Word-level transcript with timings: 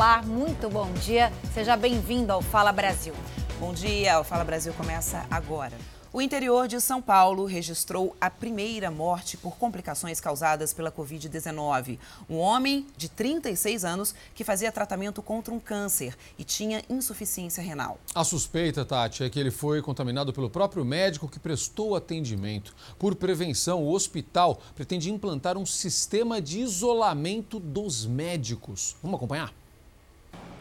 Olá, 0.00 0.22
muito 0.22 0.70
bom 0.70 0.90
dia. 0.94 1.30
Seja 1.52 1.76
bem-vindo 1.76 2.32
ao 2.32 2.40
Fala 2.40 2.72
Brasil. 2.72 3.12
Bom 3.58 3.74
dia, 3.74 4.18
o 4.18 4.24
Fala 4.24 4.42
Brasil 4.44 4.72
começa 4.72 5.26
agora. 5.30 5.76
O 6.10 6.22
interior 6.22 6.66
de 6.66 6.80
São 6.80 7.02
Paulo 7.02 7.44
registrou 7.44 8.16
a 8.18 8.30
primeira 8.30 8.90
morte 8.90 9.36
por 9.36 9.58
complicações 9.58 10.18
causadas 10.18 10.72
pela 10.72 10.90
Covid-19. 10.90 11.98
Um 12.30 12.38
homem 12.38 12.86
de 12.96 13.10
36 13.10 13.84
anos 13.84 14.14
que 14.34 14.42
fazia 14.42 14.72
tratamento 14.72 15.20
contra 15.20 15.52
um 15.52 15.60
câncer 15.60 16.16
e 16.38 16.44
tinha 16.44 16.82
insuficiência 16.88 17.62
renal. 17.62 17.98
A 18.14 18.24
suspeita, 18.24 18.86
Tati, 18.86 19.22
é 19.22 19.28
que 19.28 19.38
ele 19.38 19.50
foi 19.50 19.82
contaminado 19.82 20.32
pelo 20.32 20.48
próprio 20.48 20.82
médico 20.82 21.28
que 21.28 21.38
prestou 21.38 21.94
atendimento. 21.94 22.74
Por 22.98 23.14
prevenção, 23.14 23.82
o 23.82 23.92
hospital 23.92 24.62
pretende 24.74 25.10
implantar 25.10 25.58
um 25.58 25.66
sistema 25.66 26.40
de 26.40 26.60
isolamento 26.60 27.60
dos 27.60 28.06
médicos. 28.06 28.96
Vamos 29.02 29.18
acompanhar? 29.18 29.59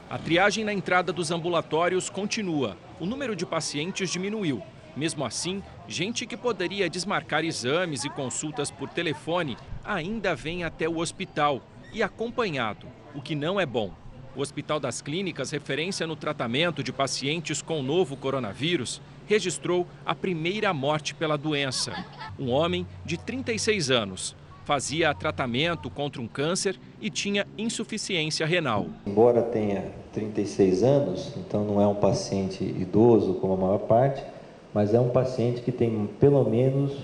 A 0.10 0.18
triagem 0.18 0.64
na 0.64 0.74
entrada 0.74 1.14
dos 1.14 1.32
ambulatórios 1.32 2.10
continua. 2.10 2.76
O 3.00 3.06
número 3.06 3.36
de 3.36 3.46
pacientes 3.46 4.10
diminuiu 4.10 4.64
mesmo 4.96 5.26
assim, 5.26 5.64
gente 5.88 6.26
que 6.26 6.36
poderia 6.36 6.90
desmarcar 6.90 7.46
exames 7.46 8.04
e 8.04 8.10
consultas 8.10 8.70
por 8.70 8.90
telefone 8.90 9.58
ainda 9.84 10.36
vem 10.36 10.64
até 10.64 10.90
o 10.90 10.98
hospital 10.98 11.62
e 11.94 12.04
acompanhado, 12.04 12.86
o 13.16 13.22
que 13.22 13.34
não 13.34 13.60
é 13.60 13.66
bom. 13.66 13.94
O 14.36 14.42
Hospital 14.42 14.80
das 14.80 15.02
Clínicas, 15.02 15.52
referência 15.52 16.06
no 16.06 16.16
tratamento 16.16 16.84
de 16.84 16.92
pacientes 16.92 17.62
com 17.62 17.80
o 17.80 17.84
novo 17.84 18.16
coronavírus, 18.16 19.02
registrou 19.26 19.88
a 20.06 20.14
primeira 20.14 20.74
morte 20.74 21.16
pela 21.16 21.38
doença. 21.38 22.06
Um 22.38 22.52
homem 22.52 22.86
de 23.06 23.18
36 23.18 23.90
anos 23.90 24.36
fazia 24.70 25.16
tratamento 25.16 25.90
contra 25.90 26.22
um 26.22 26.28
câncer 26.28 26.80
e 27.02 27.10
tinha 27.10 27.48
insuficiência 27.58 28.46
renal. 28.46 28.86
Embora 29.04 29.42
tenha 29.42 29.86
36 30.14 30.84
anos, 30.84 31.34
então 31.38 31.66
não 31.66 31.82
é 31.82 31.88
um 31.88 31.96
paciente 31.96 32.64
idoso 32.64 33.34
como 33.42 33.54
a 33.54 33.58
maior 33.58 33.80
parte, 33.80 34.24
mas 34.72 34.94
é 34.94 35.00
um 35.00 35.10
paciente 35.10 35.62
que 35.62 35.72
tem 35.72 36.08
pelo 36.20 36.48
menos 36.48 36.96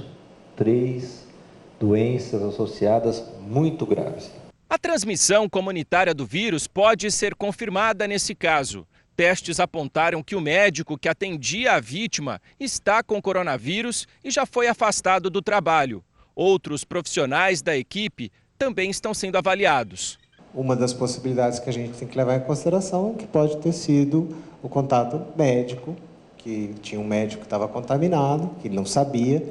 três 0.55 1.27
doenças 1.79 2.43
associadas 2.43 3.27
muito 3.41 3.83
graves. 3.83 4.29
A 4.69 4.77
transmissão 4.77 5.49
comunitária 5.49 6.13
do 6.13 6.23
vírus 6.23 6.67
pode 6.67 7.09
ser 7.09 7.33
confirmada 7.33 8.07
nesse 8.07 8.35
caso. 8.35 8.85
Testes 9.15 9.59
apontaram 9.59 10.21
que 10.21 10.35
o 10.35 10.41
médico 10.41 10.99
que 10.99 11.09
atendia 11.09 11.73
a 11.73 11.79
vítima 11.79 12.39
está 12.59 13.01
com 13.01 13.19
coronavírus 13.19 14.07
e 14.23 14.29
já 14.29 14.45
foi 14.45 14.67
afastado 14.67 15.31
do 15.31 15.41
trabalho. 15.41 16.03
Outros 16.35 16.83
profissionais 16.83 17.61
da 17.61 17.77
equipe 17.77 18.31
também 18.57 18.89
estão 18.89 19.13
sendo 19.13 19.37
avaliados. 19.37 20.19
Uma 20.53 20.75
das 20.75 20.93
possibilidades 20.93 21.59
que 21.59 21.69
a 21.69 21.73
gente 21.73 21.97
tem 21.97 22.07
que 22.07 22.17
levar 22.17 22.35
em 22.35 22.41
consideração 22.41 23.13
é 23.15 23.19
que 23.19 23.27
pode 23.27 23.57
ter 23.57 23.73
sido 23.73 24.35
o 24.61 24.69
contato 24.69 25.21
médico 25.37 25.95
que 26.37 26.75
tinha 26.81 27.01
um 27.01 27.03
médico 27.03 27.41
que 27.41 27.47
estava 27.47 27.67
contaminado, 27.67 28.51
que 28.61 28.67
ele 28.67 28.75
não 28.75 28.85
sabia, 28.85 29.43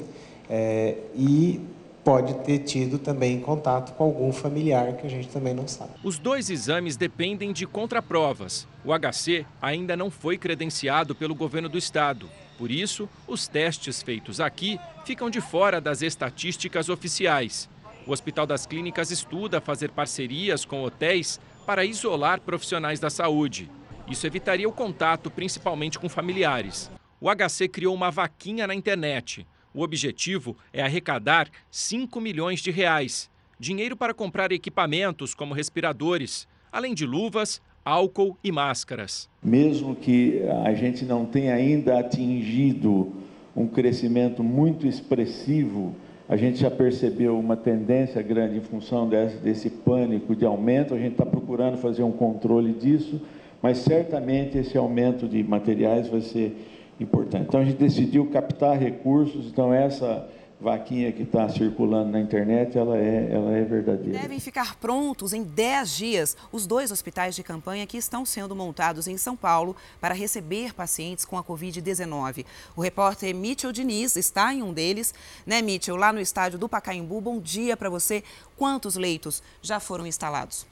é, 0.48 0.96
e 1.16 1.60
pode 2.04 2.34
ter 2.44 2.60
tido 2.60 2.98
também 2.98 3.40
contato 3.40 3.94
com 3.94 4.04
algum 4.04 4.30
familiar 4.32 4.92
que 4.92 5.06
a 5.06 5.10
gente 5.10 5.28
também 5.28 5.52
não 5.54 5.66
sabe. 5.66 5.90
Os 6.04 6.18
dois 6.18 6.50
exames 6.50 6.96
dependem 6.96 7.52
de 7.52 7.66
contraprovas. 7.66 8.68
O 8.84 8.92
HC 8.92 9.44
ainda 9.60 9.96
não 9.96 10.10
foi 10.10 10.38
credenciado 10.38 11.14
pelo 11.14 11.34
governo 11.34 11.68
do 11.68 11.78
estado. 11.78 12.28
Por 12.56 12.70
isso, 12.70 13.08
os 13.26 13.48
testes 13.48 14.02
feitos 14.02 14.40
aqui 14.40 14.78
ficam 15.04 15.28
de 15.28 15.40
fora 15.40 15.80
das 15.80 16.02
estatísticas 16.02 16.88
oficiais. 16.88 17.68
O 18.06 18.12
Hospital 18.12 18.46
das 18.46 18.66
Clínicas 18.66 19.10
estuda 19.10 19.60
fazer 19.60 19.90
parcerias 19.90 20.64
com 20.64 20.82
hotéis 20.82 21.40
para 21.66 21.84
isolar 21.84 22.40
profissionais 22.40 23.00
da 23.00 23.10
saúde. 23.10 23.70
Isso 24.08 24.26
evitaria 24.26 24.68
o 24.68 24.72
contato, 24.72 25.30
principalmente 25.30 25.98
com 25.98 26.08
familiares. 26.08 26.90
O 27.20 27.28
HC 27.34 27.68
criou 27.68 27.94
uma 27.94 28.10
vaquinha 28.10 28.66
na 28.66 28.74
internet. 28.74 29.46
O 29.72 29.82
objetivo 29.82 30.56
é 30.72 30.82
arrecadar 30.82 31.48
5 31.70 32.20
milhões 32.20 32.60
de 32.60 32.70
reais. 32.70 33.30
Dinheiro 33.58 33.96
para 33.96 34.12
comprar 34.12 34.52
equipamentos 34.52 35.34
como 35.34 35.54
respiradores, 35.54 36.46
além 36.70 36.92
de 36.94 37.06
luvas, 37.06 37.62
álcool 37.84 38.36
e 38.42 38.50
máscaras. 38.50 39.28
Mesmo 39.42 39.94
que 39.94 40.42
a 40.64 40.72
gente 40.74 41.04
não 41.04 41.24
tenha 41.24 41.54
ainda 41.54 41.98
atingido 41.98 43.12
um 43.56 43.66
crescimento 43.66 44.42
muito 44.42 44.86
expressivo, 44.86 45.94
a 46.28 46.36
gente 46.36 46.58
já 46.58 46.70
percebeu 46.70 47.38
uma 47.38 47.56
tendência 47.56 48.22
grande 48.22 48.56
em 48.56 48.60
função 48.60 49.08
desse, 49.08 49.36
desse 49.36 49.70
pânico 49.70 50.34
de 50.34 50.44
aumento, 50.44 50.94
a 50.94 50.98
gente 50.98 51.12
está 51.12 51.26
procurando 51.26 51.76
fazer 51.76 52.02
um 52.02 52.12
controle 52.12 52.72
disso 52.72 53.20
mas 53.64 53.78
certamente 53.78 54.58
esse 54.58 54.76
aumento 54.76 55.26
de 55.26 55.42
materiais 55.42 56.06
vai 56.06 56.20
ser 56.20 56.54
importante. 57.00 57.46
Então 57.48 57.60
a 57.60 57.64
gente 57.64 57.78
decidiu 57.78 58.26
captar 58.26 58.78
recursos, 58.78 59.46
então 59.46 59.72
essa 59.72 60.28
vaquinha 60.60 61.12
que 61.12 61.22
está 61.22 61.48
circulando 61.48 62.10
na 62.10 62.20
internet, 62.20 62.78
ela 62.78 62.96
é, 62.96 63.28
ela 63.30 63.52
é 63.52 63.62
verdadeira. 63.64 64.18
Devem 64.18 64.40
ficar 64.40 64.76
prontos 64.76 65.32
em 65.32 65.42
10 65.42 65.96
dias 65.96 66.36
os 66.52 66.66
dois 66.66 66.90
hospitais 66.90 67.34
de 67.34 67.42
campanha 67.42 67.86
que 67.86 67.96
estão 67.96 68.24
sendo 68.24 68.54
montados 68.54 69.06
em 69.06 69.16
São 69.16 69.36
Paulo 69.36 69.76
para 70.00 70.14
receber 70.14 70.72
pacientes 70.72 71.24
com 71.24 71.36
a 71.36 71.44
Covid-19. 71.44 72.46
O 72.76 72.80
repórter 72.80 73.34
Mitchell 73.34 73.72
Diniz 73.72 74.16
está 74.16 74.54
em 74.54 74.62
um 74.62 74.72
deles, 74.72 75.12
né, 75.44 75.60
Mitchell, 75.60 75.96
lá 75.96 76.12
no 76.12 76.20
estádio 76.20 76.58
do 76.58 76.68
Pacaembu. 76.68 77.20
Bom 77.20 77.40
dia 77.40 77.76
para 77.76 77.90
você. 77.90 78.22
Quantos 78.56 78.96
leitos 78.96 79.42
já 79.60 79.80
foram 79.80 80.06
instalados? 80.06 80.66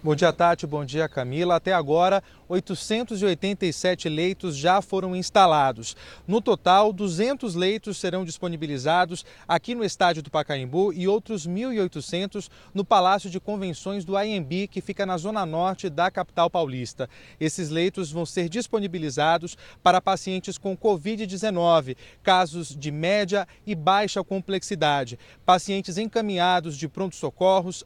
Bom 0.00 0.14
dia, 0.14 0.32
Tati. 0.32 0.64
Bom 0.64 0.84
dia, 0.84 1.08
Camila. 1.08 1.56
Até 1.56 1.72
agora, 1.72 2.22
887 2.48 4.08
leitos 4.08 4.56
já 4.56 4.80
foram 4.80 5.14
instalados. 5.14 5.94
No 6.26 6.40
total, 6.40 6.92
200 6.92 7.54
leitos 7.54 7.98
serão 7.98 8.24
disponibilizados 8.24 9.24
aqui 9.46 9.74
no 9.74 9.84
estádio 9.84 10.22
do 10.22 10.30
Pacaembu 10.30 10.92
e 10.94 11.06
outros 11.06 11.46
1.800 11.46 12.48
no 12.72 12.84
Palácio 12.84 13.28
de 13.28 13.38
Convenções 13.38 14.04
do 14.04 14.18
IMB, 14.18 14.66
que 14.68 14.80
fica 14.80 15.04
na 15.04 15.18
zona 15.18 15.44
norte 15.44 15.90
da 15.90 16.10
capital 16.10 16.48
paulista. 16.48 17.08
Esses 17.38 17.68
leitos 17.68 18.10
vão 18.10 18.24
ser 18.24 18.48
disponibilizados 18.48 19.56
para 19.82 20.00
pacientes 20.00 20.56
com 20.56 20.74
Covid-19, 20.76 21.96
casos 22.22 22.74
de 22.74 22.90
média 22.90 23.46
e 23.66 23.74
baixa 23.74 24.24
complexidade, 24.24 25.18
pacientes 25.44 25.98
encaminhados 25.98 26.78
de 26.78 26.88
pronto-socorros, 26.88 27.84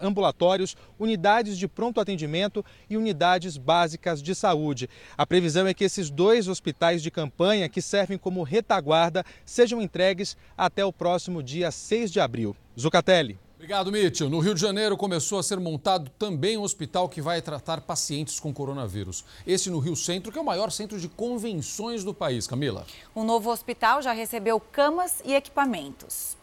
ambulatórios, 0.00 0.76
unidades 0.98 1.58
de 1.58 1.66
pronto 1.66 2.00
atendimento 2.00 2.64
e 2.88 2.96
unidades 2.96 3.56
básicas 3.56 3.71
básicas 3.72 4.22
de 4.22 4.34
saúde. 4.34 4.86
A 5.16 5.26
previsão 5.26 5.66
é 5.66 5.72
que 5.72 5.82
esses 5.82 6.10
dois 6.10 6.46
hospitais 6.46 7.02
de 7.02 7.10
campanha, 7.10 7.70
que 7.70 7.80
servem 7.80 8.18
como 8.18 8.42
retaguarda, 8.42 9.24
sejam 9.46 9.80
entregues 9.80 10.36
até 10.58 10.84
o 10.84 10.92
próximo 10.92 11.42
dia 11.42 11.70
6 11.70 12.12
de 12.12 12.20
abril. 12.20 12.54
Zucatelli. 12.78 13.38
Obrigado, 13.54 13.90
Mitchell. 13.90 14.28
No 14.28 14.40
Rio 14.40 14.54
de 14.54 14.60
Janeiro 14.60 14.94
começou 14.94 15.38
a 15.38 15.42
ser 15.42 15.58
montado 15.58 16.10
também 16.18 16.58
um 16.58 16.62
hospital 16.62 17.08
que 17.08 17.22
vai 17.22 17.40
tratar 17.40 17.80
pacientes 17.80 18.38
com 18.38 18.52
coronavírus. 18.52 19.24
Esse 19.46 19.70
no 19.70 19.78
Rio 19.78 19.96
Centro, 19.96 20.30
que 20.30 20.38
é 20.38 20.42
o 20.42 20.44
maior 20.44 20.70
centro 20.70 21.00
de 21.00 21.08
convenções 21.08 22.04
do 22.04 22.12
país. 22.12 22.46
Camila. 22.46 22.84
O 23.14 23.24
novo 23.24 23.50
hospital 23.50 24.02
já 24.02 24.12
recebeu 24.12 24.60
camas 24.60 25.22
e 25.24 25.32
equipamentos. 25.32 26.36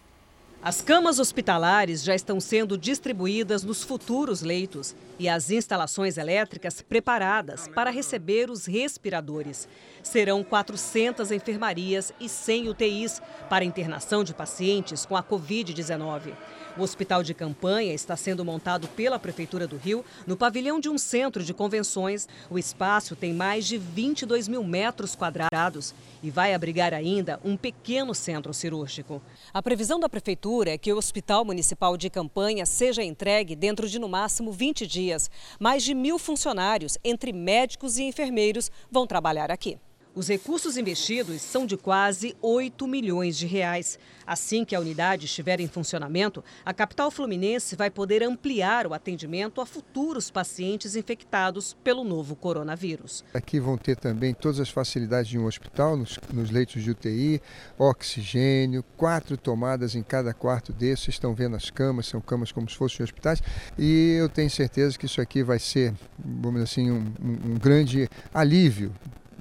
As 0.61 0.81
camas 0.81 1.19
hospitalares 1.19 2.03
já 2.03 2.13
estão 2.13 2.37
sendo 2.37 2.77
distribuídas 2.77 3.63
nos 3.63 3.81
futuros 3.81 4.41
leitos 4.41 4.93
e 5.17 5.29
as 5.29 5.49
instalações 5.51 6.17
elétricas 6.17 6.81
preparadas 6.81 7.69
para 7.69 7.89
receber 7.89 8.49
os 8.49 8.65
respiradores. 8.65 9.69
Serão 10.03 10.43
400 10.43 11.31
enfermarias 11.31 12.11
e 12.19 12.27
100 12.27 12.67
UTIs 12.67 13.21
para 13.49 13.63
internação 13.63 14.21
de 14.21 14.33
pacientes 14.33 15.05
com 15.05 15.15
a 15.15 15.23
Covid-19. 15.23 16.33
O 16.77 16.83
hospital 16.83 17.23
de 17.23 17.33
campanha 17.33 17.93
está 17.93 18.15
sendo 18.15 18.45
montado 18.45 18.87
pela 18.89 19.19
Prefeitura 19.19 19.67
do 19.67 19.75
Rio 19.75 20.05
no 20.25 20.37
pavilhão 20.37 20.79
de 20.79 20.87
um 20.87 20.97
centro 20.97 21.43
de 21.43 21.53
convenções. 21.53 22.27
O 22.49 22.57
espaço 22.57 23.15
tem 23.15 23.33
mais 23.33 23.65
de 23.65 23.77
22 23.77 24.47
mil 24.47 24.63
metros 24.63 25.15
quadrados 25.15 25.93
e 26.21 26.29
vai 26.29 26.53
abrigar 26.53 26.93
ainda 26.93 27.39
um 27.43 27.57
pequeno 27.57 28.13
centro 28.13 28.53
cirúrgico. 28.53 29.21
A 29.53 29.61
previsão 29.61 29.99
da 29.99 30.07
Prefeitura 30.07 30.71
é 30.71 30.77
que 30.77 30.93
o 30.93 30.97
Hospital 30.97 31.43
Municipal 31.43 31.97
de 31.97 32.09
Campanha 32.09 32.65
seja 32.65 33.03
entregue 33.03 33.55
dentro 33.55 33.89
de 33.89 33.99
no 33.99 34.07
máximo 34.07 34.51
20 34.51 34.85
dias. 34.85 35.29
Mais 35.59 35.83
de 35.83 35.93
mil 35.93 36.19
funcionários, 36.19 36.97
entre 37.03 37.33
médicos 37.33 37.97
e 37.97 38.03
enfermeiros, 38.03 38.71
vão 38.91 39.07
trabalhar 39.07 39.51
aqui. 39.51 39.77
Os 40.15 40.27
recursos 40.27 40.75
investidos 40.75 41.39
são 41.39 41.67
de 41.67 41.77
quase 41.77 42.35
8 42.41 42.87
milhões 42.87 43.37
de 43.37 43.45
reais. 43.45 43.99
Assim 44.25 44.65
que 44.65 44.75
a 44.75 44.79
unidade 44.79 45.25
estiver 45.25 45.59
em 45.59 45.67
funcionamento, 45.67 46.43
a 46.65 46.73
capital 46.73 47.11
fluminense 47.11 47.75
vai 47.75 47.91
poder 47.91 48.23
ampliar 48.23 48.87
o 48.87 48.93
atendimento 48.93 49.61
a 49.61 49.67
futuros 49.67 50.31
pacientes 50.31 50.95
infectados 50.95 51.77
pelo 51.83 52.03
novo 52.03 52.35
coronavírus. 52.35 53.23
Aqui 53.35 53.59
vão 53.59 53.77
ter 53.77 53.95
também 53.97 54.33
todas 54.33 54.59
as 54.59 54.69
facilidades 54.69 55.29
de 55.29 55.37
um 55.37 55.45
hospital, 55.45 55.95
nos, 55.95 56.19
nos 56.33 56.49
leitos 56.49 56.83
de 56.83 56.89
UTI, 56.89 57.39
oxigênio, 57.77 58.83
quatro 58.97 59.37
tomadas 59.37 59.93
em 59.93 60.01
cada 60.01 60.33
quarto 60.33 60.73
desses. 60.73 61.05
Vocês 61.05 61.15
estão 61.15 61.35
vendo 61.35 61.55
as 61.55 61.69
camas, 61.69 62.07
são 62.07 62.19
camas 62.19 62.51
como 62.51 62.67
se 62.67 62.75
fossem 62.75 63.03
hospitais. 63.03 63.43
E 63.77 64.15
eu 64.19 64.27
tenho 64.27 64.49
certeza 64.49 64.97
que 64.97 65.05
isso 65.05 65.21
aqui 65.21 65.43
vai 65.43 65.59
ser, 65.59 65.93
vamos 66.17 66.63
dizer 66.63 66.63
assim, 66.63 66.91
um, 66.91 67.13
um 67.21 67.57
grande 67.59 68.09
alívio 68.33 68.91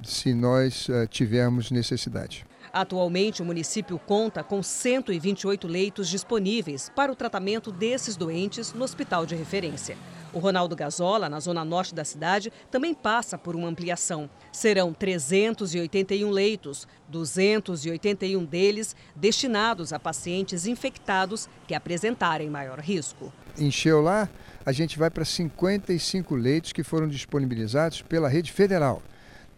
se 0.03 0.33
nós 0.33 0.87
uh, 0.89 1.07
tivermos 1.07 1.71
necessidade. 1.71 2.45
Atualmente, 2.71 3.41
o 3.41 3.45
município 3.45 3.97
conta 3.97 4.43
com 4.43 4.61
128 4.61 5.67
leitos 5.67 6.07
disponíveis 6.07 6.91
para 6.95 7.11
o 7.11 7.15
tratamento 7.15 7.71
desses 7.71 8.15
doentes 8.15 8.73
no 8.73 8.83
hospital 8.83 9.25
de 9.25 9.35
referência. 9.35 9.97
O 10.31 10.37
Ronaldo 10.37 10.75
Gazola, 10.75 11.27
na 11.27 11.39
zona 11.39 11.65
norte 11.65 11.95
da 11.95 12.05
cidade, 12.05 12.53
também 12.69 12.93
passa 12.93 13.37
por 13.37 13.55
uma 13.55 13.67
ampliação. 13.67 14.29
Serão 14.51 14.93
381 14.93 16.29
leitos, 16.29 16.87
281 17.07 18.45
deles 18.45 18.95
destinados 19.15 19.91
a 19.91 19.99
pacientes 19.99 20.67
infectados 20.67 21.49
que 21.67 21.73
apresentarem 21.73 22.49
maior 22.49 22.79
risco. 22.79 23.33
Encheu 23.57 24.01
lá, 24.01 24.29
a 24.63 24.71
gente 24.71 24.99
vai 24.99 25.09
para 25.09 25.25
55 25.25 26.35
leitos 26.35 26.71
que 26.71 26.83
foram 26.83 27.07
disponibilizados 27.07 28.03
pela 28.03 28.29
rede 28.29 28.51
federal. 28.51 29.01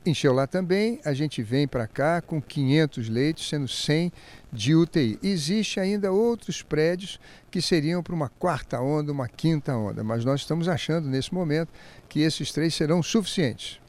Encheu 0.03 0.33
lá 0.33 0.48
também, 0.48 1.00
a 1.06 1.13
gente 1.13 1.44
vem 1.44 1.68
para 1.68 1.86
cá 1.86 2.24
com 2.24 2.42
500 2.42 3.07
leitos, 3.07 3.48
sendo 3.48 3.68
100 3.68 4.12
de 4.51 4.74
UTI. 4.74 5.19
Existe 5.21 5.80
ainda 5.80 6.12
outros 6.12 6.63
prédios 6.63 7.19
que 7.51 7.62
seriam 7.62 8.01
para 8.01 8.15
uma 8.15 8.27
quarta 8.27 8.81
onda, 8.81 9.12
uma 9.12 9.27
quinta 9.27 9.75
onda, 9.75 10.03
mas 10.03 10.25
nós 10.25 10.42
estamos 10.42 10.68
achando 10.68 11.07
nesse 11.07 11.31
momento 11.31 11.69
que 12.09 12.21
esses 12.21 12.51
três 12.51 12.74
serão 12.74 13.03
suficientes. 13.03 13.80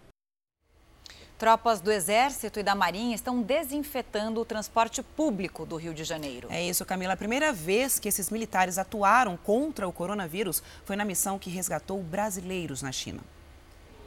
Tropas 1.39 1.81
do 1.81 1.91
Exército 1.91 2.61
e 2.61 2.63
da 2.63 2.75
Marinha 2.75 3.15
estão 3.15 3.41
desinfetando 3.41 4.39
o 4.39 4.45
transporte 4.45 5.03
público 5.03 5.65
do 5.65 5.77
Rio 5.77 5.95
de 5.95 6.05
Janeiro. 6.05 6.47
É 6.51 6.63
isso, 6.63 6.85
Camila. 6.85 7.15
A 7.15 7.17
primeira 7.17 7.55
vez 7.55 7.99
que 7.99 8.09
esses 8.09 8.29
militares 8.29 8.77
atuaram 8.77 9.35
contra 9.37 9.89
o 9.89 9.93
coronavírus 9.93 10.63
foi 10.85 10.95
na 10.95 11.07
missão 11.07 11.39
que 11.39 11.49
resgatou 11.49 12.03
brasileiros 12.03 12.83
na 12.83 12.93
China. 12.93 13.21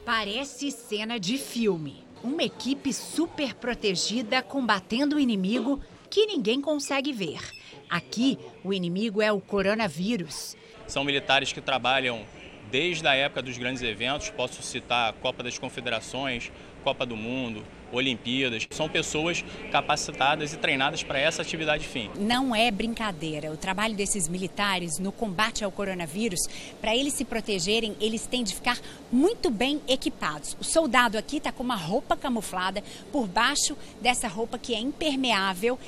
Parece 0.06 0.70
cena 0.70 1.18
de 1.18 1.36
filme. 1.36 2.04
Uma 2.22 2.44
equipe 2.44 2.92
super 2.92 3.54
protegida 3.54 4.40
combatendo 4.40 5.16
o 5.16 5.18
inimigo 5.18 5.80
que 6.08 6.26
ninguém 6.26 6.60
consegue 6.60 7.12
ver. 7.12 7.40
Aqui, 7.90 8.38
o 8.62 8.72
inimigo 8.72 9.20
é 9.20 9.32
o 9.32 9.40
coronavírus. 9.40 10.56
São 10.86 11.02
militares 11.02 11.52
que 11.52 11.60
trabalham 11.60 12.24
desde 12.70 13.04
a 13.08 13.16
época 13.16 13.42
dos 13.42 13.58
grandes 13.58 13.82
eventos, 13.82 14.30
posso 14.30 14.62
citar 14.62 15.10
a 15.10 15.12
Copa 15.12 15.42
das 15.42 15.58
Confederações, 15.58 16.52
Copa 16.84 17.04
do 17.04 17.16
Mundo, 17.16 17.64
Olimpíadas. 17.92 18.66
São 18.70 18.88
pessoas 18.88 19.44
capacitadas 19.70 20.52
e 20.52 20.56
treinadas 20.56 21.02
para 21.02 21.18
essa 21.18 21.42
atividade 21.42 21.86
fim. 21.86 22.10
Não 22.18 22.54
é 22.54 22.70
brincadeira. 22.70 23.52
O 23.52 23.56
trabalho 23.56 23.94
desses 23.94 24.28
militares 24.28 24.98
no 24.98 25.12
combate 25.12 25.64
ao 25.64 25.70
coronavírus, 25.70 26.40
para 26.80 26.94
eles 26.94 27.14
se 27.14 27.24
protegerem, 27.24 27.96
eles 28.00 28.26
têm 28.26 28.44
de 28.44 28.54
ficar 28.54 28.78
muito 29.10 29.50
bem 29.50 29.80
equipados. 29.88 30.56
O 30.60 30.64
soldado 30.64 31.16
aqui 31.16 31.38
está 31.38 31.52
com 31.52 31.62
uma 31.62 31.76
roupa 31.76 32.16
camuflada 32.16 32.82
por 33.12 33.26
baixo 33.26 33.76
dessa 34.00 34.28
roupa 34.28 34.58
que 34.58 34.74
é 34.74 34.78
impermeável 34.78 35.78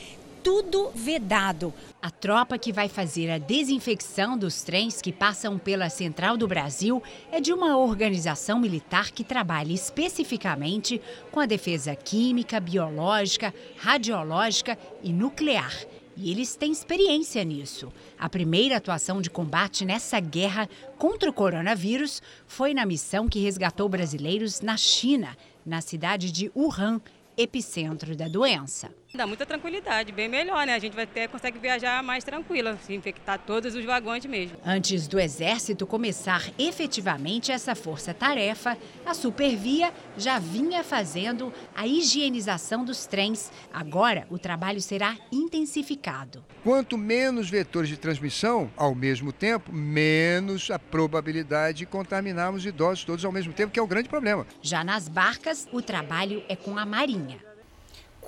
tudo 0.43 0.90
vedado. 0.94 1.73
A 2.00 2.11
tropa 2.11 2.58
que 2.58 2.73
vai 2.73 2.88
fazer 2.88 3.31
a 3.31 3.38
desinfecção 3.38 4.38
dos 4.38 4.62
trens 4.62 5.02
que 5.02 5.12
passam 5.12 5.58
pela 5.58 5.90
Central 5.90 6.37
do 6.37 6.46
Brasil 6.46 7.02
é 7.31 7.40
de 7.40 7.52
uma 7.52 7.76
organização 7.76 8.58
militar 8.58 9.11
que 9.11 9.25
trabalha 9.25 9.73
especificamente 9.73 11.00
com 11.31 11.40
a 11.40 11.46
defesa 11.46 11.94
química, 11.94 12.61
biológica, 12.61 13.55
radiológica 13.76 14.79
e 15.02 15.12
nuclear. 15.12 15.73
E 16.17 16.32
eles 16.32 16.56
têm 16.56 16.73
experiência 16.73 17.44
nisso. 17.44 17.93
A 18.19 18.29
primeira 18.29 18.76
atuação 18.76 19.20
de 19.20 19.31
combate 19.31 19.85
nessa 19.85 20.19
guerra 20.19 20.69
contra 20.99 21.31
o 21.31 21.32
coronavírus 21.32 22.20
foi 22.46 22.75
na 22.75 22.85
missão 22.85 23.29
que 23.29 23.38
resgatou 23.38 23.88
brasileiros 23.88 24.61
na 24.61 24.76
China, 24.76 25.37
na 25.64 25.81
cidade 25.81 26.32
de 26.32 26.50
Wuhan, 26.56 27.00
epicentro 27.37 28.17
da 28.17 28.26
doença. 28.26 28.90
Dá 29.14 29.26
muita 29.26 29.46
tranquilidade, 29.46 30.12
bem 30.12 30.28
melhor, 30.28 30.66
né? 30.66 30.75
A 30.75 30.78
gente 30.78 30.94
vai 30.94 31.06
ter, 31.06 31.28
consegue 31.28 31.58
viajar 31.58 32.02
mais 32.02 32.22
tranquila, 32.22 32.78
se 32.82 32.94
infectar 32.94 33.38
todos 33.38 33.75
os 33.75 33.82
vagões 33.82 34.25
mesmo. 34.26 34.58
Antes 34.64 35.08
do 35.08 35.19
Exército 35.19 35.87
começar 35.87 36.44
efetivamente 36.58 37.50
essa 37.50 37.75
força-tarefa, 37.75 38.76
a 39.06 39.14
Supervia 39.14 39.94
já 40.16 40.38
vinha 40.38 40.84
fazendo 40.84 41.52
a 41.75 41.87
higienização 41.87 42.84
dos 42.84 43.06
trens. 43.06 43.50
Agora, 43.72 44.26
o 44.28 44.38
trabalho 44.38 44.81
será 44.81 45.16
intensificado. 45.32 46.44
Quanto 46.62 46.99
menos 46.99 47.49
vetores 47.49 47.88
de 47.88 47.96
transmissão, 47.96 48.70
ao 48.76 48.94
mesmo 48.94 49.32
tempo, 49.32 49.72
menos 49.72 50.70
a 50.70 50.78
probabilidade 50.78 51.78
de 51.78 51.87
contaminarmos 51.87 52.66
idosos 52.66 53.04
todos 53.04 53.25
ao 53.25 53.32
mesmo 53.32 53.54
tempo, 53.54 53.72
que 53.72 53.81
é 53.81 53.82
o 53.82 53.87
grande 53.87 54.08
problema. 54.08 54.46
Já 54.61 54.84
nas 54.84 55.08
barcas, 55.08 55.66
o 55.72 55.81
trabalho 55.81 56.43
é 56.46 56.54
com 56.54 56.76
a 56.76 56.84
Marinha 56.84 57.48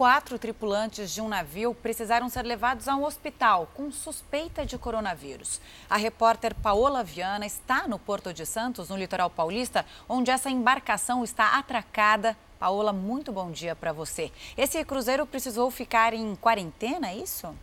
quatro 0.00 0.38
tripulantes 0.38 1.12
de 1.12 1.20
um 1.20 1.28
navio 1.28 1.74
precisaram 1.74 2.26
ser 2.30 2.42
levados 2.42 2.88
a 2.88 2.96
um 2.96 3.04
hospital 3.04 3.70
com 3.74 3.92
suspeita 3.92 4.64
de 4.64 4.78
coronavírus. 4.78 5.60
A 5.90 5.98
repórter 5.98 6.54
Paola 6.54 7.04
Viana 7.04 7.44
está 7.44 7.86
no 7.86 7.98
Porto 7.98 8.32
de 8.32 8.46
Santos, 8.46 8.88
no 8.88 8.96
litoral 8.96 9.28
paulista, 9.28 9.84
onde 10.08 10.30
essa 10.30 10.48
embarcação 10.48 11.22
está 11.22 11.58
atracada. 11.58 12.34
Paola, 12.58 12.94
muito 12.94 13.30
bom 13.30 13.50
dia 13.50 13.76
para 13.76 13.92
você. 13.92 14.32
Esse 14.56 14.82
cruzeiro 14.86 15.26
precisou 15.26 15.70
ficar 15.70 16.14
em 16.14 16.34
quarentena, 16.34 17.10
é 17.10 17.16
isso? 17.16 17.54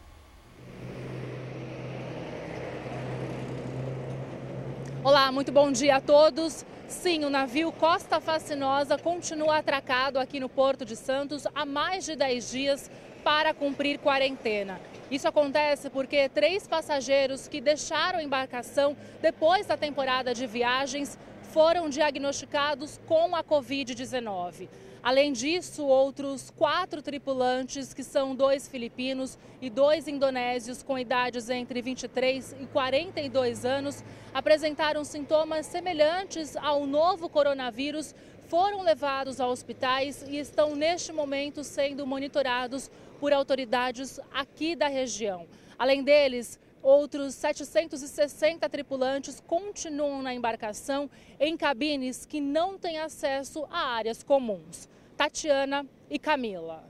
Olá, 5.03 5.31
muito 5.31 5.51
bom 5.51 5.71
dia 5.71 5.95
a 5.95 6.01
todos. 6.01 6.63
Sim, 6.87 7.25
o 7.25 7.29
navio 7.29 7.69
Costa 7.73 8.21
Fascinosa 8.21 8.97
continua 8.97 9.57
atracado 9.57 10.17
aqui 10.17 10.39
no 10.39 10.47
Porto 10.47 10.85
de 10.85 10.95
Santos 10.95 11.45
há 11.53 11.65
mais 11.65 12.05
de 12.05 12.15
10 12.15 12.49
dias 12.49 12.91
para 13.25 13.53
cumprir 13.53 13.99
quarentena. 13.99 14.79
Isso 15.11 15.27
acontece 15.27 15.89
porque 15.89 16.29
três 16.29 16.65
passageiros 16.65 17.45
que 17.45 17.59
deixaram 17.59 18.19
a 18.19 18.23
embarcação 18.23 18.95
depois 19.21 19.65
da 19.67 19.75
temporada 19.75 20.33
de 20.33 20.47
viagens 20.47 21.19
foram 21.51 21.89
diagnosticados 21.89 23.01
com 23.05 23.35
a 23.35 23.43
Covid-19. 23.43 24.69
Além 25.07 25.31
disso, 25.31 25.85
outros 25.85 26.49
quatro 26.49 27.01
tripulantes, 27.01 27.93
que 27.93 28.03
são 28.03 28.35
dois 28.35 28.67
filipinos 28.67 29.39
e 29.61 29.69
dois 29.69 30.05
indonésios 30.05 30.83
com 30.83 30.99
idades 30.99 31.49
entre 31.49 31.81
23 31.81 32.53
e 32.59 32.65
42 32.65 33.63
anos, 33.63 34.03
apresentaram 34.33 35.05
sintomas 35.05 35.65
semelhantes 35.65 36.57
ao 36.57 36.85
novo 36.85 37.29
coronavírus, 37.29 38.13
foram 38.49 38.81
levados 38.81 39.39
a 39.39 39.47
hospitais 39.47 40.25
e 40.27 40.39
estão 40.39 40.75
neste 40.75 41.13
momento 41.13 41.63
sendo 41.63 42.05
monitorados 42.05 42.91
por 43.17 43.31
autoridades 43.31 44.19
aqui 44.33 44.75
da 44.75 44.89
região. 44.89 45.47
Além 45.79 46.03
deles, 46.03 46.59
Outros 46.83 47.33
760 47.35 48.69
tripulantes 48.69 49.43
continuam 49.45 50.21
na 50.21 50.33
embarcação 50.33 51.09
em 51.37 51.57
cabines 51.57 52.25
que 52.25 52.39
não 52.39 52.77
têm 52.77 52.99
acesso 52.99 53.67
a 53.69 53.95
áreas 53.95 54.23
comuns. 54.23 54.87
Tatiana 55.17 55.83
e 56.09 56.19
Camila. 56.19 56.83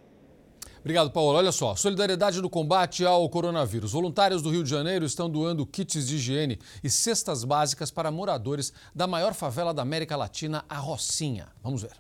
Obrigado, 0.82 1.10
Paulo. 1.12 1.38
Olha 1.38 1.52
só, 1.52 1.76
solidariedade 1.76 2.42
no 2.42 2.50
combate 2.50 3.06
ao 3.06 3.28
coronavírus. 3.30 3.94
Voluntários 3.94 4.42
do 4.42 4.50
Rio 4.50 4.64
de 4.64 4.70
Janeiro 4.70 5.06
estão 5.06 5.30
doando 5.30 5.66
kits 5.66 6.08
de 6.08 6.16
higiene 6.16 6.60
e 6.84 6.90
cestas 6.90 7.44
básicas 7.44 7.90
para 7.90 8.12
moradores 8.12 8.72
da 8.94 9.08
maior 9.08 9.34
favela 9.34 9.74
da 9.74 9.82
América 9.82 10.16
Latina, 10.16 10.64
a 10.70 10.78
Rocinha. 10.78 11.48
Vamos 11.64 11.82
ver. 11.82 11.94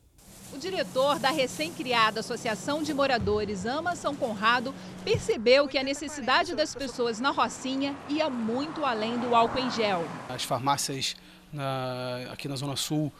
O 0.53 0.57
diretor 0.57 1.19
da 1.19 1.29
recém-criada 1.29 2.21
Associação 2.21 2.81
de 2.81 2.93
Moradores 2.93 3.65
Ama 3.65 3.95
São 3.95 4.15
Conrado 4.15 4.73
percebeu 5.03 5.67
que 5.67 5.77
a 5.77 5.83
necessidade 5.83 6.55
das 6.55 6.73
pessoas 6.73 7.19
na 7.19 7.31
Rocinha 7.31 7.95
ia 8.07 8.29
muito 8.29 8.85
além 8.85 9.17
do 9.19 9.35
álcool 9.35 9.59
em 9.59 9.69
gel. 9.71 10.05
As 10.29 10.43
farmácias 10.43 11.15
aqui 12.31 12.47
na 12.47 12.55
Zona 12.55 12.75
Sul 12.75 13.11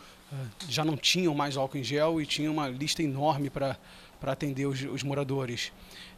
já 0.67 0.84
não 0.84 0.98
tinham 0.98 1.34
mais 1.34 1.57
álcool 1.57 1.77
em 1.77 1.84
gel 1.84 2.22
e 2.22 2.25
tinha 2.25 2.51
uma 2.51 2.67
lista 2.67 3.01
enorme 3.01 3.50
para 3.50 3.77
para 4.19 4.31
atender 4.31 4.65
os, 4.65 4.81
os 4.84 5.03
moradores. 5.03 5.72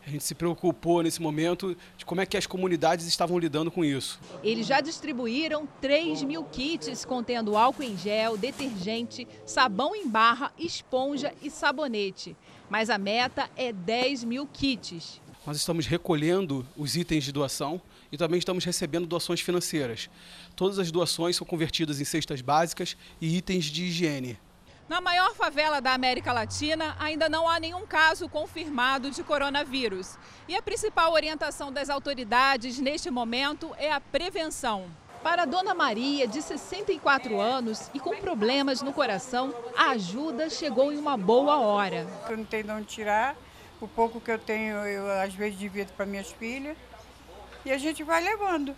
A 0.05 0.09
gente 0.09 0.23
se 0.23 0.33
preocupou 0.33 1.03
nesse 1.03 1.21
momento 1.21 1.75
de 1.97 2.05
como 2.05 2.21
é 2.21 2.25
que 2.25 2.37
as 2.37 2.47
comunidades 2.47 3.05
estavam 3.05 3.37
lidando 3.37 3.69
com 3.69 3.83
isso. 3.83 4.19
Eles 4.43 4.65
já 4.65 4.81
distribuíram 4.81 5.67
3 5.81 6.23
mil 6.23 6.43
kits 6.45 7.05
contendo 7.05 7.57
álcool 7.57 7.83
em 7.83 7.97
gel, 7.97 8.37
detergente, 8.37 9.27
sabão 9.45 9.95
em 9.95 10.07
barra, 10.07 10.51
esponja 10.57 11.33
e 11.41 11.49
sabonete. 11.51 12.35
Mas 12.69 12.89
a 12.89 12.97
meta 12.97 13.49
é 13.55 13.73
10 13.73 14.23
mil 14.23 14.47
kits. 14.47 15.21
Nós 15.45 15.57
estamos 15.57 15.85
recolhendo 15.85 16.65
os 16.77 16.95
itens 16.95 17.23
de 17.23 17.31
doação 17.31 17.81
e 18.11 18.17
também 18.17 18.39
estamos 18.39 18.65
recebendo 18.65 19.05
doações 19.05 19.41
financeiras. 19.41 20.09
Todas 20.55 20.79
as 20.79 20.91
doações 20.91 21.35
são 21.35 21.45
convertidas 21.45 22.01
em 22.01 22.05
cestas 22.05 22.41
básicas 22.41 22.97
e 23.21 23.37
itens 23.37 23.65
de 23.65 23.85
higiene. 23.85 24.39
Na 24.87 24.99
maior 24.99 25.35
favela 25.35 25.79
da 25.79 25.93
América 25.93 26.33
Latina, 26.33 26.95
ainda 26.99 27.29
não 27.29 27.47
há 27.47 27.59
nenhum 27.59 27.85
caso 27.85 28.27
confirmado 28.27 29.11
de 29.11 29.21
coronavírus. 29.21 30.17
E 30.47 30.55
a 30.55 30.63
principal 30.63 31.13
orientação 31.13 31.71
das 31.71 31.91
autoridades 31.91 32.79
neste 32.79 33.11
momento 33.11 33.71
é 33.77 33.91
a 33.91 34.01
prevenção. 34.01 34.87
Para 35.21 35.43
a 35.43 35.45
Dona 35.45 35.75
Maria, 35.75 36.27
de 36.27 36.41
64 36.41 37.39
anos 37.39 37.91
e 37.93 37.99
com 37.99 38.15
problemas 38.17 38.81
no 38.81 38.91
coração, 38.91 39.53
a 39.77 39.91
ajuda 39.91 40.49
chegou 40.49 40.91
em 40.91 40.97
uma 40.97 41.15
boa 41.15 41.59
hora. 41.59 42.07
Eu 42.27 42.37
não 42.37 42.45
tenho 42.45 42.63
de 42.63 42.71
onde 42.71 42.87
tirar, 42.87 43.35
o 43.79 43.87
pouco 43.87 44.19
que 44.19 44.31
eu 44.31 44.39
tenho, 44.39 44.77
eu 44.77 45.07
às 45.21 45.35
vezes 45.35 45.59
divido 45.59 45.91
para 45.93 46.05
minhas 46.05 46.31
filhas 46.31 46.75
e 47.65 47.71
a 47.71 47.77
gente 47.77 48.03
vai 48.03 48.23
levando. 48.23 48.75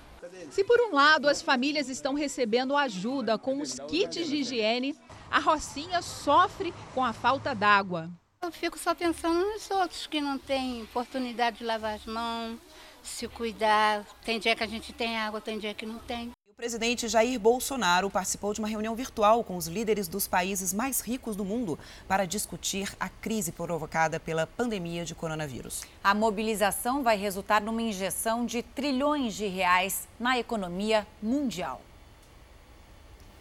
Se 0.50 0.64
por 0.64 0.80
um 0.82 0.94
lado 0.94 1.28
as 1.28 1.42
famílias 1.42 1.90
estão 1.90 2.14
recebendo 2.14 2.76
ajuda 2.76 3.38
com 3.38 3.60
os 3.62 3.80
kits 3.88 4.28
de 4.28 4.38
higiene, 4.38 4.96
a 5.30 5.40
Rocinha 5.40 6.02
sofre 6.02 6.74
com 6.94 7.04
a 7.04 7.14
falta 7.14 7.56
d'água. 7.56 8.10
Eu 8.42 8.52
fico 8.52 8.78
só 8.78 8.96
pensando 8.96 9.40
nos 9.40 9.70
outros 9.70 10.08
que 10.08 10.20
não 10.20 10.38
têm 10.38 10.84
oportunidade 10.84 11.60
de 11.60 11.64
lavar 11.64 11.96
as 11.96 12.06
mãos, 12.06 12.58
se 13.04 13.28
cuidar. 13.28 14.06
Tem 14.26 14.40
dia 14.40 14.56
que 14.56 14.64
a 14.64 14.68
gente 14.68 14.92
tem 14.94 15.18
água, 15.18 15.40
tem 15.40 15.60
dia 15.60 15.74
que 15.74 15.86
não 15.86 16.00
tem. 16.00 16.32
O 16.62 16.64
presidente 16.64 17.08
Jair 17.08 17.40
Bolsonaro 17.40 18.08
participou 18.08 18.54
de 18.54 18.60
uma 18.60 18.68
reunião 18.68 18.96
virtual 18.96 19.44
com 19.44 19.58
os 19.58 19.66
líderes 19.66 20.08
dos 20.08 20.28
países 20.28 20.72
mais 20.72 21.02
ricos 21.02 21.36
do 21.36 21.44
mundo 21.44 21.80
para 22.08 22.24
discutir 22.24 22.96
a 23.00 23.10
crise 23.10 23.52
provocada 23.52 24.20
pela 24.20 24.46
pandemia 24.46 25.04
de 25.04 25.16
coronavírus. 25.16 25.82
A 26.04 26.14
mobilização 26.14 27.02
vai 27.02 27.18
resultar 27.18 27.62
numa 27.62 27.82
injeção 27.82 28.46
de 28.46 28.62
trilhões 28.62 29.34
de 29.34 29.48
reais 29.48 30.08
na 30.20 30.38
economia 30.38 31.08
mundial. 31.20 31.82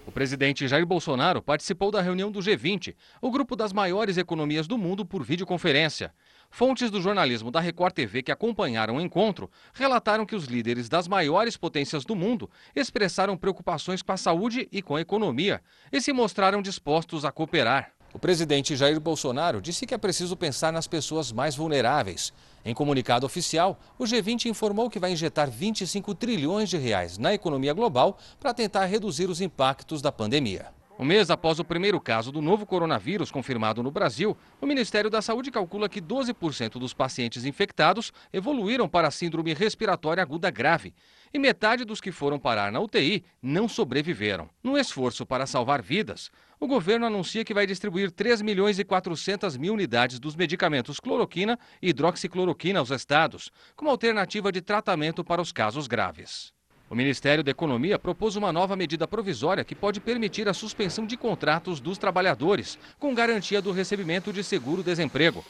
O 0.06 0.10
presidente 0.10 0.66
Jair 0.66 0.86
Bolsonaro 0.86 1.42
participou 1.42 1.90
da 1.90 2.00
reunião 2.00 2.32
do 2.32 2.40
G20, 2.40 2.96
o 3.20 3.30
grupo 3.30 3.54
das 3.54 3.70
maiores 3.70 4.16
economias 4.16 4.66
do 4.66 4.78
mundo, 4.78 5.04
por 5.04 5.22
videoconferência. 5.22 6.10
Fontes 6.50 6.90
do 6.90 7.00
jornalismo 7.00 7.50
da 7.50 7.60
Record 7.60 7.94
TV 7.94 8.22
que 8.22 8.32
acompanharam 8.32 8.96
o 8.96 9.00
encontro 9.00 9.48
relataram 9.72 10.26
que 10.26 10.34
os 10.34 10.44
líderes 10.44 10.88
das 10.88 11.06
maiores 11.06 11.56
potências 11.56 12.04
do 12.04 12.16
mundo 12.16 12.50
expressaram 12.74 13.36
preocupações 13.36 14.02
com 14.02 14.12
a 14.12 14.16
saúde 14.16 14.68
e 14.72 14.82
com 14.82 14.96
a 14.96 15.00
economia 15.00 15.62
e 15.92 16.00
se 16.00 16.12
mostraram 16.12 16.60
dispostos 16.60 17.24
a 17.24 17.32
cooperar. 17.32 17.92
O 18.12 18.18
presidente 18.18 18.74
Jair 18.74 18.98
Bolsonaro 18.98 19.62
disse 19.62 19.86
que 19.86 19.94
é 19.94 19.98
preciso 19.98 20.36
pensar 20.36 20.72
nas 20.72 20.88
pessoas 20.88 21.30
mais 21.30 21.54
vulneráveis. 21.54 22.32
Em 22.64 22.74
comunicado 22.74 23.24
oficial, 23.24 23.78
o 23.96 24.04
G20 24.04 24.46
informou 24.46 24.90
que 24.90 24.98
vai 24.98 25.12
injetar 25.12 25.48
25 25.48 26.14
trilhões 26.16 26.68
de 26.68 26.76
reais 26.76 27.16
na 27.16 27.32
economia 27.32 27.72
global 27.72 28.18
para 28.40 28.52
tentar 28.52 28.84
reduzir 28.86 29.30
os 29.30 29.40
impactos 29.40 30.02
da 30.02 30.10
pandemia. 30.10 30.79
Um 31.00 31.04
mês 31.06 31.30
após 31.30 31.58
o 31.58 31.64
primeiro 31.64 31.98
caso 31.98 32.30
do 32.30 32.42
novo 32.42 32.66
coronavírus 32.66 33.30
confirmado 33.30 33.82
no 33.82 33.90
Brasil, 33.90 34.36
o 34.60 34.66
Ministério 34.66 35.08
da 35.08 35.22
Saúde 35.22 35.50
calcula 35.50 35.88
que 35.88 35.98
12% 35.98 36.72
dos 36.72 36.92
pacientes 36.92 37.46
infectados 37.46 38.12
evoluíram 38.30 38.86
para 38.86 39.10
síndrome 39.10 39.54
respiratória 39.54 40.22
aguda 40.22 40.50
grave 40.50 40.92
e 41.32 41.38
metade 41.38 41.86
dos 41.86 42.02
que 42.02 42.12
foram 42.12 42.38
parar 42.38 42.70
na 42.70 42.80
UTI 42.80 43.24
não 43.40 43.66
sobreviveram. 43.66 44.50
No 44.62 44.76
esforço 44.76 45.24
para 45.24 45.46
salvar 45.46 45.80
vidas, 45.80 46.30
o 46.60 46.66
governo 46.66 47.06
anuncia 47.06 47.46
que 47.46 47.54
vai 47.54 47.66
distribuir 47.66 48.10
3 48.10 48.42
milhões 48.42 48.78
e 48.78 48.84
400 48.84 49.56
mil 49.56 49.72
unidades 49.72 50.20
dos 50.20 50.36
medicamentos 50.36 51.00
cloroquina 51.00 51.58
e 51.80 51.88
hidroxicloroquina 51.88 52.78
aos 52.78 52.90
estados, 52.90 53.50
como 53.74 53.90
alternativa 53.90 54.52
de 54.52 54.60
tratamento 54.60 55.24
para 55.24 55.40
os 55.40 55.50
casos 55.50 55.86
graves. 55.86 56.52
O 56.90 56.94
Ministério 56.96 57.44
da 57.44 57.52
Economia 57.52 58.00
propôs 58.00 58.34
uma 58.34 58.52
nova 58.52 58.74
medida 58.74 59.06
provisória 59.06 59.62
que 59.62 59.76
pode 59.76 60.00
permitir 60.00 60.48
a 60.48 60.52
suspensão 60.52 61.06
de 61.06 61.16
contratos 61.16 61.78
dos 61.78 61.96
trabalhadores, 61.96 62.76
com 62.98 63.14
garantia 63.14 63.62
do 63.62 63.70
recebimento 63.70 64.32
de 64.32 64.42
seguro-desemprego. 64.42 65.44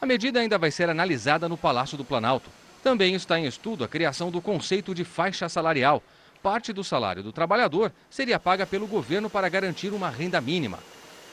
A 0.00 0.06
medida 0.06 0.38
ainda 0.38 0.56
vai 0.56 0.70
ser 0.70 0.88
analisada 0.88 1.48
no 1.48 1.56
Palácio 1.56 1.98
do 1.98 2.04
Planalto. 2.04 2.48
Também 2.80 3.16
está 3.16 3.36
em 3.36 3.44
estudo 3.44 3.82
a 3.82 3.88
criação 3.88 4.30
do 4.30 4.40
conceito 4.40 4.94
de 4.94 5.02
faixa 5.02 5.48
salarial. 5.48 6.00
Parte 6.40 6.72
do 6.72 6.84
salário 6.84 7.24
do 7.24 7.32
trabalhador 7.32 7.92
seria 8.08 8.38
paga 8.38 8.64
pelo 8.64 8.86
governo 8.86 9.28
para 9.28 9.48
garantir 9.48 9.92
uma 9.92 10.10
renda 10.10 10.40
mínima. 10.40 10.78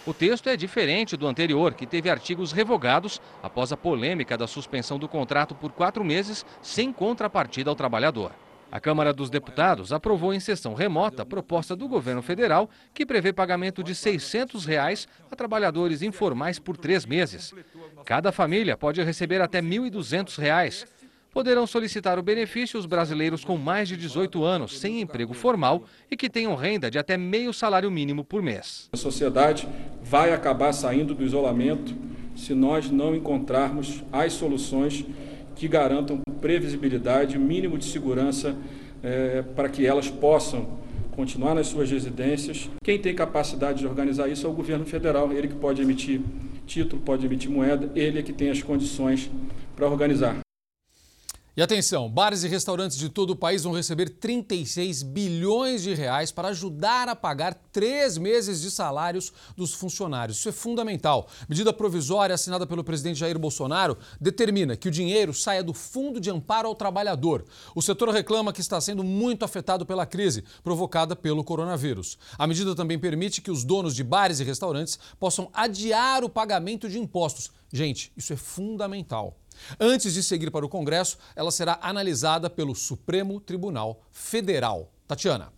O 0.07 0.13
texto 0.13 0.49
é 0.49 0.57
diferente 0.57 1.15
do 1.15 1.27
anterior, 1.27 1.75
que 1.75 1.85
teve 1.85 2.09
artigos 2.09 2.51
revogados 2.51 3.21
após 3.43 3.71
a 3.71 3.77
polêmica 3.77 4.35
da 4.35 4.47
suspensão 4.47 4.97
do 4.97 5.07
contrato 5.07 5.53
por 5.53 5.71
quatro 5.71 6.03
meses 6.03 6.43
sem 6.63 6.91
contrapartida 6.91 7.69
ao 7.69 7.75
trabalhador. 7.75 8.31
A 8.71 8.79
Câmara 8.79 9.11
dos 9.11 9.29
Deputados 9.29 9.91
aprovou 9.91 10.33
em 10.33 10.39
sessão 10.39 10.73
remota 10.73 11.23
a 11.23 11.25
proposta 11.25 11.75
do 11.75 11.89
governo 11.89 12.21
federal 12.21 12.69
que 12.93 13.05
prevê 13.05 13.33
pagamento 13.33 13.83
de 13.83 13.93
600 13.93 14.63
reais 14.63 15.09
a 15.29 15.35
trabalhadores 15.35 16.01
informais 16.01 16.57
por 16.57 16.77
três 16.77 17.05
meses. 17.05 17.53
Cada 18.05 18.31
família 18.31 18.77
pode 18.77 19.03
receber 19.03 19.41
até 19.41 19.61
1.200 19.61 20.37
reais. 20.39 20.85
Poderão 21.33 21.67
solicitar 21.67 22.17
o 22.17 22.23
benefício 22.23 22.79
os 22.79 22.85
brasileiros 22.85 23.43
com 23.43 23.57
mais 23.57 23.89
de 23.89 23.97
18 23.97 24.43
anos, 24.43 24.79
sem 24.79 25.01
emprego 25.01 25.33
formal 25.33 25.83
e 26.09 26.15
que 26.15 26.29
tenham 26.29 26.55
renda 26.55 26.89
de 26.89 26.97
até 26.97 27.17
meio 27.17 27.53
salário 27.53 27.91
mínimo 27.91 28.23
por 28.23 28.41
mês. 28.41 28.89
A 28.93 28.97
sociedade 28.97 29.67
vai 30.01 30.33
acabar 30.33 30.71
saindo 30.71 31.13
do 31.13 31.23
isolamento 31.23 31.93
se 32.35 32.53
nós 32.53 32.89
não 32.89 33.13
encontrarmos 33.13 34.01
as 34.11 34.33
soluções 34.33 35.05
que 35.61 35.67
garantam 35.67 36.19
previsibilidade, 36.41 37.37
mínimo 37.37 37.77
de 37.77 37.85
segurança 37.85 38.55
é, 39.03 39.43
para 39.55 39.69
que 39.69 39.85
elas 39.85 40.09
possam 40.09 40.79
continuar 41.11 41.53
nas 41.53 41.67
suas 41.67 41.91
residências. 41.91 42.67
Quem 42.83 42.97
tem 42.97 43.13
capacidade 43.13 43.77
de 43.77 43.85
organizar 43.85 44.27
isso 44.27 44.47
é 44.47 44.49
o 44.49 44.53
governo 44.53 44.85
federal, 44.85 45.31
ele 45.31 45.47
que 45.47 45.53
pode 45.53 45.79
emitir 45.79 46.19
título, 46.65 46.99
pode 47.03 47.27
emitir 47.27 47.51
moeda, 47.51 47.91
ele 47.95 48.17
é 48.17 48.23
que 48.23 48.33
tem 48.33 48.49
as 48.49 48.63
condições 48.63 49.29
para 49.75 49.87
organizar. 49.87 50.39
E 51.55 51.61
atenção, 51.61 52.09
bares 52.09 52.45
e 52.45 52.47
restaurantes 52.47 52.97
de 52.97 53.09
todo 53.09 53.31
o 53.31 53.35
país 53.35 53.63
vão 53.63 53.73
receber 53.73 54.07
36 54.07 55.03
bilhões 55.03 55.83
de 55.83 55.93
reais 55.93 56.31
para 56.31 56.47
ajudar 56.47 57.09
a 57.09 57.15
pagar 57.15 57.53
três 57.73 58.17
meses 58.17 58.61
de 58.61 58.71
salários 58.71 59.33
dos 59.57 59.73
funcionários. 59.73 60.37
Isso 60.37 60.47
é 60.47 60.53
fundamental. 60.53 61.27
Medida 61.49 61.73
provisória 61.73 62.35
assinada 62.35 62.65
pelo 62.65 62.85
presidente 62.85 63.19
Jair 63.19 63.37
Bolsonaro 63.37 63.97
determina 64.17 64.77
que 64.77 64.87
o 64.87 64.91
dinheiro 64.91 65.33
saia 65.33 65.61
do 65.61 65.73
Fundo 65.73 66.21
de 66.21 66.29
Amparo 66.29 66.69
ao 66.69 66.75
Trabalhador. 66.75 67.43
O 67.75 67.81
setor 67.81 68.07
reclama 68.11 68.53
que 68.53 68.61
está 68.61 68.79
sendo 68.79 69.03
muito 69.03 69.43
afetado 69.43 69.85
pela 69.85 70.05
crise 70.05 70.45
provocada 70.63 71.17
pelo 71.17 71.43
coronavírus. 71.43 72.17
A 72.37 72.47
medida 72.47 72.73
também 72.73 72.97
permite 72.97 73.41
que 73.41 73.51
os 73.51 73.65
donos 73.65 73.93
de 73.93 74.05
bares 74.05 74.39
e 74.39 74.45
restaurantes 74.45 74.97
possam 75.19 75.49
adiar 75.53 76.23
o 76.23 76.29
pagamento 76.29 76.87
de 76.87 76.97
impostos. 76.97 77.51
Gente, 77.73 78.09
isso 78.15 78.31
é 78.31 78.37
fundamental. 78.37 79.37
Antes 79.79 80.13
de 80.13 80.23
seguir 80.23 80.51
para 80.51 80.65
o 80.65 80.69
Congresso, 80.69 81.17
ela 81.35 81.51
será 81.51 81.79
analisada 81.81 82.49
pelo 82.49 82.75
Supremo 82.75 83.39
Tribunal 83.39 84.01
Federal. 84.11 84.91
Tatiana. 85.07 85.51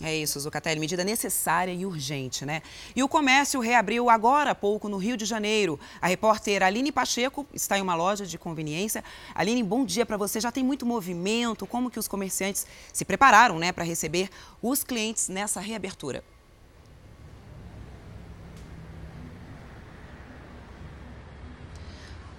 É 0.00 0.16
isso, 0.16 0.40
Zucatelli, 0.40 0.80
medida 0.80 1.04
necessária 1.04 1.72
e 1.72 1.86
urgente, 1.86 2.44
né? 2.44 2.62
E 2.96 3.02
o 3.02 3.08
comércio 3.08 3.60
reabriu 3.60 4.10
agora 4.10 4.50
há 4.50 4.54
pouco 4.54 4.88
no 4.88 4.96
Rio 4.96 5.16
de 5.16 5.24
Janeiro. 5.24 5.78
A 6.00 6.08
repórter 6.08 6.62
Aline 6.62 6.90
Pacheco 6.90 7.46
está 7.52 7.78
em 7.78 7.82
uma 7.82 7.94
loja 7.94 8.26
de 8.26 8.36
conveniência. 8.36 9.04
Aline, 9.34 9.62
bom 9.62 9.84
dia 9.84 10.04
para 10.04 10.16
você. 10.16 10.40
Já 10.40 10.50
tem 10.50 10.64
muito 10.64 10.84
movimento? 10.84 11.66
Como 11.66 11.90
que 11.90 11.98
os 11.98 12.08
comerciantes 12.08 12.66
se 12.92 13.04
prepararam, 13.04 13.58
né, 13.58 13.70
para 13.70 13.84
receber 13.84 14.28
os 14.60 14.82
clientes 14.82 15.28
nessa 15.28 15.60
reabertura? 15.60 16.24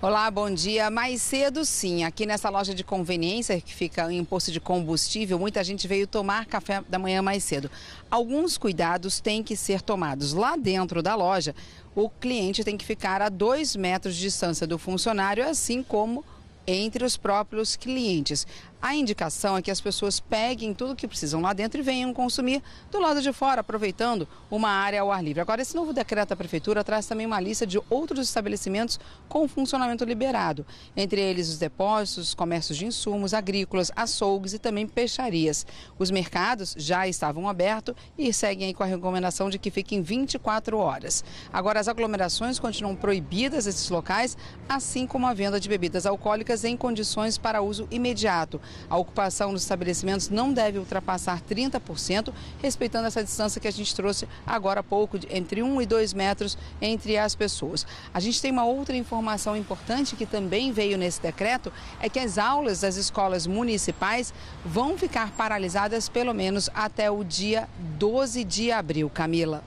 Olá, 0.04 0.30
bom 0.30 0.54
dia. 0.54 0.90
Mais 0.90 1.22
cedo, 1.22 1.64
sim, 1.64 2.04
aqui 2.04 2.26
nessa 2.26 2.50
loja 2.50 2.74
de 2.76 2.84
conveniência 2.84 3.62
que 3.62 3.74
fica 3.74 4.12
em 4.12 4.22
posto 4.26 4.52
de 4.52 4.60
combustível, 4.60 5.40
muita 5.40 5.64
gente 5.64 5.88
veio 5.88 6.06
tomar 6.06 6.46
café 6.46 6.84
da 6.90 7.00
manhã 7.00 7.22
mais 7.22 7.42
cedo. 7.42 7.72
Alguns 8.12 8.58
cuidados 8.58 9.22
têm 9.22 9.42
que 9.42 9.56
ser 9.56 9.82
tomados. 9.82 10.34
Lá 10.34 10.58
dentro 10.58 11.02
da 11.02 11.16
loja, 11.16 11.56
o 11.96 12.10
cliente 12.10 12.66
tem 12.66 12.76
que 12.76 12.84
ficar 12.84 13.22
a 13.22 13.30
dois 13.30 13.78
metros 13.78 14.16
de 14.16 14.24
distância 14.24 14.68
do 14.68 14.78
funcionário, 14.78 15.48
assim 15.48 15.82
como 15.82 16.26
entre 16.68 17.06
os 17.06 17.16
próprios 17.16 17.78
clientes. 17.78 18.46
A 18.86 18.94
indicação 18.94 19.56
é 19.56 19.62
que 19.62 19.72
as 19.72 19.80
pessoas 19.80 20.20
peguem 20.20 20.74
tudo 20.74 20.94
que 20.94 21.08
precisam 21.08 21.40
lá 21.40 21.54
dentro 21.54 21.80
e 21.80 21.82
venham 21.82 22.14
consumir 22.14 22.62
do 22.92 23.00
lado 23.00 23.22
de 23.22 23.32
fora, 23.32 23.62
aproveitando 23.62 24.28
uma 24.52 24.68
área 24.68 25.00
ao 25.00 25.10
ar 25.10 25.24
livre. 25.24 25.40
Agora, 25.40 25.62
esse 25.62 25.74
novo 25.74 25.94
decreto 25.94 26.32
da 26.32 26.36
Prefeitura 26.36 26.84
traz 26.84 27.06
também 27.06 27.26
uma 27.26 27.40
lista 27.40 27.66
de 27.66 27.80
outros 27.90 28.28
estabelecimentos 28.28 29.00
com 29.30 29.48
funcionamento 29.48 30.04
liberado, 30.04 30.66
entre 30.98 31.22
eles 31.22 31.48
os 31.48 31.58
depósitos, 31.58 32.34
comércios 32.34 32.78
de 32.78 32.86
insumos 32.86 33.34
agrícolas, 33.34 33.90
açougues 33.96 34.52
e 34.52 34.60
também 34.60 34.86
peixarias. 34.86 35.66
Os 35.98 36.12
mercados 36.12 36.76
já 36.78 37.08
estavam 37.08 37.48
abertos 37.48 37.96
e 38.18 38.34
seguem 38.34 38.68
aí 38.68 38.74
com 38.74 38.84
a 38.84 38.86
recomendação 38.86 39.50
de 39.50 39.58
que 39.58 39.72
fiquem 39.72 40.02
24 40.02 40.78
horas. 40.78 41.24
Agora, 41.54 41.80
as 41.80 41.88
aglomerações 41.88 42.60
continuam 42.60 42.98
proibidas 42.98 43.66
nesses 43.66 43.90
locais, 43.90 44.38
assim 44.68 45.08
como 45.08 45.26
a 45.26 45.34
venda 45.34 45.58
de 45.58 45.70
bebidas 45.70 46.06
alcoólicas 46.06 46.66
em 46.66 46.76
condições 46.76 47.38
para 47.38 47.62
uso 47.62 47.88
imediato. 47.90 48.60
A 48.90 48.98
ocupação 48.98 49.54
dos 49.54 49.64
estabelecimentos 49.64 50.30
não 50.30 50.54
deve 50.54 50.78
ultrapassar 50.78 51.42
30%, 51.42 52.34
respeitando 52.62 53.08
essa 53.08 53.24
distância 53.24 53.60
que 53.60 53.68
a 53.68 53.72
gente 53.72 53.96
trouxe 53.96 54.28
agora 54.46 54.80
há 54.80 54.84
pouco, 54.84 55.18
entre 55.30 55.62
1 55.62 55.82
e 55.82 55.86
2 55.86 56.14
metros 56.14 56.58
entre 56.82 57.18
as 57.18 57.36
pessoas. 57.36 57.86
A 58.14 58.20
gente 58.20 58.42
tem 58.42 58.52
uma 58.52 58.66
outra 58.66 58.96
informação 58.96 59.56
importante 59.56 60.16
que 60.16 60.26
também 60.26 60.72
veio 60.72 60.98
nesse 60.98 61.22
decreto, 61.22 61.72
é 62.00 62.10
que 62.10 62.20
as 62.20 62.38
aulas 62.38 62.82
das 62.82 62.96
escolas 62.96 63.48
municipais 63.48 64.34
vão 64.66 64.98
ficar 64.98 65.32
paralisadas 65.32 66.10
pelo 66.10 66.34
menos 66.34 66.70
até 66.74 67.10
o 67.10 67.24
dia 67.24 67.68
12 67.98 68.44
de 68.44 68.72
abril. 68.72 69.10
Camila. 69.10 69.64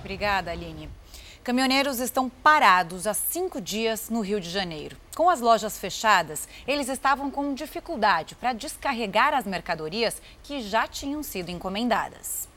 Obrigada, 0.00 0.50
Aline. 0.50 0.88
Caminhoneiros 1.42 1.98
estão 1.98 2.28
parados 2.28 3.06
há 3.06 3.14
cinco 3.14 3.60
dias 3.60 4.10
no 4.10 4.20
Rio 4.20 4.40
de 4.40 4.50
Janeiro. 4.50 4.96
Com 5.18 5.28
as 5.28 5.40
lojas 5.40 5.76
fechadas, 5.76 6.48
eles 6.64 6.88
estavam 6.88 7.28
com 7.28 7.52
dificuldade 7.52 8.36
para 8.36 8.52
descarregar 8.52 9.34
as 9.34 9.44
mercadorias 9.46 10.22
que 10.44 10.62
já 10.62 10.86
tinham 10.86 11.24
sido 11.24 11.50
encomendadas. 11.50 12.48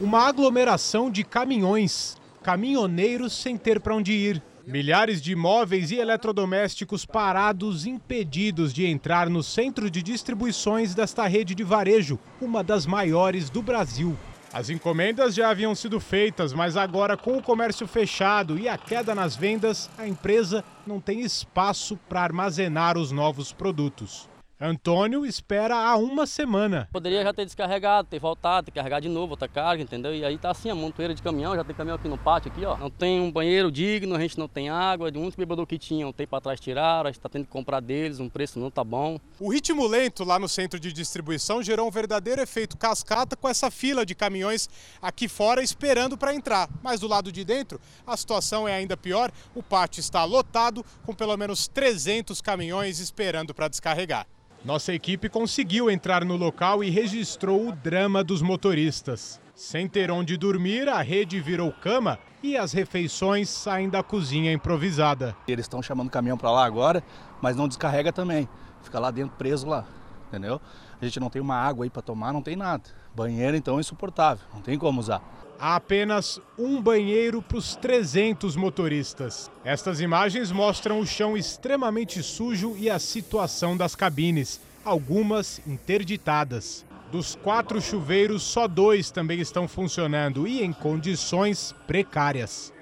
Uma 0.00 0.28
aglomeração 0.28 1.10
de 1.10 1.24
caminhões, 1.24 2.16
caminhoneiros 2.44 3.32
sem 3.32 3.56
ter 3.56 3.80
para 3.80 3.96
onde 3.96 4.12
ir. 4.12 4.40
Milhares 4.64 5.20
de 5.20 5.32
imóveis 5.32 5.90
e 5.90 5.96
eletrodomésticos 5.96 7.04
parados, 7.04 7.84
impedidos 7.84 8.72
de 8.72 8.86
entrar 8.86 9.28
no 9.28 9.42
centro 9.42 9.90
de 9.90 10.00
distribuições 10.00 10.94
desta 10.94 11.26
rede 11.26 11.56
de 11.56 11.64
varejo, 11.64 12.20
uma 12.40 12.62
das 12.62 12.86
maiores 12.86 13.50
do 13.50 13.60
Brasil. 13.60 14.16
As 14.52 14.68
encomendas 14.68 15.34
já 15.34 15.48
haviam 15.48 15.74
sido 15.76 16.00
feitas, 16.00 16.52
mas 16.52 16.76
agora, 16.76 17.16
com 17.16 17.36
o 17.36 17.42
comércio 17.42 17.86
fechado 17.86 18.58
e 18.58 18.68
a 18.68 18.76
queda 18.76 19.14
nas 19.14 19.36
vendas, 19.36 19.88
a 19.96 20.08
empresa 20.08 20.64
não 20.84 21.00
tem 21.00 21.20
espaço 21.20 21.96
para 22.08 22.22
armazenar 22.22 22.98
os 22.98 23.12
novos 23.12 23.52
produtos. 23.52 24.29
Antônio 24.62 25.24
espera 25.24 25.74
há 25.74 25.96
uma 25.96 26.26
semana. 26.26 26.86
Poderia 26.92 27.22
já 27.22 27.32
ter 27.32 27.46
descarregado, 27.46 28.08
ter 28.08 28.18
voltado, 28.18 28.66
ter 28.66 28.72
carregado 28.72 29.00
de 29.00 29.08
novo 29.08 29.30
outra 29.30 29.48
carga, 29.48 29.82
entendeu? 29.82 30.14
E 30.14 30.22
aí 30.22 30.36
tá 30.36 30.50
assim, 30.50 30.68
a 30.68 30.74
montoeira 30.74 31.14
de 31.14 31.22
caminhão, 31.22 31.56
já 31.56 31.64
tem 31.64 31.74
caminhão 31.74 31.96
aqui 31.96 32.06
no 32.08 32.18
pátio, 32.18 32.52
aqui, 32.52 32.66
ó. 32.66 32.76
Não 32.76 32.90
tem 32.90 33.18
um 33.22 33.32
banheiro 33.32 33.72
digno, 33.72 34.14
a 34.14 34.20
gente 34.20 34.38
não 34.38 34.46
tem 34.46 34.68
água, 34.68 35.10
de 35.10 35.18
muitos 35.18 35.34
bebedor 35.34 35.66
que 35.66 35.78
tinham, 35.78 36.12
tem 36.12 36.26
para 36.26 36.42
trás 36.42 36.60
tiraram, 36.60 37.08
a 37.08 37.10
gente 37.10 37.22
tá 37.22 37.28
tendo 37.30 37.46
que 37.46 37.50
comprar 37.50 37.80
deles, 37.80 38.20
um 38.20 38.28
preço 38.28 38.58
não 38.58 38.70
tá 38.70 38.84
bom. 38.84 39.18
O 39.38 39.50
ritmo 39.50 39.86
lento 39.86 40.24
lá 40.24 40.38
no 40.38 40.46
centro 40.46 40.78
de 40.78 40.92
distribuição 40.92 41.62
gerou 41.62 41.88
um 41.88 41.90
verdadeiro 41.90 42.42
efeito 42.42 42.76
cascata 42.76 43.36
com 43.36 43.48
essa 43.48 43.70
fila 43.70 44.04
de 44.04 44.14
caminhões 44.14 44.68
aqui 45.00 45.26
fora 45.26 45.62
esperando 45.62 46.18
para 46.18 46.34
entrar. 46.34 46.68
Mas 46.82 47.00
do 47.00 47.08
lado 47.08 47.32
de 47.32 47.46
dentro, 47.46 47.80
a 48.06 48.14
situação 48.14 48.68
é 48.68 48.74
ainda 48.74 48.94
pior. 48.94 49.32
O 49.54 49.62
pátio 49.62 50.00
está 50.00 50.22
lotado 50.24 50.84
com 51.06 51.14
pelo 51.14 51.34
menos 51.34 51.66
300 51.66 52.42
caminhões 52.42 53.00
esperando 53.00 53.54
para 53.54 53.66
descarregar. 53.66 54.26
Nossa 54.62 54.92
equipe 54.92 55.30
conseguiu 55.30 55.90
entrar 55.90 56.22
no 56.22 56.36
local 56.36 56.84
e 56.84 56.90
registrou 56.90 57.68
o 57.68 57.72
drama 57.72 58.22
dos 58.22 58.42
motoristas. 58.42 59.40
Sem 59.54 59.88
ter 59.88 60.10
onde 60.10 60.36
dormir, 60.36 60.86
a 60.86 61.00
rede 61.00 61.40
virou 61.40 61.72
cama 61.72 62.18
e 62.42 62.58
as 62.58 62.70
refeições 62.70 63.48
saem 63.48 63.88
da 63.88 64.02
cozinha 64.02 64.52
improvisada. 64.52 65.34
Eles 65.48 65.64
estão 65.64 65.82
chamando 65.82 66.08
o 66.08 66.10
caminhão 66.10 66.36
para 66.36 66.50
lá 66.50 66.66
agora, 66.66 67.02
mas 67.40 67.56
não 67.56 67.66
descarrega 67.66 68.12
também. 68.12 68.46
Fica 68.82 69.00
lá 69.00 69.10
dentro 69.10 69.34
preso 69.38 69.66
lá, 69.66 69.86
entendeu? 70.28 70.60
A 71.00 71.04
gente 71.06 71.18
não 71.18 71.30
tem 71.30 71.40
uma 71.40 71.56
água 71.56 71.86
aí 71.86 71.90
para 71.90 72.02
tomar, 72.02 72.30
não 72.30 72.42
tem 72.42 72.54
nada. 72.54 72.84
Banheiro 73.14 73.56
então 73.56 73.78
é 73.78 73.80
insuportável, 73.80 74.46
não 74.52 74.60
tem 74.60 74.78
como 74.78 75.00
usar. 75.00 75.22
Há 75.62 75.76
apenas 75.76 76.40
um 76.58 76.80
banheiro 76.80 77.42
para 77.42 77.58
os 77.58 77.76
300 77.76 78.56
motoristas. 78.56 79.50
Estas 79.62 80.00
imagens 80.00 80.50
mostram 80.50 80.98
o 80.98 81.06
chão 81.06 81.36
extremamente 81.36 82.22
sujo 82.22 82.74
e 82.78 82.88
a 82.88 82.98
situação 82.98 83.76
das 83.76 83.94
cabines, 83.94 84.58
algumas 84.82 85.60
interditadas. 85.66 86.86
Dos 87.12 87.34
quatro 87.34 87.78
chuveiros, 87.78 88.42
só 88.42 88.66
dois 88.66 89.10
também 89.10 89.38
estão 89.38 89.68
funcionando 89.68 90.48
e 90.48 90.62
em 90.64 90.72
condições 90.72 91.74
precárias. 91.86 92.72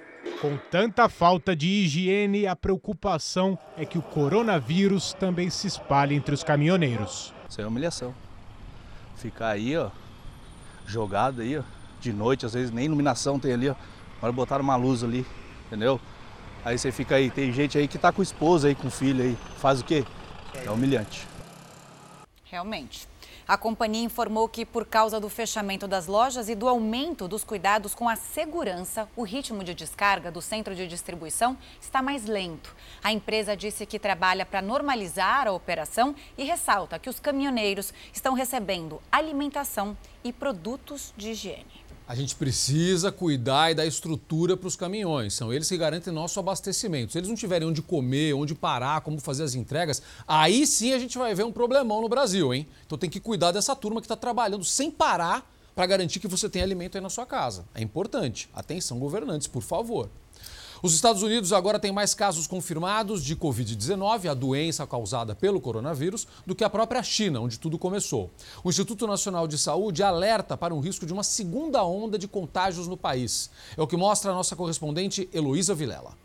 Com 0.41 0.57
tanta 0.71 1.09
falta 1.09 1.57
de 1.57 1.67
higiene, 1.67 2.47
a 2.47 2.55
preocupação 2.55 3.59
é 3.77 3.85
que 3.85 3.99
o 3.99 4.03
coronavírus 4.03 5.13
também 5.15 5.51
se 5.51 5.67
espalhe 5.67 6.15
entre 6.15 6.33
os 6.33 6.45
caminhoneiros. 6.45 7.35
Isso 7.49 7.61
é 7.61 7.67
humilhação. 7.67 8.15
Ficar 9.17 9.49
aí, 9.49 9.77
ó, 9.77 9.91
jogado 10.87 11.41
aí, 11.41 11.59
ó, 11.59 11.63
de 12.01 12.13
noite, 12.13 12.47
às 12.47 12.55
vezes 12.55 12.71
nem 12.71 12.85
iluminação 12.87 13.39
tem 13.39 13.53
ali, 13.53 13.69
ó. 13.69 13.75
Agora 14.19 14.33
botaram 14.33 14.65
uma 14.65 14.77
luz 14.77 15.05
ali, 15.05 15.27
entendeu? 15.67 16.01
Aí 16.65 16.77
você 16.77 16.91
fica 16.91 17.15
aí, 17.15 17.31
tem 17.31 17.53
gente 17.53 17.79
aí 17.79 17.87
que 17.87 17.99
tá 17.99 18.13
com 18.13 18.23
esposa 18.23 18.69
aí, 18.69 18.75
com 18.75 18.91
filho 18.91 19.23
aí. 19.23 19.37
Faz 19.59 19.81
o 19.81 19.85
quê? 19.85 20.05
É 20.55 20.71
humilhante. 20.71 21.27
Realmente. 22.45 23.07
A 23.49 23.57
companhia 23.57 24.05
informou 24.05 24.47
que, 24.47 24.67
por 24.67 24.85
causa 24.85 25.19
do 25.19 25.31
fechamento 25.31 25.89
das 25.89 26.07
lojas 26.07 26.51
e 26.51 26.55
do 26.55 26.69
aumento 26.69 27.27
dos 27.27 27.43
cuidados 27.43 27.95
com 27.95 28.07
a 28.07 28.15
segurança, 28.15 29.09
o 29.17 29.23
ritmo 29.23 29.65
de 29.65 29.73
descarga 29.73 30.31
do 30.31 30.43
centro 30.43 30.75
de 30.75 30.87
distribuição 30.87 31.57
está 31.81 32.03
mais 32.03 32.27
lento. 32.27 32.77
A 33.03 33.11
empresa 33.11 33.57
disse 33.57 33.87
que 33.87 33.99
trabalha 33.99 34.45
para 34.45 34.61
normalizar 34.61 35.49
a 35.49 35.53
operação 35.53 36.15
e 36.37 36.45
ressalta 36.45 36.99
que 36.99 37.09
os 37.09 37.19
caminhoneiros 37.19 37.95
estão 38.13 38.35
recebendo 38.35 39.01
alimentação 39.11 39.97
e 40.23 40.31
produtos 40.31 41.15
de 41.17 41.31
higiene. 41.31 41.78
A 42.09 42.15
gente 42.15 42.35
precisa 42.35 43.13
cuidar 43.13 43.71
e 43.71 43.75
dar 43.75 43.85
estrutura 43.85 44.57
para 44.57 44.67
os 44.67 44.75
caminhões. 44.75 45.35
São 45.35 45.53
eles 45.53 45.69
que 45.69 45.77
garantem 45.77 46.11
nosso 46.11 46.41
abastecimento. 46.41 47.13
Se 47.13 47.19
eles 47.19 47.29
não 47.29 47.37
tiverem 47.37 47.69
onde 47.69 47.83
comer, 47.83 48.33
onde 48.33 48.55
parar, 48.55 49.03
como 49.03 49.21
fazer 49.21 49.43
as 49.43 49.55
entregas, 49.55 50.01
aí 50.27 50.67
sim 50.67 50.95
a 50.95 50.99
gente 50.99 51.19
vai 51.19 51.35
ver 51.35 51.45
um 51.45 51.53
problemão 51.53 52.01
no 52.01 52.09
Brasil, 52.09 52.55
hein? 52.55 52.67
Então 52.87 52.97
tem 52.97 53.11
que 53.11 53.21
cuidar 53.21 53.53
dessa 53.53 53.77
turma 53.77 54.01
que 54.01 54.07
está 54.07 54.17
trabalhando 54.17 54.65
sem 54.65 54.91
parar 54.91 55.47
para 55.75 55.85
garantir 55.85 56.19
que 56.19 56.27
você 56.27 56.49
tem 56.49 56.63
alimento 56.63 56.97
aí 56.97 57.03
na 57.03 57.11
sua 57.11 57.27
casa. 57.27 57.67
É 57.75 57.83
importante. 57.83 58.49
Atenção, 58.55 58.99
governantes, 58.99 59.47
por 59.47 59.63
favor. 59.63 60.09
Os 60.81 60.95
Estados 60.95 61.23
Unidos 61.23 61.53
agora 61.53 61.79
têm 61.79 61.91
mais 61.91 62.15
casos 62.15 62.47
confirmados 62.47 63.25
de 63.25 63.35
Covid-19, 63.35 64.31
a 64.31 64.35
doença 64.35 64.87
causada 64.87 65.35
pelo 65.35 65.61
coronavírus, 65.61 66.27
do 66.47 66.55
que 66.55 66.63
a 66.63 66.71
própria 66.71 67.03
China, 67.03 67.41
onde 67.41 67.59
tudo 67.59 67.79
começou. 67.79 68.31
O 68.63 68.71
Instituto 68.71 69.07
Nacional 69.07 69.49
de 69.49 69.59
Saúde 69.59 70.03
alerta 70.03 70.57
para 70.57 70.73
um 70.73 70.81
risco 70.81 71.05
de 71.05 71.13
uma 71.13 71.25
segunda 71.25 71.85
onda 71.85 72.17
de 72.17 72.29
contágios 72.29 72.87
no 72.87 72.97
país. 72.97 73.51
É 73.77 73.83
o 73.83 73.87
que 73.87 73.97
mostra 73.97 74.31
a 74.31 74.35
nossa 74.35 74.55
correspondente 74.55 75.29
Heloísa 75.33 75.75
Vilela. 75.75 76.17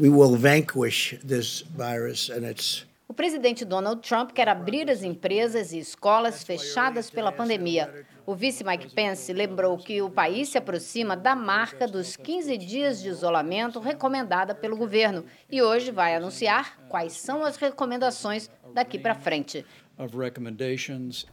We 0.00 0.08
will 0.08 0.36
vanquish 0.36 1.18
this 1.26 1.64
virus 1.76 2.30
and 2.30 2.50
its 2.50 2.86
o 3.08 3.14
presidente 3.14 3.64
Donald 3.64 4.02
Trump 4.02 4.32
quer 4.32 4.48
abrir 4.48 4.90
as 4.90 5.04
empresas 5.04 5.72
e 5.72 5.78
escolas 5.78 6.42
fechadas 6.42 7.08
pela 7.08 7.30
pandemia. 7.30 8.04
O 8.26 8.34
vice 8.34 8.64
Mike 8.64 8.92
Pence 8.92 9.32
lembrou 9.32 9.78
que 9.78 10.02
o 10.02 10.10
país 10.10 10.48
se 10.48 10.58
aproxima 10.58 11.16
da 11.16 11.36
marca 11.36 11.86
dos 11.86 12.16
15 12.16 12.58
dias 12.58 13.00
de 13.00 13.08
isolamento 13.08 13.78
recomendada 13.78 14.52
pelo 14.52 14.76
governo 14.76 15.24
e 15.48 15.62
hoje 15.62 15.92
vai 15.92 16.16
anunciar 16.16 16.76
quais 16.88 17.12
são 17.12 17.44
as 17.44 17.56
recomendações 17.56 18.50
daqui 18.74 18.98
para 18.98 19.14
frente. 19.14 19.64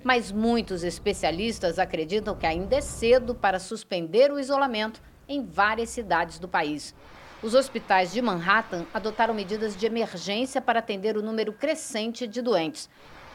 Mas 0.03 0.31
muitos 0.31 0.83
especialistas 0.83 1.79
acreditam 1.79 2.35
que 2.35 2.45
ainda 2.45 2.75
é 2.75 2.81
cedo 2.81 3.33
para 3.33 3.57
suspender 3.57 4.31
o 4.31 4.39
isolamento 4.39 5.01
em 5.27 5.43
várias 5.43 5.89
cidades 5.89 6.37
do 6.37 6.47
país. 6.47 6.93
Os 7.41 7.55
hospitais 7.55 8.13
de 8.13 8.21
Manhattan 8.21 8.85
adotaram 8.93 9.33
medidas 9.33 9.75
de 9.75 9.87
emergência 9.87 10.61
para 10.61 10.77
atender 10.77 11.17
o 11.17 11.23
número 11.23 11.53
crescente 11.53 12.27
de 12.27 12.39
doentes. 12.39 12.87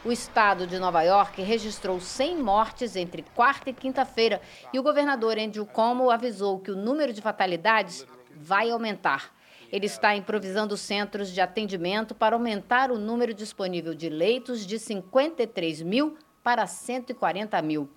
O 0.05 0.13
estado 0.13 0.65
de 0.65 0.79
Nova 0.79 1.01
York 1.01 1.41
registrou 1.41 1.99
100 1.99 2.37
mortes 2.37 2.95
entre 2.95 3.21
quarta 3.35 3.69
e 3.69 3.73
quinta-feira 3.73 4.41
e 4.71 4.79
o 4.79 4.83
governador 4.83 5.37
Andrew 5.37 5.65
Cuomo 5.65 6.09
avisou 6.09 6.57
que 6.57 6.71
o 6.71 6.75
número 6.75 7.11
de 7.11 7.21
fatalidades 7.21 8.07
vai 8.33 8.69
aumentar. 8.69 9.35
Ele 9.69 9.87
está 9.87 10.15
improvisando 10.15 10.77
centros 10.77 11.33
de 11.33 11.41
atendimento 11.41 12.15
para 12.15 12.33
aumentar 12.33 12.91
o 12.91 12.97
número 12.97 13.33
disponível 13.33 13.93
de 13.93 14.07
leitos 14.07 14.65
de 14.65 14.79
53 14.79 15.81
mil 15.81 16.17
para 16.41 16.65
140 16.65 17.61
mil. 17.61 17.89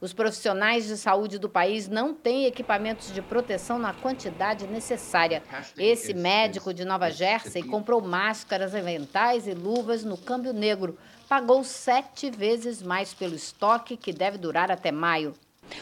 Os 0.00 0.12
profissionais 0.12 0.86
de 0.86 0.96
saúde 0.96 1.38
do 1.38 1.48
país 1.48 1.88
não 1.88 2.12
têm 2.12 2.46
equipamentos 2.46 3.14
de 3.14 3.22
proteção 3.22 3.78
na 3.78 3.94
quantidade 3.94 4.66
necessária. 4.66 5.42
Esse 5.78 6.12
médico 6.12 6.74
de 6.74 6.84
Nova 6.84 7.10
Jersey 7.10 7.62
comprou 7.62 8.02
máscaras, 8.02 8.74
aventais 8.74 9.46
e 9.46 9.54
luvas 9.54 10.04
no 10.04 10.18
câmbio 10.18 10.52
negro. 10.52 10.98
Pagou 11.28 11.64
sete 11.64 12.30
vezes 12.30 12.82
mais 12.82 13.14
pelo 13.14 13.34
estoque, 13.34 13.96
que 13.96 14.12
deve 14.12 14.36
durar 14.36 14.70
até 14.70 14.92
maio. 14.92 15.34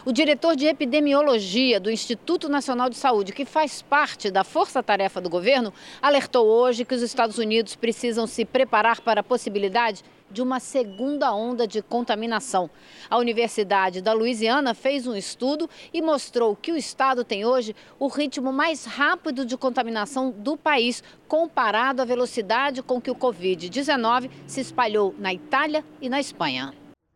O 0.05 0.13
diretor 0.13 0.55
de 0.55 0.67
epidemiologia 0.67 1.81
do 1.81 1.91
Instituto 1.91 2.49
Nacional 2.49 2.89
de 2.89 2.97
Saúde, 2.97 3.33
que 3.33 3.45
faz 3.45 3.83
parte 3.83 4.31
da 4.31 4.45
força-tarefa 4.45 5.21
do 5.21 5.29
governo, 5.29 5.73
alertou 6.01 6.47
hoje 6.47 6.85
que 6.85 6.95
os 6.95 7.03
Estados 7.03 7.39
Unidos 7.39 7.75
precisam 7.75 8.27
se 8.27 8.45
preparar 8.45 9.01
para 9.01 9.21
a 9.21 9.25
possibilidade 9.25 10.05
de 10.33 10.43
uma 10.43 10.59
segunda 10.59 11.33
onda 11.35 11.67
de 11.67 11.83
contaminação. 11.83 12.71
A 13.11 13.19
Universidade 13.19 14.01
da 14.01 14.13
Louisiana 14.13 14.75
fez 14.75 15.07
um 15.07 15.15
estudo 15.15 15.69
e 15.93 16.01
mostrou 16.01 16.57
que 16.57 16.73
o 16.73 16.77
estado 16.77 17.23
tem 17.23 17.45
hoje 17.45 17.77
o 17.99 18.09
ritmo 18.09 18.53
mais 18.53 18.85
rápido 18.85 19.45
de 19.45 19.57
contaminação 19.57 20.31
do 20.31 20.57
país, 20.57 21.05
comparado 21.29 22.03
à 22.03 22.05
velocidade 22.05 22.83
com 22.83 23.01
que 23.01 23.11
o 23.11 23.15
Covid-19 23.15 24.31
se 24.47 24.61
espalhou 24.61 25.15
na 25.19 25.33
Itália 25.33 25.85
e 26.01 26.09
na 26.09 26.19
Espanha. 26.19 26.73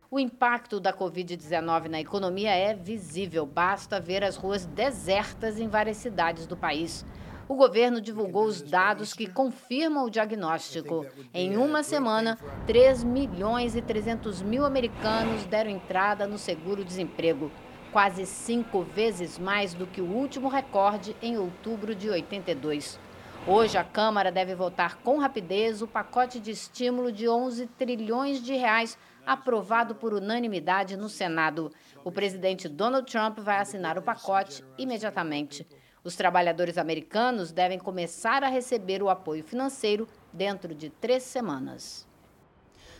O 0.09 0.17
impacto 0.19 0.79
da 0.79 0.93
Covid-19 0.93 1.89
na 1.89 1.99
economia 1.99 2.51
é 2.51 2.73
visível, 2.73 3.45
basta 3.45 3.99
ver 3.99 4.23
as 4.23 4.37
ruas 4.37 4.65
desertas 4.65 5.59
em 5.59 5.67
várias 5.67 5.97
cidades 5.97 6.47
do 6.47 6.55
país. 6.55 7.05
O 7.49 7.55
governo 7.55 8.01
divulgou 8.01 8.43
os 8.43 8.61
dados 8.61 9.13
que 9.13 9.25
confirmam 9.25 10.05
o 10.05 10.09
diagnóstico. 10.09 11.05
Em 11.33 11.55
uma 11.55 11.81
semana, 11.81 12.37
3 12.65 13.05
milhões 13.05 13.73
e 13.73 13.81
300 13.81 14.41
mil 14.41 14.65
americanos 14.65 15.45
deram 15.45 15.71
entrada 15.71 16.27
no 16.27 16.37
seguro-desemprego, 16.37 17.49
quase 17.93 18.25
cinco 18.25 18.81
vezes 18.81 19.39
mais 19.39 19.73
do 19.73 19.87
que 19.87 20.01
o 20.01 20.11
último 20.11 20.49
recorde 20.49 21.15
em 21.21 21.37
outubro 21.37 21.95
de 21.95 22.09
82. 22.09 22.99
Hoje, 23.47 23.77
a 23.77 23.83
Câmara 23.83 24.29
deve 24.29 24.53
votar 24.53 24.97
com 24.97 25.17
rapidez 25.17 25.81
o 25.81 25.87
pacote 25.87 26.41
de 26.41 26.51
estímulo 26.51 27.13
de 27.13 27.29
11 27.29 27.65
trilhões 27.77 28.43
de 28.43 28.53
reais 28.55 28.97
aprovado 29.25 29.95
por 29.95 30.13
unanimidade 30.13 30.97
no 30.97 31.07
Senado. 31.07 31.71
O 32.03 32.11
presidente 32.11 32.67
Donald 32.67 33.09
Trump 33.09 33.39
vai 33.39 33.59
assinar 33.59 33.97
o 33.97 34.01
pacote 34.01 34.65
imediatamente. 34.77 35.65
Os 36.03 36.15
trabalhadores 36.15 36.77
americanos 36.77 37.51
devem 37.51 37.79
começar 37.79 38.43
a 38.43 38.49
receber 38.49 39.01
o 39.03 39.09
apoio 39.09 39.43
financeiro 39.43 40.07
dentro 40.31 40.73
de 40.73 40.89
três 40.89 41.23
semanas. 41.23 42.07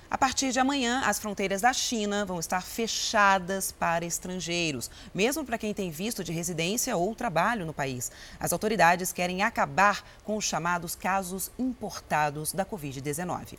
A 0.09 0.17
partir 0.17 0.53
de 0.53 0.59
amanhã, 0.59 1.01
as 1.05 1.19
fronteiras 1.19 1.61
da 1.61 1.73
China 1.73 2.23
vão 2.23 2.39
estar 2.39 2.61
fechadas 2.61 3.73
para 3.73 4.05
estrangeiros, 4.05 4.89
mesmo 5.13 5.43
para 5.43 5.57
quem 5.57 5.73
tem 5.73 5.91
visto 5.91 6.23
de 6.23 6.31
residência 6.31 6.95
ou 6.95 7.13
trabalho 7.13 7.65
no 7.65 7.73
país. 7.73 8.09
As 8.39 8.53
autoridades 8.53 9.11
querem 9.11 9.43
acabar 9.43 10.01
com 10.23 10.37
os 10.37 10.45
chamados 10.45 10.95
casos 10.95 11.51
importados 11.59 12.53
da 12.53 12.65
Covid-19. 12.65 13.57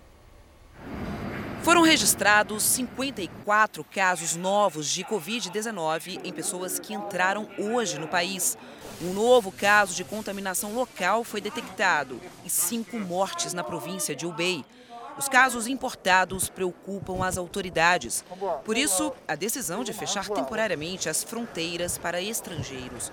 Foram 1.62 1.82
registrados 1.82 2.62
54 2.62 3.84
casos 3.84 4.34
novos 4.34 4.88
de 4.88 5.04
Covid-19 5.04 6.20
em 6.24 6.32
pessoas 6.32 6.78
que 6.78 6.94
entraram 6.94 7.46
hoje 7.58 7.98
no 7.98 8.08
país. 8.08 8.56
Um 9.00 9.12
novo 9.12 9.52
caso 9.52 9.94
de 9.94 10.02
contaminação 10.02 10.74
local 10.74 11.22
foi 11.22 11.40
detectado 11.40 12.20
e 12.44 12.50
cinco 12.50 12.98
mortes 12.98 13.52
na 13.52 13.62
província 13.62 14.14
de 14.14 14.26
Hubei. 14.26 14.64
Os 15.16 15.28
casos 15.28 15.68
importados 15.68 16.48
preocupam 16.48 17.24
as 17.24 17.38
autoridades. 17.38 18.24
Por 18.64 18.76
isso, 18.76 19.12
a 19.26 19.36
decisão 19.36 19.84
de 19.84 19.92
fechar 19.92 20.28
temporariamente 20.28 21.08
as 21.08 21.22
fronteiras 21.22 21.96
para 21.96 22.20
estrangeiros. 22.20 23.12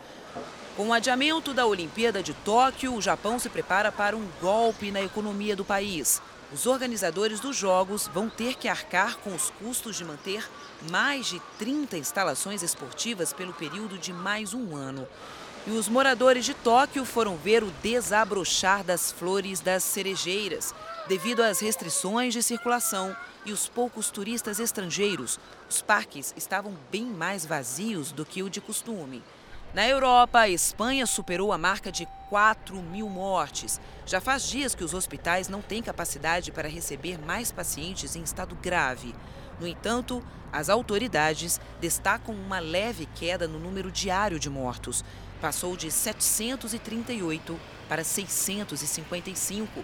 Com 0.76 0.90
o 0.90 0.94
adiamento 0.94 1.54
da 1.54 1.66
Olimpíada 1.68 2.22
de 2.22 2.34
Tóquio, 2.34 2.94
o 2.94 3.02
Japão 3.02 3.38
se 3.38 3.50
prepara 3.50 3.92
para 3.92 4.18
um 4.18 4.28
golpe 4.42 4.92
na 4.92 5.02
economia 5.02 5.56
do 5.56 5.64
país 5.64 6.22
os 6.54 6.66
organizadores 6.66 7.40
dos 7.40 7.56
Jogos 7.56 8.08
vão 8.14 8.30
ter 8.30 8.56
que 8.56 8.68
arcar 8.68 9.18
com 9.18 9.34
os 9.34 9.50
custos 9.52 9.96
de 9.96 10.06
manter 10.06 10.48
mais 10.90 11.26
de 11.26 11.42
30 11.58 11.98
instalações 11.98 12.62
esportivas 12.62 13.34
pelo 13.34 13.54
período 13.54 13.98
de 13.98 14.14
mais 14.14 14.54
um 14.54 14.76
ano. 14.76 15.08
E 15.68 15.72
os 15.72 15.90
moradores 15.90 16.46
de 16.46 16.54
Tóquio 16.54 17.04
foram 17.04 17.36
ver 17.38 17.64
o 17.64 17.72
desabrochar 17.82 18.84
das 18.84 19.12
flores 19.12 19.60
das 19.60 19.84
cerejeiras, 19.84 20.76
devido 21.08 21.42
às 21.42 21.60
restrições 21.60 22.34
de 22.34 22.44
circulação 22.44 23.18
e 23.44 23.52
os 23.52 23.68
poucos 23.68 24.12
turistas 24.12 24.60
estrangeiros. 24.60 25.40
Os 25.68 25.82
parques 25.82 26.36
estavam 26.38 26.78
bem 26.92 27.06
mais 27.06 27.48
vazios 27.48 28.12
do 28.12 28.24
que 28.24 28.44
o 28.44 28.50
de 28.50 28.62
costume. 28.62 29.24
Na 29.74 29.88
Europa, 29.88 30.42
a 30.42 30.50
Espanha 30.50 31.08
superou 31.08 31.52
a 31.52 31.58
marca 31.58 31.92
de 31.92 32.08
4 32.30 32.76
mil 32.84 33.10
mortes. 33.10 33.82
Já 34.06 34.22
faz 34.22 34.48
dias 34.48 34.76
que 34.76 34.84
os 34.84 34.94
hospitais 34.94 35.50
não 35.50 35.64
têm 35.64 35.82
capacidade 35.82 36.52
para 36.52 36.70
receber 36.70 37.18
mais 37.18 37.52
pacientes 37.52 38.16
em 38.16 38.22
estado 38.22 38.56
grave. 38.62 39.16
No 39.60 39.68
entanto, 39.68 40.24
as 40.52 40.70
autoridades 40.70 41.60
destacam 41.82 42.36
uma 42.36 42.60
leve 42.60 43.06
queda 43.16 43.48
no 43.48 43.60
número 43.60 43.92
diário 43.92 44.40
de 44.40 44.50
mortos. 44.50 45.04
Passou 45.42 45.76
de 45.76 45.92
738 45.92 47.60
para 47.88 48.04
655. 48.04 49.84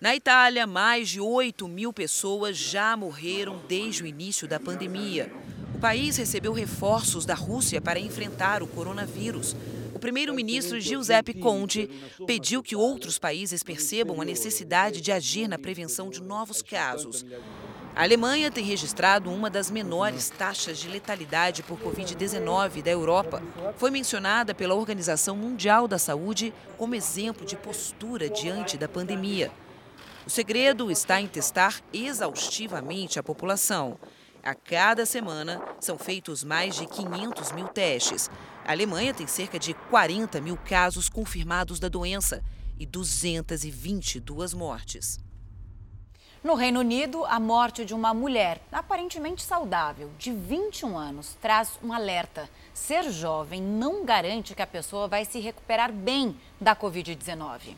Na 0.00 0.14
Itália, 0.14 0.66
mais 0.66 1.08
de 1.08 1.20
8 1.20 1.66
mil 1.68 1.92
pessoas 1.92 2.56
já 2.56 2.96
morreram 2.96 3.60
desde 3.68 4.02
o 4.02 4.06
início 4.06 4.48
da 4.48 4.58
pandemia 4.58 5.32
país 5.82 6.16
recebeu 6.16 6.52
reforços 6.52 7.26
da 7.26 7.34
Rússia 7.34 7.80
para 7.80 7.98
enfrentar 7.98 8.62
o 8.62 8.68
coronavírus. 8.68 9.56
O 9.92 9.98
primeiro-ministro 9.98 10.80
Giuseppe 10.80 11.34
Conte 11.34 11.90
pediu 12.24 12.62
que 12.62 12.76
outros 12.76 13.18
países 13.18 13.64
percebam 13.64 14.20
a 14.20 14.24
necessidade 14.24 15.00
de 15.00 15.10
agir 15.10 15.48
na 15.48 15.58
prevenção 15.58 16.08
de 16.08 16.22
novos 16.22 16.62
casos. 16.62 17.26
A 17.94 18.04
Alemanha 18.04 18.50
tem 18.50 18.64
registrado 18.64 19.30
uma 19.30 19.50
das 19.50 19.70
menores 19.70 20.30
taxas 20.30 20.78
de 20.78 20.88
letalidade 20.88 21.62
por 21.62 21.78
Covid-19 21.78 22.82
da 22.82 22.90
Europa. 22.90 23.42
Foi 23.76 23.90
mencionada 23.90 24.54
pela 24.54 24.74
Organização 24.74 25.36
Mundial 25.36 25.86
da 25.86 25.98
Saúde 25.98 26.54
como 26.78 26.94
exemplo 26.94 27.44
de 27.44 27.54
postura 27.54 28.30
diante 28.30 28.78
da 28.78 28.88
pandemia. 28.88 29.52
O 30.26 30.30
segredo 30.30 30.90
está 30.90 31.20
em 31.20 31.26
testar 31.26 31.82
exaustivamente 31.92 33.18
a 33.18 33.22
população. 33.22 33.98
A 34.42 34.54
cada 34.54 35.04
semana 35.04 35.60
são 35.78 35.98
feitos 35.98 36.42
mais 36.42 36.74
de 36.74 36.86
500 36.86 37.52
mil 37.52 37.68
testes. 37.68 38.30
A 38.64 38.72
Alemanha 38.72 39.12
tem 39.12 39.26
cerca 39.26 39.58
de 39.58 39.74
40 39.74 40.40
mil 40.40 40.56
casos 40.56 41.10
confirmados 41.10 41.78
da 41.78 41.90
doença 41.90 42.42
e 42.80 42.86
222 42.86 44.54
mortes. 44.54 45.20
No 46.42 46.54
Reino 46.54 46.80
Unido, 46.80 47.24
a 47.26 47.38
morte 47.38 47.84
de 47.84 47.94
uma 47.94 48.12
mulher 48.12 48.60
aparentemente 48.72 49.44
saudável, 49.44 50.10
de 50.18 50.32
21 50.32 50.98
anos, 50.98 51.36
traz 51.40 51.78
um 51.80 51.92
alerta. 51.92 52.50
Ser 52.74 53.12
jovem 53.12 53.62
não 53.62 54.04
garante 54.04 54.52
que 54.52 54.60
a 54.60 54.66
pessoa 54.66 55.06
vai 55.06 55.24
se 55.24 55.38
recuperar 55.38 55.92
bem 55.92 56.36
da 56.60 56.74
Covid-19. 56.74 57.76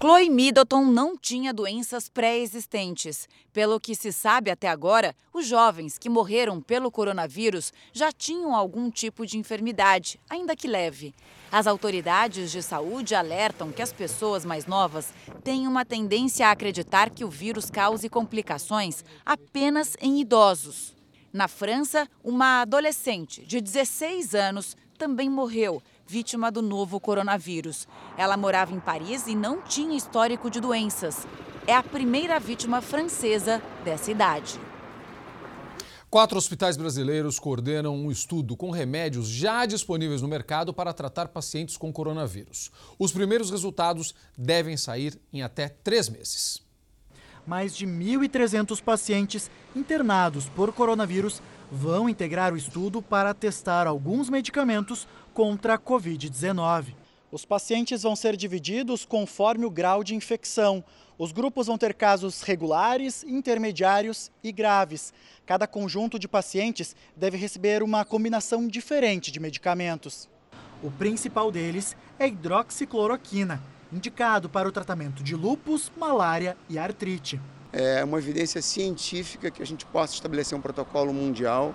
Chloe 0.00 0.30
Middleton 0.30 0.84
não 0.84 1.16
tinha 1.16 1.52
doenças 1.52 2.08
pré-existentes. 2.08 3.28
Pelo 3.52 3.80
que 3.80 3.96
se 3.96 4.12
sabe 4.12 4.52
até 4.52 4.68
agora, 4.68 5.12
os 5.34 5.44
jovens 5.44 5.98
que 5.98 6.08
morreram 6.08 6.60
pelo 6.60 6.92
coronavírus 6.92 7.72
já 7.92 8.12
tinham 8.12 8.54
algum 8.54 8.88
tipo 8.88 9.26
de 9.26 9.36
enfermidade, 9.36 10.20
ainda 10.30 10.54
que 10.54 10.68
leve. 10.68 11.12
As 11.50 11.66
autoridades 11.66 12.50
de 12.50 12.62
saúde 12.62 13.14
alertam 13.14 13.72
que 13.72 13.80
as 13.80 13.92
pessoas 13.92 14.44
mais 14.44 14.66
novas 14.66 15.14
têm 15.42 15.66
uma 15.66 15.84
tendência 15.84 16.46
a 16.46 16.50
acreditar 16.50 17.08
que 17.08 17.24
o 17.24 17.30
vírus 17.30 17.70
cause 17.70 18.08
complicações 18.08 19.02
apenas 19.24 19.96
em 20.00 20.20
idosos. 20.20 20.94
Na 21.32 21.48
França, 21.48 22.06
uma 22.22 22.60
adolescente 22.62 23.42
de 23.46 23.60
16 23.60 24.34
anos 24.34 24.76
também 24.98 25.30
morreu 25.30 25.82
vítima 26.06 26.50
do 26.50 26.60
novo 26.60 26.98
coronavírus. 27.00 27.86
Ela 28.16 28.36
morava 28.36 28.74
em 28.74 28.80
Paris 28.80 29.26
e 29.26 29.34
não 29.34 29.62
tinha 29.62 29.96
histórico 29.96 30.50
de 30.50 30.60
doenças. 30.60 31.26
É 31.66 31.74
a 31.74 31.82
primeira 31.82 32.38
vítima 32.40 32.80
francesa 32.80 33.62
dessa 33.84 34.10
idade. 34.10 34.58
Quatro 36.10 36.38
hospitais 36.38 36.74
brasileiros 36.74 37.38
coordenam 37.38 37.94
um 37.94 38.10
estudo 38.10 38.56
com 38.56 38.70
remédios 38.70 39.28
já 39.28 39.66
disponíveis 39.66 40.22
no 40.22 40.28
mercado 40.28 40.72
para 40.72 40.94
tratar 40.94 41.28
pacientes 41.28 41.76
com 41.76 41.92
coronavírus. 41.92 42.70
Os 42.98 43.12
primeiros 43.12 43.50
resultados 43.50 44.14
devem 44.36 44.74
sair 44.74 45.20
em 45.30 45.42
até 45.42 45.68
três 45.68 46.08
meses. 46.08 46.62
Mais 47.46 47.76
de 47.76 47.86
1.300 47.86 48.82
pacientes 48.82 49.50
internados 49.76 50.48
por 50.48 50.72
coronavírus 50.72 51.42
vão 51.70 52.08
integrar 52.08 52.54
o 52.54 52.56
estudo 52.56 53.02
para 53.02 53.34
testar 53.34 53.86
alguns 53.86 54.30
medicamentos 54.30 55.06
contra 55.34 55.74
a 55.74 55.78
Covid-19. 55.78 56.94
Os 57.30 57.44
pacientes 57.44 58.02
vão 58.02 58.16
ser 58.16 58.36
divididos 58.36 59.04
conforme 59.04 59.66
o 59.66 59.70
grau 59.70 60.02
de 60.02 60.14
infecção. 60.14 60.82
Os 61.18 61.30
grupos 61.30 61.66
vão 61.66 61.76
ter 61.76 61.92
casos 61.92 62.40
regulares, 62.40 63.22
intermediários 63.22 64.30
e 64.42 64.50
graves. 64.50 65.12
Cada 65.44 65.66
conjunto 65.66 66.18
de 66.18 66.26
pacientes 66.26 66.96
deve 67.14 67.36
receber 67.36 67.82
uma 67.82 68.02
combinação 68.02 68.66
diferente 68.66 69.30
de 69.30 69.38
medicamentos. 69.38 70.26
O 70.82 70.90
principal 70.90 71.52
deles 71.52 71.94
é 72.18 72.26
hidroxicloroquina, 72.28 73.62
indicado 73.92 74.48
para 74.48 74.66
o 74.66 74.72
tratamento 74.72 75.22
de 75.22 75.36
lúpus, 75.36 75.92
malária 75.98 76.56
e 76.66 76.78
artrite. 76.78 77.38
É 77.70 78.02
uma 78.02 78.16
evidência 78.16 78.62
científica 78.62 79.50
que 79.50 79.62
a 79.62 79.66
gente 79.66 79.84
possa 79.84 80.14
estabelecer 80.14 80.56
um 80.56 80.62
protocolo 80.62 81.12
mundial 81.12 81.74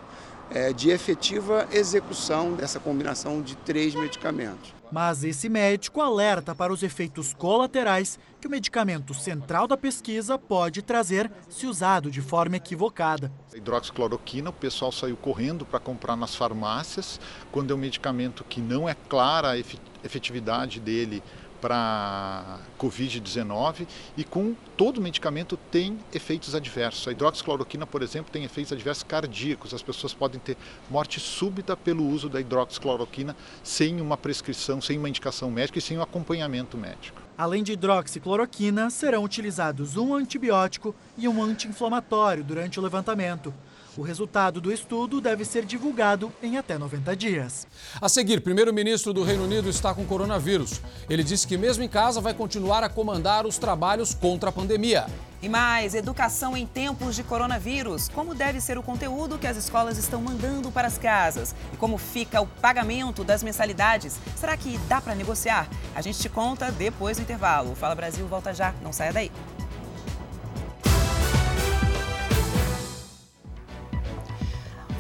é, 0.50 0.74
de 0.74 0.90
efetiva 0.90 1.68
execução 1.72 2.54
dessa 2.54 2.80
combinação 2.80 3.40
de 3.40 3.56
três 3.58 3.94
medicamentos. 3.94 4.83
Mas 4.94 5.24
esse 5.24 5.50
médico 5.50 6.02
alerta 6.02 6.54
para 6.54 6.72
os 6.72 6.84
efeitos 6.84 7.34
colaterais 7.34 8.20
que 8.40 8.46
o 8.46 8.50
medicamento 8.52 9.12
central 9.12 9.68
da 9.68 9.76
pesquisa 9.76 10.38
pode 10.38 10.84
trazer 10.84 11.32
se 11.50 11.66
usado 11.66 12.12
de 12.12 12.22
forma 12.22 12.58
equivocada. 12.58 13.32
A 13.52 13.58
hidroxicloroquina, 13.58 14.52
o 14.52 14.54
pessoal 14.54 14.92
saiu 14.92 15.18
correndo 15.18 15.66
para 15.66 15.80
comprar 15.80 16.16
nas 16.16 16.36
farmácias, 16.36 17.20
quando 17.52 17.72
é 17.72 17.76
um 17.76 17.80
medicamento 17.80 18.44
que 18.44 18.62
não 18.62 18.88
é 18.88 18.94
clara 18.94 19.54
a 19.54 19.58
efetividade 19.58 20.80
dele 20.80 21.24
para 21.64 22.60
Covid-19 22.78 23.88
e 24.18 24.26
com 24.26 24.54
todo 24.76 25.00
medicamento 25.00 25.56
tem 25.72 25.98
efeitos 26.14 26.54
adversos. 26.54 27.08
A 27.08 27.14
hidroxicloroquina, 27.14 27.88
por 27.88 28.02
exemplo, 28.02 28.30
tem 28.30 28.44
efeitos 28.44 28.74
adversos 28.74 29.04
cardíacos. 29.04 29.74
As 29.74 29.82
pessoas 29.82 30.14
podem 30.14 30.42
ter 30.42 30.58
morte 30.90 31.22
súbita 31.22 31.78
pelo 31.78 32.06
uso 32.06 32.28
da 32.28 32.42
hidroxicloroquina 32.42 33.34
sem 33.64 34.02
uma 34.02 34.18
prescrição, 34.18 34.82
sem 34.82 34.98
uma 34.98 35.08
indicação 35.08 35.50
médica 35.50 35.80
e 35.80 35.82
sem 35.82 35.98
um 35.98 36.02
acompanhamento 36.02 36.78
médico. 36.78 37.22
Além 37.38 37.64
de 37.64 37.72
hidroxicloroquina, 37.72 38.90
serão 38.90 39.24
utilizados 39.24 39.96
um 39.96 40.14
antibiótico 40.14 40.94
e 41.18 41.30
um 41.30 41.42
anti-inflamatório 41.42 42.44
durante 42.44 42.78
o 42.78 42.84
levantamento. 42.84 43.54
O 43.96 44.02
resultado 44.02 44.60
do 44.60 44.72
estudo 44.72 45.22
deve 45.22 45.46
ser 45.46 45.66
divulgado 45.66 46.34
em 46.42 46.58
até 46.58 46.80
90 46.80 47.16
dias. 47.16 47.68
A 48.02 48.10
seguir, 48.10 48.42
primeiro-ministro 48.42 49.14
do 49.14 49.24
Reino 49.24 49.44
Unido 49.44 49.70
está 49.70 49.94
com 49.94 50.04
coronavírus. 50.04 50.82
Ele 51.08 51.24
disse 51.24 51.46
que, 51.46 51.58
mesmo 51.58 51.84
em 51.84 51.88
casa, 51.88 52.20
vai 52.20 52.34
continuar 52.34 52.84
a 52.84 52.90
comandar 52.90 53.46
os 53.46 53.60
trabalhos 53.60 54.16
contra 54.16 54.50
a 54.50 54.52
pandemia. 54.52 55.06
E 55.44 55.50
mais, 55.50 55.94
educação 55.94 56.58
em 56.58 56.66
tempos 56.66 57.16
de 57.16 57.22
coronavírus. 57.22 58.10
Como 58.10 58.34
deve 58.34 58.60
ser 58.60 58.80
o 58.80 58.84
conteúdo 58.84 59.38
que 59.38 59.46
as 59.46 59.58
escolas 59.58 60.00
estão 60.00 60.22
mandando 60.22 60.72
para 60.72 60.88
as 60.88 60.98
casas? 60.98 61.54
E 61.72 61.78
como 61.78 62.00
fica 62.00 62.42
o 62.42 62.48
pagamento 62.48 63.24
das 63.24 63.44
mensalidades? 63.44 64.18
Será 64.36 64.58
que 64.58 64.78
dá 64.88 65.02
para 65.02 65.14
negociar? 65.14 65.68
A 65.94 66.02
gente 66.02 66.18
te 66.18 66.30
conta 66.30 66.72
depois 66.72 67.18
do 67.18 67.24
intervalo. 67.24 67.76
Fala 67.76 67.94
Brasil, 67.94 68.26
volta 68.26 68.54
já. 68.54 68.74
Não 68.82 68.92
saia 68.92 69.14
daí. 69.14 69.32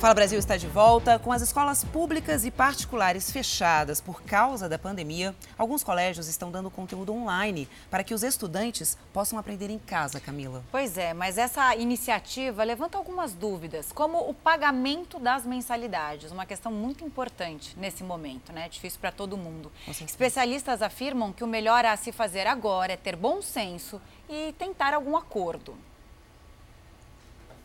Fala 0.04 0.16
Brasil 0.16 0.38
está 0.38 0.58
de 0.58 0.68
volta. 0.68 1.18
Com 1.18 1.32
as 1.32 1.42
escolas 1.42 1.86
públicas 1.86 2.44
e 2.44 2.52
particulares 2.52 3.32
fechadas 3.32 4.02
por 4.02 4.22
causa 4.22 4.68
da 4.68 4.78
pandemia, 4.78 5.34
alguns 5.58 5.82
colégios 5.82 6.28
estão 6.28 6.52
dando 6.52 6.70
conteúdo 6.70 7.14
online 7.14 7.70
para 7.90 8.04
que 8.04 8.14
os 8.14 8.22
estudantes 8.22 8.98
possam 9.14 9.40
aprender 9.40 9.70
em 9.70 9.80
casa, 9.80 10.20
Camila. 10.20 10.62
Pois 10.70 10.98
é, 10.98 11.14
mas 11.14 11.38
essa 11.38 11.74
iniciativa 11.78 12.66
levanta 12.66 12.98
algumas 12.98 13.34
dúvidas, 13.34 13.94
como 13.94 14.30
o 14.30 14.34
pagamento 14.34 15.18
das 15.20 15.46
mensalidades, 15.46 16.34
uma 16.34 16.46
questão 16.46 16.70
muito 16.70 17.06
importante 17.06 17.74
nesse 17.80 18.04
momento, 18.04 18.52
né? 18.52 18.68
Difícil 18.68 19.00
para 19.00 19.10
todo 19.14 19.38
mundo. 19.38 19.72
Especialistas 19.88 20.82
afirmam 20.82 21.32
que 21.32 21.46
o 21.46 21.48
melhor 21.48 21.86
a 21.86 21.96
se 21.96 22.12
fazer 22.12 22.46
agora 22.46 22.92
é 22.92 22.98
ter 22.98 23.16
bom 23.16 23.42
senso 23.42 24.02
e 24.28 24.54
tentar 24.60 24.94
algum 24.94 25.16
acordo. 25.16 25.74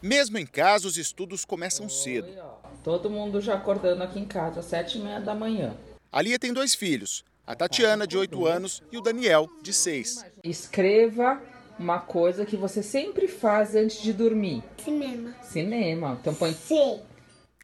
Mesmo 0.03 0.39
em 0.39 0.47
casa, 0.47 0.87
os 0.87 0.97
estudos 0.97 1.45
começam 1.45 1.89
cedo. 1.89 2.29
Todo 2.85 3.11
mundo 3.11 3.41
já 3.41 3.55
acordando 3.55 4.03
aqui 4.03 4.21
em 4.21 4.25
casa, 4.25 4.61
às 4.61 4.67
sete 4.67 4.99
e 4.99 5.01
meia 5.01 5.21
da 5.21 5.35
manhã. 5.35 5.77
A 6.11 6.23
Lia 6.23 6.39
tem 6.39 6.53
dois 6.53 6.75
filhos, 6.75 7.25
a 7.47 7.55
Tatiana, 7.55 8.07
de 8.07 8.17
8 8.17 8.47
anos, 8.47 8.83
e 8.93 8.97
o 8.97 9.01
Daniel, 9.01 9.49
de 9.61 9.73
6. 9.73 10.25
Escreva 10.45 11.43
uma 11.79 11.99
coisa 11.99 12.47
que 12.47 12.57
você 12.57 12.83
sempre 12.83 13.27
faz 13.27 13.75
antes 13.75 14.01
de 14.01 14.13
dormir. 14.13 14.63
Cinema. 14.83 15.35
Cinema. 15.43 16.19
Então 16.21 16.35
põe... 16.35 16.53
Sim. 16.53 17.01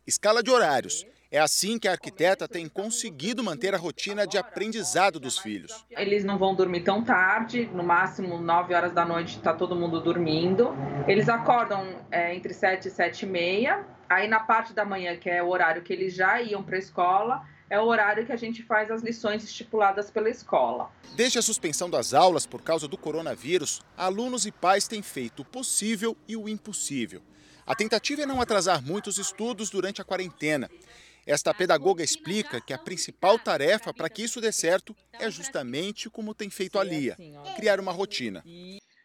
Escala 0.07 0.43
de 0.43 0.51
horários. 0.51 1.07
É 1.35 1.41
assim 1.41 1.81
que 1.81 1.89
a 1.89 1.91
arquiteta 1.91 2.47
tem 2.47 2.69
conseguido 2.69 3.43
manter 3.43 3.75
a 3.75 3.77
rotina 3.77 4.25
de 4.25 4.39
aprendizado 4.39 5.19
dos 5.19 5.37
filhos. 5.37 5.85
Eles 5.91 6.23
não 6.23 6.39
vão 6.39 6.55
dormir 6.55 6.85
tão 6.85 7.03
tarde, 7.03 7.69
no 7.75 7.83
máximo 7.83 8.39
9 8.39 8.73
horas 8.73 8.93
da 8.93 9.05
noite 9.05 9.39
está 9.39 9.53
todo 9.53 9.75
mundo 9.75 10.01
dormindo. 10.01 10.73
Eles 11.09 11.29
acordam 11.29 11.97
é, 12.09 12.33
entre 12.37 12.55
7 12.55 12.87
e 12.87 12.91
7 12.93 13.23
e 13.25 13.29
meia. 13.29 13.85
Aí 14.09 14.29
na 14.29 14.39
parte 14.39 14.73
da 14.73 14.85
manhã, 14.85 15.17
que 15.17 15.29
é 15.29 15.43
o 15.43 15.49
horário 15.49 15.83
que 15.83 15.93
eles 15.93 16.15
já 16.15 16.41
iam 16.41 16.63
para 16.63 16.77
a 16.77 16.79
escola, 16.79 17.43
é 17.69 17.81
o 17.81 17.85
horário 17.85 18.25
que 18.25 18.31
a 18.31 18.37
gente 18.37 18.63
faz 18.63 18.89
as 18.89 19.03
lições 19.03 19.43
estipuladas 19.43 20.13
pela 20.13 20.31
escola. 20.31 20.89
Desde 21.17 21.41
a 21.41 21.43
suspensão 21.43 21.91
das 21.91 22.15
aulas 22.15 22.47
por 22.47 22.63
causa 22.63 22.87
do 22.87 22.97
coronavírus, 22.97 23.83
alunos 23.97 24.47
e 24.47 24.53
pais 24.53 24.87
têm 24.87 25.03
feito 25.03 25.43
o 25.43 25.45
possível 25.45 26.17
e 26.29 26.37
o 26.37 26.49
impossível. 26.49 27.21
A 27.67 27.75
tentativa 27.75 28.23
é 28.23 28.27
não 28.27 28.41
atrasar 28.41 28.81
muito 28.81 29.09
os 29.09 29.19
estudos 29.19 29.69
durante 29.69 30.01
a 30.01 30.05
quarentena. 30.05 30.71
Esta 31.27 31.55
pedagoga 31.55 32.03
explica 32.03 32.61
que 32.61 32.73
a 32.73 32.79
principal 32.79 33.39
tarefa 33.39 33.95
para 33.95 34.11
que 34.11 34.23
isso 34.23 34.41
dê 34.41 34.53
certo 34.53 34.95
é 35.13 35.31
justamente 35.31 36.11
como 36.11 36.35
tem 36.35 36.51
feito 36.51 36.79
a 36.79 36.85
Lia, 36.85 37.17
criar 37.57 37.81
uma 37.81 37.93
rotina. 37.93 38.45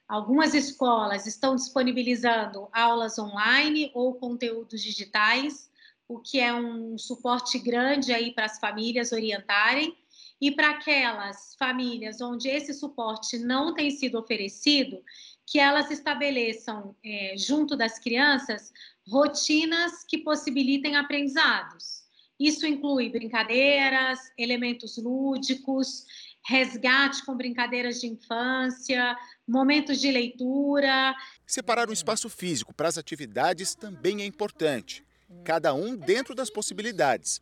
Algumas 0.08 0.54
escolas 0.54 1.28
estão 1.28 1.56
disponibilizando 1.56 2.68
aulas 2.74 3.18
online 3.20 3.92
ou 3.94 4.16
conteúdos 4.16 4.82
digitais, 4.82 5.70
o 6.08 6.20
que 6.20 6.40
é 6.40 6.54
um 6.54 6.98
suporte 6.98 7.60
grande 7.60 8.12
aí 8.12 8.34
para 8.34 8.46
as 8.46 8.60
famílias 8.60 9.12
orientarem. 9.12 9.96
E 10.42 10.52
para 10.52 10.70
aquelas 10.70 11.54
famílias 11.60 12.22
onde 12.22 12.48
esse 12.48 12.74
suporte 12.74 13.38
não 13.38 13.74
tem 13.74 13.92
sido 13.92 14.18
oferecido, 14.18 15.04
que 15.46 15.60
elas 15.60 15.92
estabeleçam, 15.92 16.96
é, 17.04 17.36
junto 17.38 17.76
das 17.76 18.00
crianças, 18.00 18.72
rotinas 19.06 20.06
que 20.08 20.20
possibilitem 20.20 20.96
aprendizados. 20.96 21.99
Isso 22.40 22.66
inclui 22.66 23.10
brincadeiras, 23.10 24.20
elementos 24.38 24.98
lúdicos, 24.98 26.06
resgate 26.48 27.26
com 27.26 27.36
brincadeiras 27.36 28.00
de 28.00 28.08
infância, 28.08 29.18
momentos 29.46 30.00
de 30.00 30.10
leitura. 30.10 31.14
Separar 31.46 31.90
um 31.90 31.94
espaço 31.94 32.30
físico 32.30 32.74
para 32.74 32.88
as 32.88 32.98
atividades 32.98 33.76
também 33.76 34.22
é 34.22 34.26
importante, 34.26 35.04
cada 35.44 35.74
um 35.74 35.98
dentro 35.98 36.34
das 36.34 36.50
possibilidades. 36.50 37.42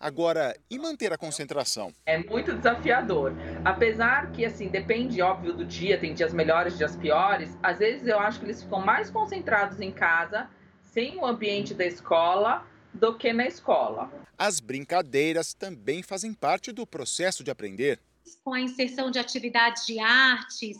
Agora, 0.00 0.56
e 0.70 0.78
manter 0.78 1.12
a 1.12 1.18
concentração? 1.18 1.92
É 2.06 2.18
muito 2.18 2.54
desafiador. 2.54 3.32
Apesar 3.64 4.30
que, 4.30 4.44
assim, 4.44 4.68
depende, 4.68 5.20
óbvio, 5.20 5.52
do 5.52 5.64
dia, 5.64 5.98
tem 5.98 6.14
dias 6.14 6.32
melhores, 6.32 6.78
dias 6.78 6.96
piores. 6.96 7.58
Às 7.60 7.80
vezes 7.80 8.06
eu 8.06 8.18
acho 8.18 8.38
que 8.38 8.46
eles 8.46 8.62
ficam 8.62 8.80
mais 8.80 9.10
concentrados 9.10 9.80
em 9.80 9.90
casa, 9.90 10.48
sem 10.82 11.16
o 11.16 11.26
ambiente 11.26 11.74
da 11.74 11.84
escola, 11.84 12.64
do 12.92 13.16
que 13.16 13.32
na 13.32 13.46
escola. 13.46 14.10
As 14.36 14.60
brincadeiras 14.60 15.54
também 15.54 16.02
fazem 16.02 16.32
parte 16.32 16.72
do 16.72 16.86
processo 16.86 17.42
de 17.44 17.50
aprender. 17.50 18.00
Com 18.44 18.52
a 18.52 18.60
inserção 18.60 19.10
de 19.10 19.18
atividades 19.18 19.86
de 19.86 19.98
artes, 19.98 20.76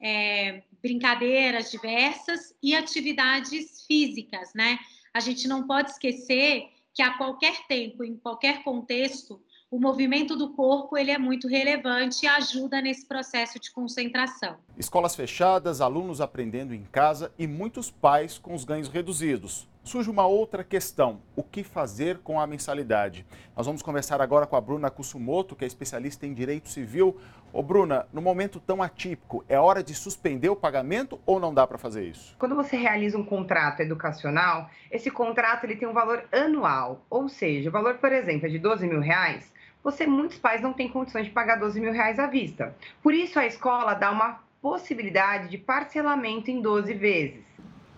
é, 0.00 0.62
brincadeiras 0.82 1.70
diversas 1.70 2.54
e 2.62 2.74
atividades 2.74 3.84
físicas, 3.86 4.52
né? 4.54 4.78
A 5.12 5.20
gente 5.20 5.46
não 5.48 5.66
pode 5.66 5.90
esquecer 5.90 6.68
que 6.94 7.02
a 7.02 7.16
qualquer 7.16 7.66
tempo, 7.66 8.04
em 8.04 8.16
qualquer 8.16 8.62
contexto, 8.62 9.40
o 9.70 9.78
movimento 9.78 10.34
do 10.36 10.52
corpo 10.54 10.96
ele 10.96 11.10
é 11.10 11.18
muito 11.18 11.46
relevante 11.46 12.24
e 12.24 12.28
ajuda 12.28 12.80
nesse 12.80 13.06
processo 13.06 13.58
de 13.60 13.70
concentração. 13.70 14.56
Escolas 14.76 15.14
fechadas, 15.14 15.80
alunos 15.80 16.20
aprendendo 16.20 16.74
em 16.74 16.82
casa 16.84 17.32
e 17.38 17.46
muitos 17.46 17.90
pais 17.90 18.38
com 18.38 18.54
os 18.54 18.64
ganhos 18.64 18.88
reduzidos 18.88 19.69
surge 19.82 20.10
uma 20.10 20.26
outra 20.26 20.62
questão: 20.62 21.20
o 21.34 21.42
que 21.42 21.62
fazer 21.62 22.18
com 22.18 22.40
a 22.40 22.46
mensalidade? 22.46 23.26
Nós 23.56 23.66
vamos 23.66 23.82
conversar 23.82 24.20
agora 24.20 24.46
com 24.46 24.56
a 24.56 24.60
Bruna 24.60 24.90
Kusumoto, 24.90 25.56
que 25.56 25.64
é 25.64 25.66
especialista 25.66 26.26
em 26.26 26.34
direito 26.34 26.68
civil. 26.68 27.18
Ô 27.52 27.62
Bruna, 27.62 28.06
no 28.12 28.22
momento 28.22 28.60
tão 28.60 28.80
atípico, 28.80 29.44
é 29.48 29.58
hora 29.58 29.82
de 29.82 29.92
suspender 29.92 30.48
o 30.48 30.54
pagamento 30.56 31.20
ou 31.26 31.40
não 31.40 31.52
dá 31.52 31.66
para 31.66 31.78
fazer 31.78 32.04
isso? 32.04 32.36
Quando 32.38 32.54
você 32.54 32.76
realiza 32.76 33.18
um 33.18 33.24
contrato 33.24 33.80
educacional, 33.80 34.70
esse 34.90 35.10
contrato 35.10 35.64
ele 35.64 35.74
tem 35.74 35.88
um 35.88 35.92
valor 35.92 36.24
anual, 36.30 37.04
ou 37.10 37.28
seja, 37.28 37.68
o 37.68 37.72
valor, 37.72 37.94
por 37.98 38.12
exemplo, 38.12 38.46
é 38.46 38.48
de 38.48 38.58
12 38.58 38.86
mil 38.86 39.00
reais. 39.00 39.52
Você, 39.82 40.06
muitos 40.06 40.38
pais 40.38 40.60
não 40.60 40.72
têm 40.72 40.88
condições 40.88 41.24
de 41.24 41.32
pagar 41.32 41.56
12 41.56 41.80
mil 41.80 41.92
reais 41.92 42.18
à 42.18 42.26
vista. 42.26 42.76
Por 43.02 43.14
isso, 43.14 43.38
a 43.38 43.46
escola 43.46 43.94
dá 43.94 44.10
uma 44.12 44.40
possibilidade 44.60 45.48
de 45.48 45.58
parcelamento 45.58 46.50
em 46.50 46.60
12 46.60 46.92
vezes. 46.94 47.49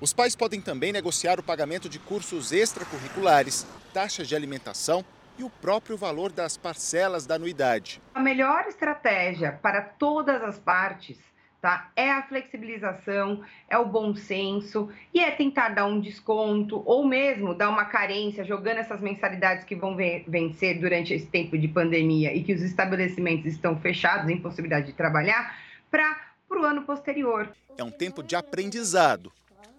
Os 0.03 0.13
pais 0.13 0.35
podem 0.35 0.61
também 0.61 0.91
negociar 0.91 1.39
o 1.39 1.45
pagamento 1.45 1.89
de 1.89 2.01
cursos 2.01 2.51
extracurriculares, 2.51 3.65
taxas 3.95 4.27
de 4.27 4.35
alimentação 4.35 5.05
e 5.39 5.45
o 5.45 5.49
próprio 5.49 5.97
valor 5.97 6.33
das 6.33 6.57
parcelas 6.57 7.25
da 7.25 7.37
anuidade. 7.37 8.03
A 8.13 8.19
melhor 8.19 8.67
estratégia 8.67 9.53
para 9.63 9.81
todas 9.81 10.43
as 10.43 10.59
partes 10.59 11.17
tá? 11.61 11.93
É 11.95 12.11
a 12.11 12.25
flexibilização, 12.25 13.45
é 13.71 13.79
o 13.79 13.87
bom 13.87 14.17
senso 14.17 14.91
e 15.15 15.21
é 15.21 15.31
tentar 15.31 15.69
dar 15.69 15.87
um 15.87 16.01
desconto 16.01 16.83
ou 16.85 17.07
mesmo 17.07 17.55
dar 17.55 17.69
uma 17.69 17.85
carência, 17.85 18.45
jogando 18.45 18.79
essas 18.79 19.01
mensalidades 19.01 19.65
que 19.65 19.77
vão 19.77 19.97
vencer 20.27 20.81
durante 20.81 21.15
esse 21.15 21.27
tempo 21.27 21.57
de 21.57 21.69
pandemia 21.69 22.35
e 22.35 22.43
que 22.43 22.53
os 22.53 22.63
estabelecimentos 22.63 23.47
estão 23.47 23.79
fechados, 23.79 24.29
em 24.29 24.41
possibilidade 24.41 24.87
de 24.87 24.95
trabalhar, 24.95 25.57
para 25.89 26.17
o 26.51 26.65
ano 26.65 26.83
posterior. 26.83 27.49
É 27.79 27.85
um 27.85 27.93
tempo 27.93 28.25
de 28.25 28.35
aprendizado 28.35 29.33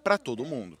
para 0.04 0.18
todo 0.18 0.44
mundo. 0.44 0.78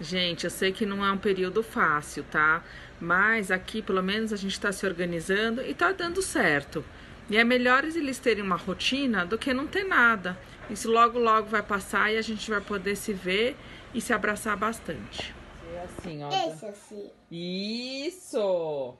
Gente, 0.00 0.44
eu 0.44 0.50
sei 0.50 0.72
que 0.72 0.84
não 0.84 1.04
é 1.04 1.10
um 1.10 1.16
período 1.16 1.62
fácil, 1.62 2.24
tá? 2.24 2.62
Mas 3.00 3.50
aqui, 3.50 3.80
pelo 3.80 4.02
menos, 4.02 4.32
a 4.32 4.36
gente 4.36 4.52
está 4.52 4.72
se 4.72 4.84
organizando 4.84 5.62
e 5.62 5.70
está 5.70 5.92
dando 5.92 6.20
certo. 6.20 6.84
E 7.30 7.36
é 7.36 7.44
melhor 7.44 7.84
eles 7.84 8.18
terem 8.18 8.42
uma 8.42 8.56
rotina 8.56 9.24
do 9.24 9.38
que 9.38 9.54
não 9.54 9.66
ter 9.66 9.84
nada. 9.84 10.38
Isso 10.68 10.90
logo, 10.90 11.18
logo 11.18 11.48
vai 11.48 11.62
passar 11.62 12.12
e 12.12 12.18
a 12.18 12.22
gente 12.22 12.50
vai 12.50 12.60
poder 12.60 12.96
se 12.96 13.12
ver 13.12 13.56
e 13.94 14.00
se 14.00 14.12
abraçar 14.12 14.56
bastante. 14.56 15.34
É 15.72 15.84
assim, 15.84 16.22
ó. 16.24 16.28
Esse 16.28 16.66
assim. 16.66 17.10
Isso! 17.30 18.96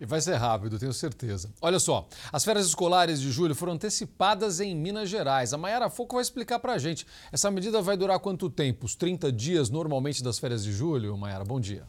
E 0.00 0.04
vai 0.04 0.20
ser 0.20 0.34
rápido, 0.34 0.78
tenho 0.78 0.92
certeza. 0.92 1.50
Olha 1.60 1.78
só, 1.78 2.08
as 2.32 2.44
férias 2.44 2.66
escolares 2.66 3.20
de 3.20 3.30
julho 3.30 3.54
foram 3.54 3.74
antecipadas 3.74 4.60
em 4.60 4.74
Minas 4.74 5.08
Gerais. 5.08 5.52
A 5.52 5.58
Mayara 5.58 5.88
Foco 5.88 6.16
vai 6.16 6.22
explicar 6.22 6.58
pra 6.58 6.78
gente. 6.78 7.06
Essa 7.30 7.50
medida 7.50 7.80
vai 7.80 7.96
durar 7.96 8.18
quanto 8.18 8.50
tempo? 8.50 8.86
Os 8.86 8.96
30 8.96 9.30
dias 9.30 9.70
normalmente 9.70 10.22
das 10.22 10.38
férias 10.38 10.64
de 10.64 10.72
julho? 10.72 11.16
Mayara, 11.16 11.44
bom 11.44 11.60
dia. 11.60 11.86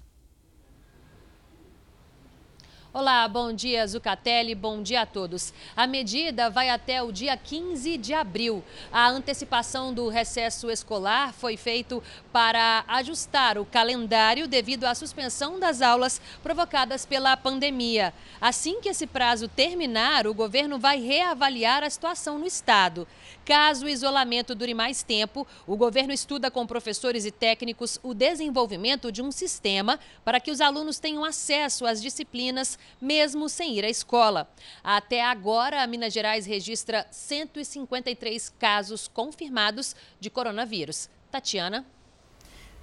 Olá, 2.97 3.27
bom 3.27 3.51
dia 3.51 3.85
Zucatelli, 3.85 4.55
bom 4.55 4.81
dia 4.81 5.01
a 5.01 5.05
todos. 5.05 5.53
A 5.75 5.85
medida 5.85 6.49
vai 6.49 6.69
até 6.69 7.03
o 7.03 7.11
dia 7.11 7.35
15 7.35 7.97
de 7.97 8.13
abril. 8.13 8.63
A 8.89 9.09
antecipação 9.09 9.93
do 9.93 10.07
recesso 10.07 10.71
escolar 10.71 11.33
foi 11.33 11.57
feito 11.57 12.01
para 12.31 12.85
ajustar 12.87 13.57
o 13.57 13.65
calendário 13.65 14.47
devido 14.47 14.85
à 14.85 14.95
suspensão 14.95 15.59
das 15.59 15.81
aulas 15.81 16.21
provocadas 16.41 17.05
pela 17.05 17.35
pandemia. 17.35 18.13
Assim 18.39 18.79
que 18.79 18.87
esse 18.87 19.05
prazo 19.05 19.49
terminar, 19.49 20.25
o 20.25 20.33
governo 20.33 20.79
vai 20.79 21.01
reavaliar 21.01 21.83
a 21.83 21.89
situação 21.89 22.39
no 22.39 22.45
estado. 22.45 23.05
Caso 23.45 23.85
o 23.85 23.89
isolamento 23.89 24.55
dure 24.55 24.73
mais 24.73 25.03
tempo, 25.03 25.47
o 25.67 25.77
governo 25.77 26.11
estuda 26.11 26.49
com 26.49 26.65
professores 26.65 27.25
e 27.25 27.31
técnicos 27.31 27.99
o 28.01 28.11
desenvolvimento 28.11 29.11
de 29.11 29.21
um 29.21 29.31
sistema 29.31 29.99
para 30.23 30.39
que 30.39 30.49
os 30.49 30.59
alunos 30.59 30.97
tenham 30.97 31.23
acesso 31.23 31.85
às 31.85 32.01
disciplinas, 32.01 32.79
mesmo 32.99 33.47
sem 33.47 33.77
ir 33.77 33.85
à 33.85 33.89
escola. 33.89 34.49
Até 34.83 35.23
agora, 35.23 35.83
a 35.83 35.87
Minas 35.87 36.11
Gerais 36.11 36.47
registra 36.47 37.05
153 37.11 38.49
casos 38.57 39.07
confirmados 39.07 39.95
de 40.19 40.31
coronavírus. 40.31 41.07
Tatiana. 41.29 41.94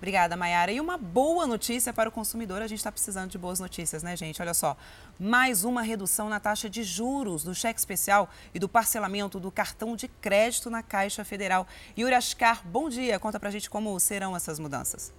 Obrigada, 0.02 0.36
Mayara. 0.36 0.72
E 0.72 0.80
uma 0.80 0.98
boa 0.98 1.46
notícia 1.46 1.92
para 1.92 2.08
o 2.08 2.12
consumidor. 2.12 2.60
A 2.60 2.66
gente 2.66 2.80
está 2.80 2.90
precisando 2.90 3.30
de 3.30 3.38
boas 3.38 3.60
notícias, 3.60 4.02
né, 4.02 4.16
gente? 4.16 4.42
Olha 4.42 4.52
só. 4.52 4.76
Mais 5.16 5.62
uma 5.62 5.80
redução 5.80 6.28
na 6.28 6.40
taxa 6.40 6.68
de 6.68 6.82
juros 6.82 7.44
do 7.44 7.54
cheque 7.54 7.78
especial 7.78 8.28
e 8.52 8.58
do 8.58 8.68
parcelamento 8.68 9.38
do 9.38 9.48
cartão 9.52 9.94
de 9.94 10.08
crédito 10.08 10.68
na 10.68 10.82
Caixa 10.82 11.24
Federal. 11.24 11.68
Yuri 11.96 12.16
Ascar, 12.16 12.66
bom 12.66 12.88
dia. 12.88 13.20
Conta 13.20 13.38
pra 13.38 13.48
gente 13.52 13.70
como 13.70 13.96
serão 14.00 14.34
essas 14.34 14.58
mudanças. 14.58 15.14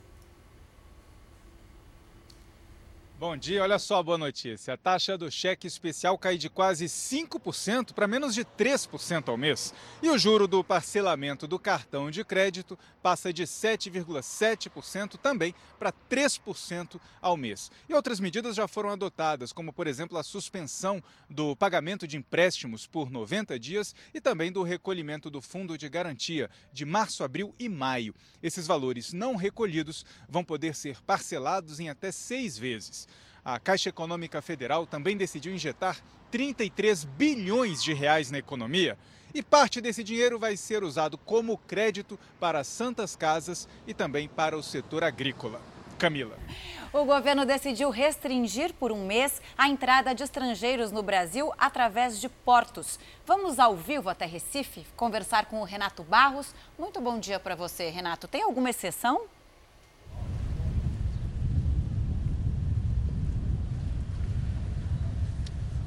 Bom 3.24 3.38
dia, 3.38 3.64
olha 3.64 3.80
só 3.80 4.00
a 4.00 4.04
boa 4.04 4.18
notícia. 4.18 4.74
A 4.74 4.78
taxa 4.78 5.18
do 5.18 5.32
cheque 5.32 5.66
especial 5.66 6.18
cai 6.18 6.38
de 6.38 6.50
quase 6.50 6.88
5% 6.88 7.94
para 7.94 8.06
menos 8.06 8.36
de 8.36 8.44
3% 8.44 9.30
ao 9.30 9.38
mês. 9.38 9.74
E 10.02 10.10
o 10.10 10.18
juro 10.18 10.46
do 10.46 10.62
parcelamento 10.62 11.48
do 11.48 11.58
cartão 11.58 12.12
de 12.12 12.22
crédito 12.26 12.78
passa 13.02 13.32
de 13.32 13.44
7,7% 13.44 15.16
também 15.16 15.56
para 15.80 15.94
3% 16.10 17.00
ao 17.22 17.38
mês. 17.38 17.72
E 17.88 17.94
outras 17.94 18.20
medidas 18.20 18.58
já 18.58 18.68
foram 18.68 18.90
adotadas, 18.90 19.54
como 19.54 19.72
por 19.72 19.88
exemplo 19.88 20.18
a 20.18 20.24
suspensão 20.24 21.02
do 21.30 21.56
pagamento 21.56 22.06
de 22.06 22.18
empréstimos 22.18 22.86
por 22.86 23.10
90 23.10 23.58
dias 23.58 23.96
e 24.14 24.20
também 24.20 24.52
do 24.52 24.64
recolhimento 24.64 25.30
do 25.30 25.42
fundo 25.42 25.78
de 25.78 25.88
garantia 25.88 26.50
de 26.74 26.84
março, 26.84 27.24
abril 27.24 27.56
e 27.58 27.70
maio. 27.70 28.14
Esses 28.42 28.68
valores 28.68 29.14
não 29.14 29.38
recolhidos 29.38 30.06
vão 30.28 30.44
poder 30.44 30.76
ser 30.76 31.02
parcelados 31.04 31.80
em 31.80 31.88
até 31.88 32.12
seis 32.12 32.58
vezes. 32.58 33.08
A 33.46 33.60
Caixa 33.60 33.90
Econômica 33.90 34.42
Federal 34.42 34.88
também 34.88 35.18
decidiu 35.18 35.54
injetar 35.54 35.98
33 36.32 37.04
bilhões 37.04 37.84
de 37.84 37.94
reais 37.94 38.32
na 38.32 38.38
economia. 38.38 38.98
E 39.34 39.44
parte 39.44 39.82
desse 39.82 40.02
dinheiro 40.02 40.40
vai 40.40 40.56
ser 40.56 40.82
usado 40.82 41.18
como 41.18 41.58
crédito 41.58 42.18
para 42.40 42.64
santas 42.64 43.18
casas 43.18 43.68
e 43.86 43.94
também 43.94 44.30
para 44.30 44.58
o 44.58 44.64
setor 44.64 45.04
agrícola. 45.04 45.60
Camila. 46.00 46.38
O 46.94 47.04
governo 47.04 47.46
decidiu 47.46 47.90
restringir 47.90 48.74
por 48.74 48.92
um 48.92 49.06
mês 49.06 49.42
a 49.58 49.68
entrada 49.68 50.16
de 50.16 50.24
estrangeiros 50.24 50.92
no 50.92 51.04
Brasil 51.04 51.52
através 51.58 52.22
de 52.22 52.30
portos. 52.30 52.98
Vamos 53.26 53.60
ao 53.60 53.76
vivo 53.76 54.10
até 54.10 54.26
Recife 54.26 54.86
conversar 54.96 55.48
com 55.48 55.60
o 55.60 55.66
Renato 55.66 56.04
Barros. 56.04 56.56
Muito 56.80 57.02
bom 57.02 57.20
dia 57.20 57.40
para 57.40 57.56
você, 57.56 57.90
Renato. 57.90 58.28
Tem 58.28 58.42
alguma 58.42 58.70
exceção? 58.70 59.28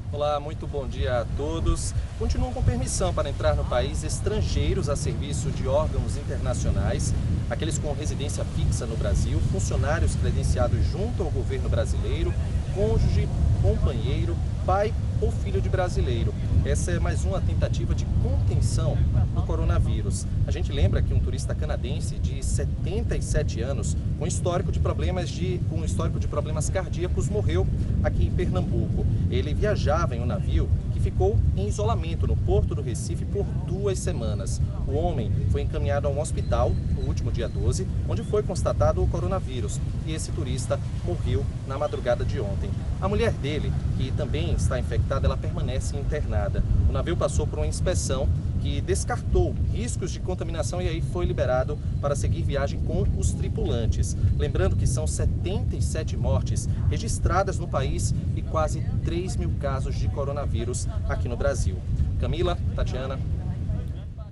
Olá, 0.09 0.39
muito 0.39 0.65
bom 0.65 0.87
dia 0.87 1.19
a 1.19 1.25
todos. 1.35 1.93
Continuam 2.17 2.53
com 2.53 2.63
permissão 2.63 3.13
para 3.13 3.29
entrar 3.29 3.55
no 3.55 3.65
país 3.65 4.05
estrangeiros 4.05 4.87
a 4.87 4.95
serviço 4.95 5.51
de 5.51 5.67
órgãos 5.67 6.15
internacionais, 6.15 7.13
aqueles 7.49 7.77
com 7.77 7.91
residência 7.91 8.45
fixa 8.55 8.85
no 8.85 8.95
Brasil, 8.95 9.37
funcionários 9.51 10.15
credenciados 10.15 10.79
junto 10.85 11.23
ao 11.23 11.29
governo 11.29 11.67
brasileiro, 11.67 12.33
cônjuge, 12.77 13.27
companheiro, 13.59 14.37
pai 14.63 14.93
ou 15.19 15.31
filho 15.31 15.59
de 15.59 15.67
brasileiro. 15.67 16.31
Essa 16.63 16.91
é 16.91 16.99
mais 16.99 17.25
uma 17.25 17.41
tentativa 17.41 17.95
de 17.95 18.05
contenção 18.21 18.95
do 19.33 19.41
coronavírus. 19.41 20.27
A 20.45 20.51
gente 20.51 20.71
lembra 20.71 21.01
que 21.01 21.11
um 21.11 21.19
turista 21.19 21.55
canadense 21.55 22.19
de 22.19 22.45
77 22.45 23.61
anos, 23.61 23.97
com 24.19 24.27
histórico 24.27 24.71
de 24.71 24.79
problemas 24.79 25.27
de 25.27 25.59
com 25.71 25.83
histórico 25.83 26.19
de 26.19 26.27
problemas 26.27 26.69
cardíacos, 26.69 27.29
morreu 27.29 27.65
aqui 28.03 28.27
em 28.27 28.31
Pernambuco. 28.31 29.07
Ele 29.31 29.55
viajava 29.55 30.15
em 30.15 30.21
um 30.21 30.25
navio 30.27 30.69
ficou 31.09 31.39
em 31.55 31.69
isolamento 31.69 32.27
no 32.27 32.35
porto 32.35 32.75
do 32.75 32.81
Recife 32.81 33.23
por 33.23 33.45
duas 33.65 33.97
semanas. 33.97 34.61
O 34.85 34.91
homem 34.91 35.31
foi 35.51 35.61
encaminhado 35.61 36.05
a 36.05 36.11
um 36.11 36.19
hospital 36.19 36.73
no 36.95 37.07
último 37.07 37.31
dia 37.31 37.47
12, 37.47 37.87
onde 38.09 38.23
foi 38.23 38.43
constatado 38.43 39.01
o 39.01 39.07
coronavírus, 39.07 39.79
e 40.05 40.13
esse 40.13 40.33
turista 40.33 40.77
morreu 41.05 41.45
na 41.65 41.77
madrugada 41.77 42.25
de 42.25 42.41
ontem. 42.41 42.69
A 42.99 43.07
mulher 43.07 43.31
dele, 43.31 43.71
que 43.95 44.11
também 44.11 44.51
está 44.51 44.77
infectada, 44.77 45.27
ela 45.27 45.37
permanece 45.37 45.95
internada. 45.95 46.61
O 46.89 46.91
navio 46.91 47.15
passou 47.15 47.47
por 47.47 47.59
uma 47.59 47.67
inspeção 47.67 48.27
que 48.61 48.81
descartou 48.81 49.53
riscos 49.71 50.11
de 50.11 50.19
contaminação 50.19 50.81
e 50.81 50.87
aí 50.87 51.01
foi 51.01 51.25
liberado 51.25 51.77
para 52.01 52.15
seguir 52.15 52.41
viagem 52.41 52.79
com 52.81 53.05
os 53.17 53.31
tripulantes. 53.31 54.15
Lembrando 54.37 54.75
que 54.75 54.87
são 54.87 55.07
77 55.07 56.17
mortes 56.17 56.67
registradas 56.89 57.57
no 57.57 57.67
país 57.67 58.13
e 58.35 58.41
quase 58.41 58.81
3 59.03 59.35
mil 59.35 59.51
casos 59.59 59.95
de 59.95 60.07
coronavírus 60.09 60.87
aqui 61.07 61.27
no 61.27 61.37
Brasil. 61.37 61.77
Camila, 62.19 62.57
Tatiana. 62.75 63.19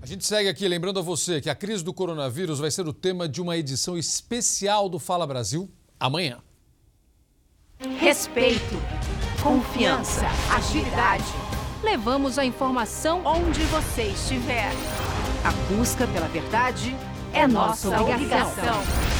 A 0.01 0.05
gente 0.05 0.23
segue 0.23 0.47
aqui 0.47 0.67
lembrando 0.67 0.99
a 0.99 1.01
você 1.01 1.41
que 1.41 1.49
a 1.49 1.55
crise 1.55 1.83
do 1.83 1.91
coronavírus 1.91 2.59
vai 2.59 2.69
ser 2.69 2.87
o 2.87 2.93
tema 2.93 3.27
de 3.27 3.41
uma 3.41 3.57
edição 3.57 3.97
especial 3.97 4.87
do 4.87 4.99
Fala 4.99 5.25
Brasil 5.25 5.67
amanhã. 5.99 6.37
Respeito, 7.99 8.75
confiança, 9.41 10.25
agilidade. 10.51 11.54
Levamos 11.85 12.39
a 12.39 12.43
informação 12.43 13.21
onde 13.23 13.61
você 13.65 14.01
estiver. 14.05 14.71
A 15.43 15.51
busca 15.71 16.07
pela 16.07 16.27
verdade 16.27 16.95
é 17.31 17.45
nossa 17.45 18.01
obrigação. 18.01 19.14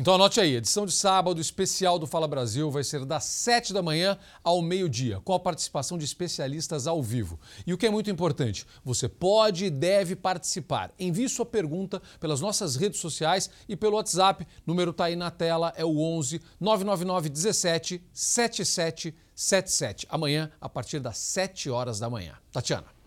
Então 0.00 0.14
anote 0.14 0.40
aí, 0.40 0.56
edição 0.56 0.86
de 0.86 0.92
sábado 0.92 1.42
especial 1.42 1.98
do 1.98 2.06
Fala 2.06 2.26
Brasil 2.26 2.70
vai 2.70 2.82
ser 2.82 3.04
das 3.04 3.24
7 3.24 3.74
da 3.74 3.82
manhã 3.82 4.16
ao 4.42 4.62
meio-dia, 4.62 5.20
com 5.20 5.34
a 5.34 5.38
participação 5.38 5.98
de 5.98 6.06
especialistas 6.06 6.86
ao 6.86 7.02
vivo. 7.02 7.38
E 7.66 7.74
o 7.74 7.76
que 7.76 7.84
é 7.86 7.90
muito 7.90 8.10
importante, 8.10 8.66
você 8.82 9.10
pode 9.10 9.66
e 9.66 9.70
deve 9.70 10.16
participar. 10.16 10.90
Envie 10.98 11.28
sua 11.28 11.44
pergunta 11.44 12.00
pelas 12.18 12.40
nossas 12.40 12.76
redes 12.76 12.98
sociais 12.98 13.50
e 13.68 13.76
pelo 13.76 13.96
WhatsApp. 13.96 14.48
Número 14.66 14.90
está 14.90 15.04
aí 15.04 15.16
na 15.16 15.30
tela, 15.30 15.70
é 15.76 15.84
o 15.84 16.00
11 16.00 16.40
999 16.58 17.28
17 17.28 18.02
7777. 18.10 20.06
Amanhã, 20.08 20.50
a 20.58 20.68
partir 20.70 20.98
das 20.98 21.18
7 21.18 21.68
horas 21.68 21.98
da 21.98 22.08
manhã. 22.08 22.38
Tatiana. 22.50 22.99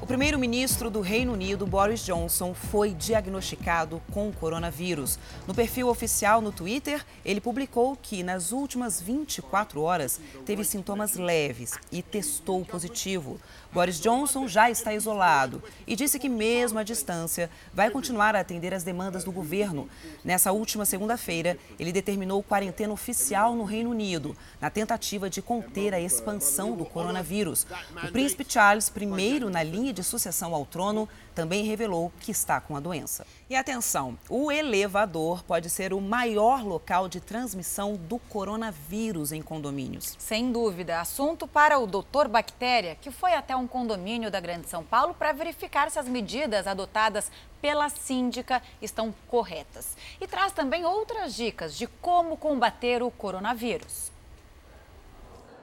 O 0.00 0.06
primeiro-ministro 0.06 0.90
do 0.90 1.00
Reino 1.00 1.32
Unido, 1.32 1.66
Boris 1.66 2.04
Johnson, 2.04 2.52
foi 2.52 2.92
diagnosticado 2.92 4.02
com 4.12 4.30
coronavírus. 4.32 5.18
No 5.46 5.54
perfil 5.54 5.88
oficial 5.88 6.40
no 6.40 6.52
Twitter, 6.52 7.04
ele 7.24 7.40
publicou 7.40 7.96
que 7.96 8.22
nas 8.22 8.52
últimas 8.52 9.00
24 9.00 9.80
horas 9.80 10.20
teve 10.44 10.62
sintomas 10.64 11.14
leves 11.14 11.72
e 11.90 12.02
testou 12.02 12.64
positivo. 12.64 13.40
Boris 13.74 13.98
Johnson 13.98 14.46
já 14.46 14.70
está 14.70 14.94
isolado 14.94 15.60
e 15.84 15.96
disse 15.96 16.16
que, 16.16 16.28
mesmo 16.28 16.78
à 16.78 16.84
distância, 16.84 17.50
vai 17.72 17.90
continuar 17.90 18.36
a 18.36 18.38
atender 18.38 18.72
as 18.72 18.84
demandas 18.84 19.24
do 19.24 19.32
governo. 19.32 19.88
Nessa 20.24 20.52
última 20.52 20.84
segunda-feira, 20.84 21.58
ele 21.76 21.90
determinou 21.90 22.40
quarentena 22.40 22.92
oficial 22.92 23.56
no 23.56 23.64
Reino 23.64 23.90
Unido, 23.90 24.36
na 24.60 24.70
tentativa 24.70 25.28
de 25.28 25.42
conter 25.42 25.92
a 25.92 26.00
expansão 26.00 26.76
do 26.76 26.84
coronavírus. 26.84 27.66
O 28.00 28.12
príncipe 28.12 28.46
Charles, 28.48 28.88
primeiro 28.88 29.50
na 29.50 29.64
linha 29.64 29.92
de 29.92 30.04
sucessão 30.04 30.54
ao 30.54 30.64
trono, 30.64 31.08
também 31.34 31.64
revelou 31.64 32.12
que 32.20 32.30
está 32.30 32.60
com 32.60 32.76
a 32.76 32.80
doença. 32.80 33.26
E 33.50 33.56
atenção, 33.56 34.16
o 34.28 34.52
elevador 34.52 35.42
pode 35.42 35.68
ser 35.68 35.92
o 35.92 36.00
maior 36.00 36.64
local 36.64 37.08
de 37.08 37.20
transmissão 37.20 37.96
do 37.96 38.20
coronavírus 38.20 39.32
em 39.32 39.42
condomínios. 39.42 40.14
Sem 40.18 40.52
dúvida, 40.52 41.00
assunto 41.00 41.48
para 41.48 41.78
o 41.78 41.86
doutor 41.88 42.28
Bactéria, 42.28 42.96
que 43.00 43.10
foi 43.10 43.34
até 43.34 43.56
um 43.56 43.63
condomínio 43.66 44.30
da 44.30 44.40
Grande 44.40 44.68
São 44.68 44.84
Paulo 44.84 45.14
para 45.14 45.32
verificar 45.32 45.90
se 45.90 45.98
as 45.98 46.08
medidas 46.08 46.66
adotadas 46.66 47.30
pela 47.60 47.88
síndica 47.88 48.62
estão 48.80 49.14
corretas. 49.28 49.96
E 50.20 50.26
traz 50.26 50.52
também 50.52 50.84
outras 50.84 51.34
dicas 51.34 51.76
de 51.76 51.86
como 51.86 52.36
combater 52.36 53.02
o 53.02 53.10
coronavírus. 53.10 54.12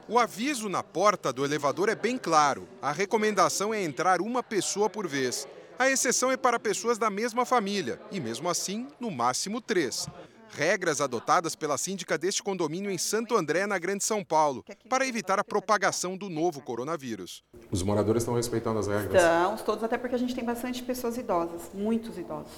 O 0.08 0.20
aviso 0.20 0.68
na 0.68 0.84
porta 0.84 1.32
do 1.32 1.46
elevador 1.46 1.88
é 1.88 1.96
bem 1.96 2.18
claro. 2.18 2.68
A 2.82 2.92
recomendação 2.92 3.74
é 3.74 3.82
entrar 3.82 4.20
uma 4.20 4.44
pessoa 4.44 4.90
por 4.90 5.08
vez. 5.08 5.48
A 5.80 5.90
exceção 5.90 6.32
é 6.32 6.38
para 6.38 6.60
pessoas 6.60 6.98
da 6.98 7.10
mesma 7.10 7.46
família, 7.46 8.00
e 8.12 8.20
mesmo 8.20 8.50
assim, 8.50 8.88
no 9.00 9.10
máximo 9.10 9.62
três. 9.62 10.08
Regras 10.54 11.00
adotadas 11.00 11.56
pela 11.56 11.78
síndica 11.78 12.18
deste 12.18 12.44
condomínio 12.44 12.92
em 12.92 12.98
Santo 12.98 13.38
André, 13.38 13.66
na 13.66 13.80
Grande 13.80 14.04
São 14.04 14.24
Paulo, 14.24 14.66
para 14.90 15.08
evitar 15.08 15.40
a 15.40 15.44
propagação 15.44 16.18
do 16.18 16.30
novo 16.30 16.62
coronavírus. 16.62 17.44
Os 17.72 17.82
moradores 17.82 18.24
estão 18.24 18.36
respeitando 18.36 18.80
as 18.80 18.88
regras? 18.88 19.22
Estão, 19.22 19.58
todos, 19.58 19.84
até 19.84 19.98
porque 19.98 20.16
a 20.16 20.20
gente 20.20 20.36
tem 20.36 20.44
bastante 20.44 20.84
pessoas 20.84 21.18
idosas, 21.18 21.72
muitos 21.74 22.18
idosos. 22.18 22.52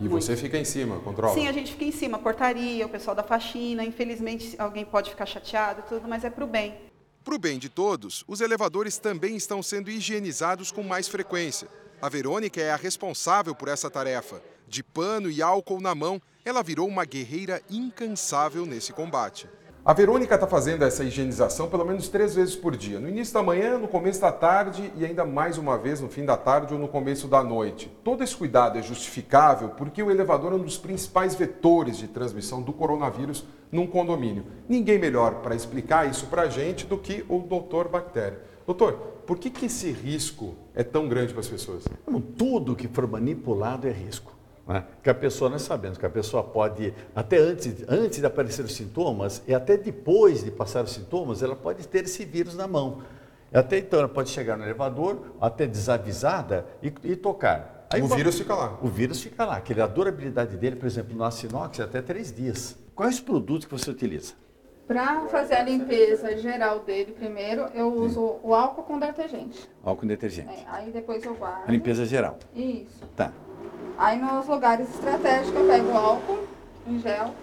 E 0.00 0.08
Muito. 0.08 0.24
você 0.24 0.36
fica 0.36 0.58
em 0.58 0.64
cima, 0.64 0.98
controla? 1.00 1.34
Sim, 1.34 1.46
a 1.46 1.52
gente 1.52 1.72
fica 1.72 1.84
em 1.84 1.92
cima, 1.92 2.18
portaria, 2.18 2.84
o 2.84 2.88
pessoal 2.88 3.14
da 3.14 3.22
faxina, 3.22 3.84
infelizmente 3.84 4.56
alguém 4.58 4.84
pode 4.84 5.10
ficar 5.10 5.26
chateado, 5.26 5.82
tudo, 5.88 6.08
mas 6.08 6.24
é 6.24 6.30
para 6.30 6.44
o 6.44 6.46
bem. 6.46 6.76
Para 7.22 7.34
o 7.34 7.38
bem 7.38 7.58
de 7.58 7.68
todos, 7.68 8.24
os 8.26 8.40
elevadores 8.40 8.98
também 8.98 9.36
estão 9.36 9.62
sendo 9.62 9.90
higienizados 9.90 10.72
com 10.72 10.82
mais 10.82 11.06
frequência. 11.06 11.68
A 12.00 12.08
Verônica 12.08 12.60
é 12.60 12.72
a 12.72 12.76
responsável 12.76 13.54
por 13.54 13.68
essa 13.68 13.88
tarefa. 13.88 14.42
De 14.66 14.82
pano 14.82 15.30
e 15.30 15.40
álcool 15.40 15.80
na 15.80 15.94
mão, 15.94 16.20
ela 16.44 16.62
virou 16.62 16.88
uma 16.88 17.04
guerreira 17.04 17.62
incansável 17.70 18.66
nesse 18.66 18.92
combate. 18.92 19.48
A 19.84 19.92
Verônica 19.92 20.32
está 20.32 20.46
fazendo 20.46 20.84
essa 20.84 21.02
higienização 21.02 21.68
pelo 21.68 21.84
menos 21.84 22.08
três 22.08 22.36
vezes 22.36 22.54
por 22.54 22.76
dia. 22.76 23.00
No 23.00 23.08
início 23.08 23.34
da 23.34 23.42
manhã, 23.42 23.78
no 23.78 23.88
começo 23.88 24.20
da 24.20 24.30
tarde 24.30 24.92
e 24.96 25.04
ainda 25.04 25.24
mais 25.24 25.58
uma 25.58 25.76
vez 25.76 26.00
no 26.00 26.08
fim 26.08 26.24
da 26.24 26.36
tarde 26.36 26.72
ou 26.72 26.78
no 26.78 26.86
começo 26.86 27.26
da 27.26 27.42
noite. 27.42 27.90
Todo 28.04 28.22
esse 28.22 28.36
cuidado 28.36 28.78
é 28.78 28.82
justificável 28.82 29.70
porque 29.70 30.00
o 30.00 30.08
elevador 30.08 30.52
é 30.52 30.54
um 30.54 30.62
dos 30.62 30.78
principais 30.78 31.34
vetores 31.34 31.96
de 31.96 32.06
transmissão 32.06 32.62
do 32.62 32.72
coronavírus 32.72 33.44
num 33.72 33.86
condomínio. 33.88 34.44
Ninguém 34.68 34.98
melhor 34.98 35.42
para 35.42 35.56
explicar 35.56 36.08
isso 36.08 36.26
para 36.26 36.42
a 36.42 36.48
gente 36.48 36.86
do 36.86 36.96
que 36.96 37.24
o 37.28 37.40
doutor 37.40 37.88
Bactéria. 37.88 38.40
Doutor, 38.64 38.92
por 39.26 39.36
que, 39.38 39.50
que 39.50 39.66
esse 39.66 39.90
risco 39.90 40.54
é 40.76 40.84
tão 40.84 41.08
grande 41.08 41.32
para 41.32 41.40
as 41.40 41.48
pessoas? 41.48 41.84
Tudo 42.38 42.76
que 42.76 42.86
for 42.86 43.08
manipulado 43.08 43.88
é 43.88 43.90
risco. 43.90 44.32
Né? 44.72 44.84
Que 45.02 45.10
a 45.10 45.14
pessoa, 45.14 45.50
nós 45.50 45.62
sabemos 45.62 45.98
que 45.98 46.06
a 46.06 46.10
pessoa 46.10 46.42
pode, 46.42 46.94
até 47.14 47.36
antes, 47.36 47.84
antes 47.88 48.20
de 48.20 48.26
aparecer 48.26 48.64
os 48.64 48.74
sintomas 48.74 49.42
e 49.46 49.54
até 49.54 49.76
depois 49.76 50.42
de 50.42 50.50
passar 50.50 50.84
os 50.84 50.92
sintomas, 50.92 51.42
ela 51.42 51.54
pode 51.54 51.86
ter 51.86 52.04
esse 52.04 52.24
vírus 52.24 52.54
na 52.54 52.66
mão. 52.66 53.02
Até 53.52 53.78
então, 53.78 53.98
ela 53.98 54.08
pode 54.08 54.30
chegar 54.30 54.56
no 54.56 54.64
elevador, 54.64 55.34
até 55.38 55.66
desavisada, 55.66 56.66
e, 56.82 56.92
e 57.04 57.14
tocar. 57.14 57.86
Aí, 57.90 58.00
o 58.00 58.08
vírus 58.08 58.38
fica 58.38 58.54
lá. 58.54 58.78
O 58.80 58.88
vírus 58.88 59.20
fica 59.22 59.44
lá. 59.44 59.60
Que 59.60 59.78
a 59.78 59.86
durabilidade 59.86 60.56
dele, 60.56 60.76
por 60.76 60.86
exemplo, 60.86 61.14
no 61.14 61.22
aço 61.22 61.44
inox, 61.44 61.78
é 61.78 61.82
até 61.82 62.00
três 62.00 62.32
dias. 62.32 62.78
Quais 62.94 63.20
produtos 63.20 63.66
que 63.66 63.72
você 63.72 63.90
utiliza? 63.90 64.32
Para 64.86 65.26
fazer 65.28 65.56
a 65.56 65.62
limpeza 65.62 66.36
geral 66.38 66.80
dele 66.80 67.12
primeiro, 67.12 67.66
eu 67.74 67.92
uso 67.92 68.20
Sim. 68.20 68.40
o 68.42 68.54
álcool 68.54 68.82
com 68.82 68.98
detergente. 68.98 69.68
Álcool 69.84 70.00
com 70.00 70.06
detergente. 70.06 70.48
É, 70.48 70.64
aí 70.68 70.90
depois 70.90 71.22
eu 71.24 71.34
guardo. 71.34 71.68
A 71.68 71.70
limpeza 71.70 72.04
geral. 72.06 72.38
Isso. 72.54 73.06
Tá. 73.14 73.32
Aí 73.98 74.18
nos 74.18 74.46
lugares 74.46 74.88
estratégicos 74.88 75.54
eu 75.54 75.66
pego 75.66 75.88
o 75.88 75.96
álcool 75.96 76.48
em 76.86 76.98
gel 76.98 77.34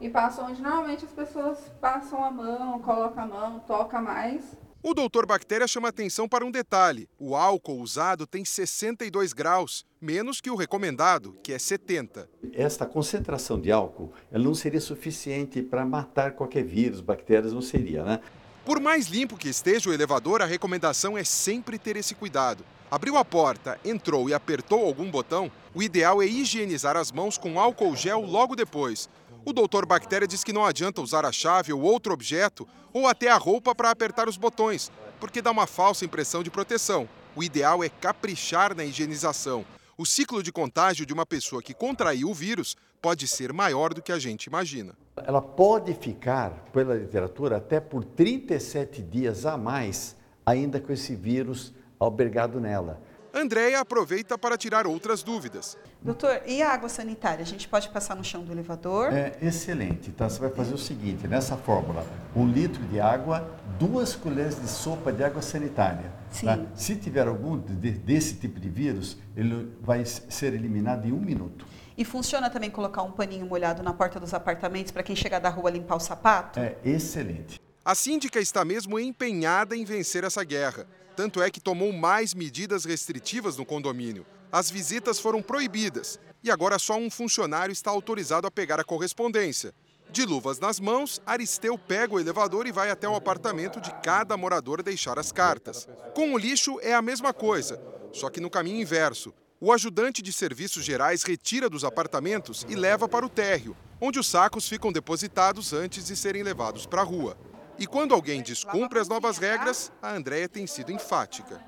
e 0.00 0.08
passo 0.08 0.42
onde 0.42 0.60
normalmente 0.60 1.04
as 1.04 1.12
pessoas 1.12 1.58
passam 1.80 2.24
a 2.24 2.30
mão, 2.30 2.80
colocam 2.80 3.22
a 3.22 3.26
mão, 3.26 3.60
toca 3.60 4.00
mais. 4.00 4.42
O 4.82 4.94
doutor 4.94 5.24
Bactéria 5.24 5.68
chama 5.68 5.88
atenção 5.88 6.28
para 6.28 6.44
um 6.44 6.50
detalhe: 6.50 7.08
o 7.16 7.36
álcool 7.36 7.78
usado 7.80 8.26
tem 8.26 8.44
62 8.44 9.32
graus, 9.32 9.86
menos 10.00 10.40
que 10.40 10.50
o 10.50 10.56
recomendado, 10.56 11.36
que 11.40 11.52
é 11.52 11.58
70. 11.58 12.28
Esta 12.52 12.84
concentração 12.84 13.60
de 13.60 13.70
álcool 13.70 14.12
ela 14.32 14.42
não 14.42 14.56
seria 14.56 14.80
suficiente 14.80 15.62
para 15.62 15.86
matar 15.86 16.32
qualquer 16.32 16.64
vírus, 16.64 17.00
bactérias, 17.00 17.52
não 17.52 17.62
seria, 17.62 18.02
né? 18.02 18.20
Por 18.64 18.80
mais 18.80 19.06
limpo 19.06 19.36
que 19.36 19.48
esteja 19.48 19.88
o 19.88 19.92
elevador, 19.92 20.42
a 20.42 20.46
recomendação 20.46 21.16
é 21.16 21.22
sempre 21.22 21.78
ter 21.78 21.96
esse 21.96 22.14
cuidado. 22.14 22.64
Abriu 22.92 23.16
a 23.16 23.24
porta, 23.24 23.80
entrou 23.82 24.28
e 24.28 24.34
apertou 24.34 24.84
algum 24.84 25.10
botão, 25.10 25.50
o 25.74 25.82
ideal 25.82 26.22
é 26.22 26.26
higienizar 26.26 26.94
as 26.94 27.10
mãos 27.10 27.38
com 27.38 27.58
álcool 27.58 27.96
gel 27.96 28.20
logo 28.20 28.54
depois, 28.54 29.08
o 29.46 29.52
doutor 29.54 29.86
Bactéria 29.86 30.28
diz 30.28 30.44
que 30.44 30.52
não 30.52 30.62
adianta 30.62 31.00
usar 31.00 31.24
a 31.24 31.32
chave 31.32 31.72
ou 31.72 31.80
outro 31.80 32.12
objeto 32.12 32.68
ou 32.92 33.08
até 33.08 33.30
a 33.30 33.38
roupa 33.38 33.74
para 33.74 33.90
apertar 33.90 34.28
os 34.28 34.36
botões, 34.36 34.92
porque 35.18 35.40
dá 35.40 35.50
uma 35.50 35.66
falsa 35.66 36.04
impressão 36.04 36.42
de 36.42 36.50
proteção. 36.50 37.08
O 37.34 37.42
ideal 37.42 37.82
é 37.82 37.88
caprichar 37.88 38.76
na 38.76 38.84
higienização. 38.84 39.64
O 39.96 40.04
ciclo 40.04 40.42
de 40.42 40.52
contágio 40.52 41.06
de 41.06 41.14
uma 41.14 41.24
pessoa 41.24 41.62
que 41.62 41.72
contraiu 41.72 42.28
o 42.28 42.34
vírus 42.34 42.76
pode 43.00 43.26
ser 43.26 43.54
maior 43.54 43.94
do 43.94 44.02
que 44.02 44.12
a 44.12 44.18
gente 44.18 44.48
imagina. 44.48 44.92
Ela 45.16 45.40
pode 45.40 45.94
ficar, 45.94 46.50
pela 46.74 46.94
literatura, 46.94 47.56
até 47.56 47.80
por 47.80 48.04
37 48.04 49.00
dias 49.00 49.46
a 49.46 49.56
mais, 49.56 50.14
ainda 50.44 50.78
com 50.78 50.92
esse 50.92 51.16
vírus 51.16 51.72
albergado 52.04 52.60
nela. 52.60 53.00
Andréia 53.34 53.80
aproveita 53.80 54.36
para 54.36 54.58
tirar 54.58 54.86
outras 54.86 55.22
dúvidas. 55.22 55.78
Doutor, 56.02 56.42
e 56.46 56.60
a 56.60 56.70
água 56.70 56.88
sanitária? 56.88 57.42
A 57.42 57.46
gente 57.46 57.66
pode 57.66 57.88
passar 57.88 58.14
no 58.14 58.22
chão 58.22 58.44
do 58.44 58.52
elevador? 58.52 59.10
É 59.10 59.38
excelente. 59.40 60.10
Então 60.10 60.28
você 60.28 60.38
vai 60.38 60.50
fazer 60.50 60.74
o 60.74 60.78
seguinte: 60.78 61.26
nessa 61.26 61.56
fórmula, 61.56 62.04
um 62.36 62.46
litro 62.46 62.82
de 62.84 63.00
água, 63.00 63.48
duas 63.78 64.14
colheres 64.14 64.60
de 64.60 64.68
sopa 64.68 65.10
de 65.10 65.24
água 65.24 65.40
sanitária. 65.40 66.12
Sim. 66.30 66.46
Tá? 66.46 66.58
Se 66.74 66.94
tiver 66.94 67.26
algum 67.26 67.58
de, 67.58 67.92
desse 67.92 68.34
tipo 68.34 68.60
de 68.60 68.68
vírus, 68.68 69.16
ele 69.34 69.74
vai 69.80 70.04
ser 70.04 70.52
eliminado 70.52 71.06
em 71.06 71.12
um 71.12 71.20
minuto. 71.20 71.66
E 71.96 72.04
funciona 72.04 72.50
também 72.50 72.70
colocar 72.70 73.02
um 73.02 73.12
paninho 73.12 73.46
molhado 73.46 73.82
na 73.82 73.94
porta 73.94 74.20
dos 74.20 74.34
apartamentos 74.34 74.92
para 74.92 75.02
quem 75.02 75.16
chegar 75.16 75.38
da 75.38 75.48
rua 75.48 75.70
limpar 75.70 75.96
o 75.96 76.00
sapato? 76.00 76.60
É 76.60 76.76
excelente. 76.84 77.60
A 77.84 77.94
síndica 77.94 78.38
está 78.38 78.64
mesmo 78.64 78.98
empenhada 78.98 79.74
em 79.74 79.84
vencer 79.84 80.22
essa 80.22 80.44
guerra. 80.44 80.86
Tanto 81.16 81.42
é 81.42 81.50
que 81.50 81.60
tomou 81.60 81.92
mais 81.92 82.32
medidas 82.34 82.84
restritivas 82.84 83.56
no 83.56 83.66
condomínio. 83.66 84.26
As 84.50 84.70
visitas 84.70 85.18
foram 85.18 85.42
proibidas 85.42 86.18
e 86.42 86.50
agora 86.50 86.78
só 86.78 86.96
um 86.96 87.10
funcionário 87.10 87.72
está 87.72 87.90
autorizado 87.90 88.46
a 88.46 88.50
pegar 88.50 88.80
a 88.80 88.84
correspondência. 88.84 89.74
De 90.10 90.26
luvas 90.26 90.58
nas 90.58 90.78
mãos, 90.78 91.22
Aristeu 91.24 91.78
pega 91.78 92.14
o 92.14 92.20
elevador 92.20 92.66
e 92.66 92.72
vai 92.72 92.90
até 92.90 93.08
o 93.08 93.14
apartamento 93.14 93.80
de 93.80 93.90
cada 94.02 94.36
morador 94.36 94.82
deixar 94.82 95.18
as 95.18 95.32
cartas. 95.32 95.88
Com 96.14 96.34
o 96.34 96.38
lixo 96.38 96.78
é 96.82 96.92
a 96.92 97.00
mesma 97.00 97.32
coisa, 97.32 97.80
só 98.12 98.28
que 98.28 98.40
no 98.40 98.50
caminho 98.50 98.80
inverso. 98.80 99.32
O 99.58 99.72
ajudante 99.72 100.20
de 100.20 100.32
serviços 100.32 100.84
gerais 100.84 101.22
retira 101.22 101.70
dos 101.70 101.84
apartamentos 101.84 102.66
e 102.68 102.74
leva 102.74 103.08
para 103.08 103.24
o 103.24 103.28
térreo, 103.28 103.76
onde 104.00 104.18
os 104.18 104.26
sacos 104.26 104.68
ficam 104.68 104.92
depositados 104.92 105.72
antes 105.72 106.06
de 106.06 106.16
serem 106.16 106.42
levados 106.42 106.84
para 106.84 107.00
a 107.00 107.04
rua. 107.04 107.38
E 107.82 107.86
quando 107.88 108.14
alguém 108.14 108.40
descumpre 108.40 109.00
as 109.00 109.08
novas 109.08 109.38
regras, 109.38 109.90
a 110.00 110.12
Andréia 110.12 110.48
tem 110.48 110.68
sido 110.68 110.92
enfática. 110.92 111.60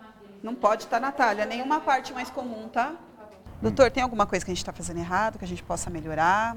Não 0.44 0.54
pode 0.54 0.84
estar 0.84 1.00
na 1.00 1.10
talha, 1.10 1.44
nenhuma 1.44 1.80
parte 1.80 2.12
mais 2.12 2.30
comum, 2.30 2.68
tá? 2.68 2.94
Doutor, 3.60 3.90
tem 3.90 4.00
alguma 4.00 4.24
coisa 4.24 4.44
que 4.44 4.50
a 4.52 4.54
gente 4.54 4.62
está 4.62 4.72
fazendo 4.72 4.98
errado, 4.98 5.40
que 5.40 5.44
a 5.44 5.48
gente 5.48 5.64
possa 5.64 5.90
melhorar? 5.90 6.56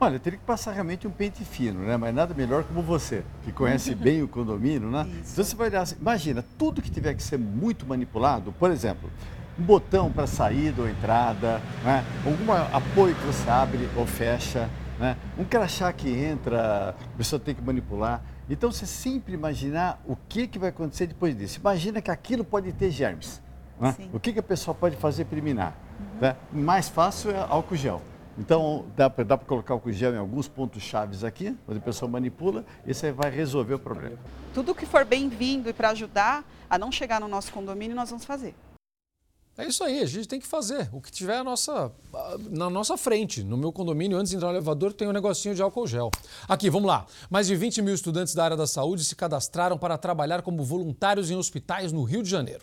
Olha, 0.00 0.16
eu 0.16 0.18
teria 0.18 0.40
que 0.40 0.44
passar 0.44 0.72
realmente 0.72 1.06
um 1.06 1.10
pente 1.12 1.44
fino, 1.44 1.86
né? 1.86 1.96
Mas 1.96 2.12
nada 2.12 2.34
melhor 2.34 2.64
como 2.64 2.82
você, 2.82 3.22
que 3.44 3.52
conhece 3.52 3.94
bem 3.94 4.24
o 4.24 4.28
condomínio, 4.28 4.90
né? 4.90 5.06
Isso. 5.22 5.34
Então 5.34 5.44
você 5.44 5.54
vai 5.54 5.68
olhar, 5.68 5.82
assim, 5.82 5.96
imagina, 6.00 6.44
tudo 6.58 6.82
que 6.82 6.90
tiver 6.90 7.14
que 7.14 7.22
ser 7.22 7.38
muito 7.38 7.86
manipulado, 7.86 8.50
por 8.58 8.72
exemplo, 8.72 9.08
um 9.56 9.62
botão 9.62 10.10
para 10.10 10.26
saída 10.26 10.82
ou 10.82 10.88
entrada, 10.88 11.62
né? 11.84 12.04
algum 12.26 12.76
apoio 12.76 13.14
que 13.14 13.24
você 13.24 13.48
abre 13.48 13.88
ou 13.94 14.04
fecha, 14.04 14.68
né? 14.98 15.16
um 15.38 15.44
crachá 15.44 15.92
que 15.92 16.10
entra, 16.10 16.96
a 17.14 17.16
pessoa 17.16 17.38
tem 17.38 17.54
que 17.54 17.62
manipular. 17.62 18.20
Então 18.50 18.72
você 18.72 18.84
sempre 18.84 19.32
imaginar 19.32 20.02
o 20.04 20.16
que, 20.16 20.48
que 20.48 20.58
vai 20.58 20.70
acontecer 20.70 21.06
depois 21.06 21.38
disso. 21.38 21.60
Imagina 21.60 22.02
que 22.02 22.10
aquilo 22.10 22.44
pode 22.44 22.72
ter 22.72 22.90
germes. 22.90 23.40
Né? 23.78 23.94
O 24.12 24.18
que, 24.18 24.32
que 24.32 24.40
a 24.40 24.42
pessoa 24.42 24.74
pode 24.74 24.96
fazer 24.96 25.24
para 25.24 25.36
eliminar? 25.36 25.76
Uhum. 25.98 26.20
Né? 26.20 26.36
Mais 26.52 26.88
fácil 26.88 27.30
é 27.30 27.38
álcool 27.38 27.76
gel. 27.76 28.02
Então, 28.36 28.86
dá 28.96 29.08
para 29.08 29.38
colocar 29.38 29.74
álcool 29.74 29.92
gel 29.92 30.14
em 30.14 30.18
alguns 30.18 30.48
pontos 30.48 30.82
chaves 30.82 31.22
aqui, 31.22 31.56
onde 31.68 31.78
a 31.78 31.82
pessoa 31.82 32.10
manipula, 32.10 32.64
e 32.86 32.92
você 32.92 33.12
vai 33.12 33.30
resolver 33.30 33.74
o 33.74 33.78
problema. 33.78 34.16
Tudo 34.52 34.74
que 34.74 34.86
for 34.86 35.04
bem-vindo 35.04 35.68
e 35.68 35.72
para 35.72 35.90
ajudar 35.90 36.44
a 36.68 36.78
não 36.78 36.90
chegar 36.90 37.20
no 37.20 37.28
nosso 37.28 37.52
condomínio, 37.52 37.94
nós 37.94 38.10
vamos 38.10 38.24
fazer. 38.24 38.54
É 39.58 39.66
isso 39.66 39.84
aí, 39.84 40.00
a 40.00 40.06
gente 40.06 40.26
tem 40.26 40.40
que 40.40 40.46
fazer 40.46 40.88
o 40.92 41.00
que 41.00 41.10
tiver 41.10 41.42
nossa, 41.42 41.92
na 42.50 42.70
nossa 42.70 42.96
frente. 42.96 43.42
No 43.42 43.56
meu 43.56 43.72
condomínio, 43.72 44.16
antes 44.16 44.30
de 44.30 44.36
entrar 44.36 44.48
no 44.48 44.54
elevador, 44.54 44.92
tem 44.92 45.06
um 45.06 45.12
negocinho 45.12 45.54
de 45.54 45.60
álcool 45.60 45.86
gel. 45.86 46.10
Aqui, 46.48 46.70
vamos 46.70 46.88
lá. 46.88 47.04
Mais 47.28 47.46
de 47.46 47.54
20 47.54 47.82
mil 47.82 47.94
estudantes 47.94 48.34
da 48.34 48.44
área 48.44 48.56
da 48.56 48.66
saúde 48.66 49.04
se 49.04 49.14
cadastraram 49.14 49.76
para 49.76 49.98
trabalhar 49.98 50.40
como 50.42 50.64
voluntários 50.64 51.30
em 51.30 51.36
hospitais 51.36 51.92
no 51.92 52.04
Rio 52.04 52.22
de 52.22 52.30
Janeiro. 52.30 52.62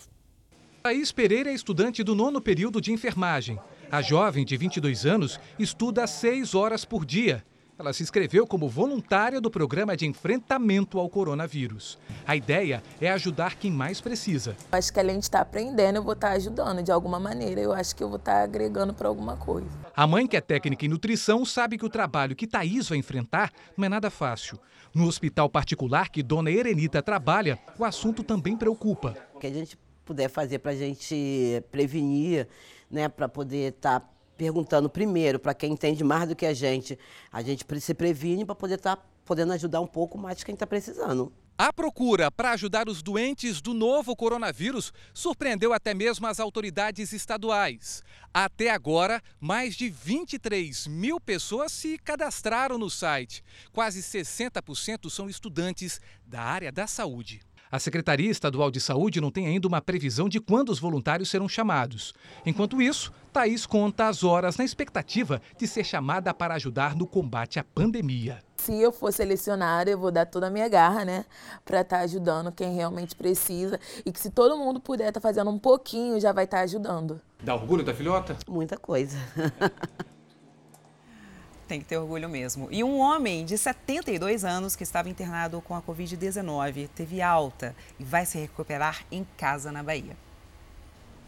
Thaís 0.82 1.12
Pereira 1.12 1.52
é 1.52 1.54
estudante 1.54 2.04
do 2.04 2.16
nono 2.16 2.42
período 2.42 2.82
de 2.82 2.92
enfermagem. 2.92 3.60
A 3.92 4.02
jovem, 4.02 4.44
de 4.46 4.58
22 4.58 5.06
anos, 5.06 5.40
estuda 5.60 6.08
seis 6.08 6.56
horas 6.56 6.84
por 6.84 7.06
dia 7.06 7.44
ela 7.80 7.94
se 7.94 8.02
inscreveu 8.02 8.48
como 8.48 8.68
voluntária 8.68 9.40
do 9.40 9.52
programa 9.52 9.96
de 9.96 10.08
enfrentamento 10.08 11.00
ao 11.00 11.08
coronavírus. 11.10 11.98
A 12.26 12.36
ideia 12.36 12.82
é 13.00 13.12
ajudar 13.12 13.56
quem 13.56 13.72
mais 13.72 14.02
precisa. 14.02 14.56
Acho 14.72 14.92
que 14.92 15.00
além 15.00 15.20
de 15.20 15.26
estar 15.26 15.42
aprendendo, 15.42 15.98
eu 15.98 16.04
vou 16.04 16.14
estar 16.14 16.32
ajudando 16.32 16.82
de 16.82 16.92
alguma 16.92 17.20
maneira. 17.20 17.62
Eu 17.62 17.74
acho 17.74 17.96
que 17.96 18.04
eu 18.04 18.10
vou 18.10 18.18
estar 18.18 18.42
agregando 18.42 18.94
para 18.94 19.08
alguma 19.08 19.38
coisa. 19.38 19.70
A 19.96 20.08
mãe, 20.08 20.28
que 20.28 20.36
é 20.36 20.42
técnica 20.42 20.86
em 20.86 20.90
nutrição, 20.90 21.46
sabe 21.46 21.78
que 21.78 21.86
o 21.86 21.90
trabalho 21.90 22.36
que 22.36 22.48
Thaís 22.48 22.90
vai 22.90 22.98
enfrentar 22.98 23.52
não 23.78 23.86
é 23.86 23.90
nada 23.90 24.10
fácil. 24.10 24.60
No 24.94 25.06
hospital 25.06 25.50
particular 25.50 26.10
que 26.10 26.24
Dona 26.24 26.50
Erenita 26.50 27.04
trabalha, 27.04 27.60
o 27.78 27.86
assunto 27.86 28.24
também 28.24 28.58
preocupa. 28.58 29.16
O 29.36 29.40
que 29.40 29.48
a 29.48 29.54
gente 29.54 29.78
puder 30.04 30.30
fazer 30.30 30.60
para 30.60 30.72
a 30.72 30.76
gente 30.76 31.64
prevenir, 31.72 32.48
né, 32.90 33.10
para 33.10 33.28
poder 33.28 33.74
estar 33.74 34.00
tá 34.00 34.10
perguntando 34.38 34.90
primeiro 34.90 35.40
para 35.40 35.54
quem 35.54 35.74
entende 35.74 36.04
mais 36.04 36.30
do 36.30 36.36
que 36.36 36.46
a 36.46 36.54
gente. 36.54 36.98
A 37.32 37.42
gente 37.42 37.66
se 37.82 37.94
previne 37.94 38.46
para 38.46 38.56
poder 38.56 38.76
estar 38.76 38.96
tá 38.96 39.04
podendo 39.26 39.54
ajudar 39.54 39.82
um 39.82 39.88
pouco 39.88 40.18
mais 40.18 40.44
quem 40.44 40.54
está 40.54 40.68
precisando. 40.68 41.34
A 41.60 41.74
procura 41.74 42.30
para 42.30 42.52
ajudar 42.52 42.88
os 42.88 43.02
doentes 43.02 43.60
do 43.62 43.74
novo 43.74 44.16
coronavírus 44.16 44.94
surpreendeu 45.12 45.74
até 45.74 45.92
mesmo 45.92 46.28
as 46.28 46.40
autoridades 46.40 47.12
estaduais. 47.14 48.04
Até 48.32 48.70
agora, 48.70 49.24
mais 49.40 49.76
de 49.76 49.90
23 49.90 50.86
mil 50.86 51.20
pessoas 51.20 51.72
se 51.72 51.98
cadastraram 51.98 52.78
no 52.78 52.92
site. 52.92 53.44
Quase 53.74 54.04
60% 54.04 55.10
são 55.10 55.28
estudantes 55.28 56.00
da 56.24 56.42
área 56.42 56.72
da 56.72 56.86
saúde. 56.86 57.42
A 57.70 57.80
Secretaria 57.80 58.32
Estadual 58.32 58.72
de 58.72 58.80
Saúde 58.80 59.20
não 59.20 59.30
tem 59.30 59.46
ainda 59.46 59.68
uma 59.68 59.82
previsão 59.82 60.30
de 60.30 60.40
quando 60.40 60.70
os 60.70 60.80
voluntários 60.80 61.30
serão 61.30 61.50
chamados. 61.50 62.14
Enquanto 62.46 62.82
isso, 62.82 63.12
Thaís 63.34 63.66
conta 63.66 64.08
as 64.08 64.24
horas 64.24 64.56
na 64.56 64.64
expectativa 64.64 65.42
de 65.58 65.68
ser 65.68 65.84
chamada 65.84 66.34
para 66.34 66.56
ajudar 66.56 66.96
no 66.96 67.06
combate 67.06 67.60
à 67.60 67.64
pandemia. 67.64 68.40
Se 68.56 68.74
eu 68.82 68.92
for 68.92 69.12
selecionada, 69.12 69.92
eu 69.92 69.98
vou 69.98 70.12
dar 70.12 70.26
toda 70.26 70.48
a 70.48 70.50
minha 70.50 70.68
garra, 70.70 71.04
né? 71.04 71.26
Para 71.66 71.82
estar 71.82 71.98
tá 71.98 72.04
ajudando 72.04 72.52
quem 72.52 72.74
realmente 72.74 73.16
precisa. 73.16 73.80
E 74.06 74.12
que 74.12 74.20
se 74.20 74.32
todo 74.32 74.58
mundo 74.58 74.80
puder 74.80 75.10
estar 75.10 75.20
tá 75.20 75.28
fazendo 75.28 75.52
um 75.52 75.60
pouquinho, 75.60 76.20
já 76.20 76.32
vai 76.32 76.46
estar 76.46 76.58
tá 76.58 76.64
ajudando. 76.64 77.22
Dá 77.44 77.54
orgulho 77.54 77.84
da 77.84 77.94
filhota? 77.94 78.38
Muita 78.48 78.78
coisa. 78.78 79.18
Tem 81.68 81.80
que 81.80 81.86
ter 81.86 81.98
orgulho 81.98 82.30
mesmo. 82.30 82.68
E 82.72 82.84
um 82.84 83.00
homem 83.00 83.46
de 83.46 83.58
72 83.58 84.46
anos 84.46 84.76
que 84.76 84.84
estava 84.84 85.10
internado 85.10 85.62
com 85.62 85.76
a 85.76 85.82
Covid-19 85.82 86.90
teve 86.96 87.22
alta 87.22 87.76
e 88.00 88.04
vai 88.04 88.26
se 88.26 88.38
recuperar 88.38 89.06
em 89.12 89.26
casa 89.38 89.72
na 89.72 89.84
Bahia. 89.84 90.16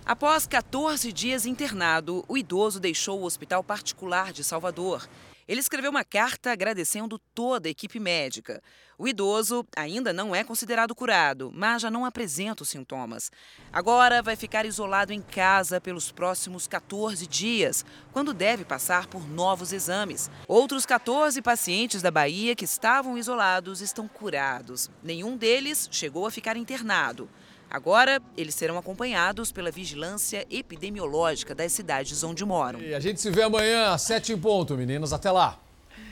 Após 0.06 0.48
14 0.48 1.12
dias 1.12 1.46
internado, 1.46 2.24
o 2.28 2.38
idoso 2.38 2.80
deixou 2.80 3.20
o 3.20 3.26
hospital 3.26 3.64
particular 3.64 4.32
de 4.32 4.44
Salvador 4.44 5.08
ele 5.50 5.62
escreveu 5.62 5.90
uma 5.90 6.04
carta 6.04 6.52
agradecendo 6.52 7.18
toda 7.34 7.68
a 7.68 7.72
equipe 7.72 8.00
médica. 8.00 8.62
O 9.00 9.08
idoso 9.08 9.66
ainda 9.78 10.12
não 10.12 10.36
é 10.36 10.44
considerado 10.44 10.94
curado, 10.94 11.50
mas 11.56 11.82
já 11.82 11.90
não 11.90 12.04
apresenta 12.04 12.64
os 12.64 12.70
sintomas. 12.70 13.32
Agora 13.72 14.22
vai 14.22 14.36
ficar 14.36 14.66
isolado 14.66 15.14
em 15.14 15.22
casa 15.22 15.80
pelos 15.80 16.12
próximos 16.12 16.68
14 16.68 17.26
dias, 17.26 17.86
quando 18.12 18.34
deve 18.34 18.66
passar 18.66 19.08
por 19.08 19.26
novos 19.26 19.72
exames. 19.72 20.30
Outros 20.50 20.86
14 20.86 21.42
pacientes 21.42 22.02
da 22.02 22.12
Bahia 22.12 22.58
que 22.58 22.66
estavam 22.66 23.18
isolados 23.18 23.80
estão 23.80 24.06
curados. 24.06 24.92
Nenhum 25.02 25.38
deles 25.38 25.88
chegou 25.90 26.28
a 26.28 26.32
ficar 26.32 26.58
internado. 26.58 27.30
Agora, 27.70 28.22
eles 28.36 28.56
serão 28.56 28.78
acompanhados 28.78 29.50
pela 29.50 29.72
vigilância 29.72 30.46
epidemiológica 30.50 31.56
das 31.56 31.72
cidades 31.72 32.22
onde 32.22 32.44
moram. 32.44 32.82
E 32.82 32.94
a 32.94 33.00
gente 33.00 33.22
se 33.22 33.32
vê 33.32 33.44
amanhã 33.44 33.94
às 33.94 34.02
sete 34.02 34.34
em 34.34 34.38
ponto, 34.38 34.76
meninos. 34.76 35.14
Até 35.14 35.32
lá. 35.32 35.58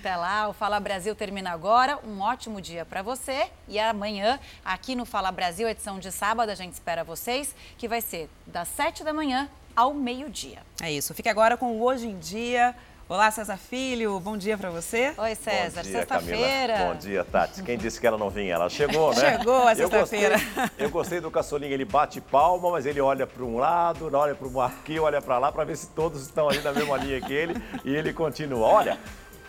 Até 0.07 0.15
lá, 0.15 0.47
o 0.47 0.53
Fala 0.53 0.79
Brasil 0.79 1.13
termina 1.13 1.51
agora. 1.51 1.99
Um 2.07 2.21
ótimo 2.21 2.61
dia 2.61 2.85
para 2.85 3.01
você. 3.01 3.49
E 3.67 3.77
amanhã, 3.77 4.39
aqui 4.63 4.95
no 4.95 5.03
Fala 5.03 5.33
Brasil, 5.33 5.67
edição 5.67 5.99
de 5.99 6.13
sábado, 6.13 6.49
a 6.49 6.55
gente 6.55 6.71
espera 6.71 7.03
vocês, 7.03 7.53
que 7.77 7.89
vai 7.89 7.99
ser 7.99 8.29
das 8.45 8.69
sete 8.69 9.03
da 9.03 9.11
manhã 9.11 9.49
ao 9.75 9.93
meio-dia. 9.93 10.59
É 10.81 10.89
isso. 10.89 11.13
Fique 11.13 11.27
agora 11.27 11.57
com 11.57 11.73
o 11.73 11.83
Hoje 11.83 12.07
em 12.07 12.17
Dia. 12.19 12.73
Olá, 13.09 13.31
César 13.31 13.55
Filho, 13.55 14.19
bom 14.19 14.37
dia 14.37 14.57
para 14.57 14.69
você. 14.69 15.13
Oi, 15.17 15.35
César, 15.35 15.83
sexta-feira. 15.83 16.77
Bom 16.87 16.95
dia, 16.95 17.23
Tati. 17.23 17.63
Quem 17.63 17.77
disse 17.77 17.99
que 18.01 18.05
ela 18.05 18.17
não 18.17 18.29
vinha? 18.29 18.53
Ela 18.53 18.69
chegou, 18.69 19.13
né? 19.13 19.37
Chegou 19.37 19.65
a 19.67 19.75
sexta-feira. 19.75 20.35
Eu, 20.77 20.85
eu, 20.85 20.89
gostei 20.89 21.21
do 21.21 21.31
caçulinho, 21.31 21.73
ele 21.73 21.85
bate 21.85 22.19
palma, 22.19 22.71
mas 22.71 22.85
ele 22.85 22.99
olha 22.99 23.25
para 23.25 23.43
um 23.43 23.57
lado, 23.57 24.09
olha 24.13 24.35
para 24.35 24.47
o 24.47 24.61
aqui, 24.61 24.99
olha 24.99 25.21
para 25.21 25.37
lá, 25.37 25.53
para 25.53 25.63
ver 25.63 25.77
se 25.77 25.87
todos 25.87 26.21
estão 26.21 26.49
ali 26.49 26.59
na 26.59 26.73
mesma 26.73 26.97
linha 26.97 27.21
que 27.21 27.33
ele, 27.33 27.61
e 27.85 27.95
ele 27.95 28.11
continua. 28.11 28.67
Olha, 28.67 28.97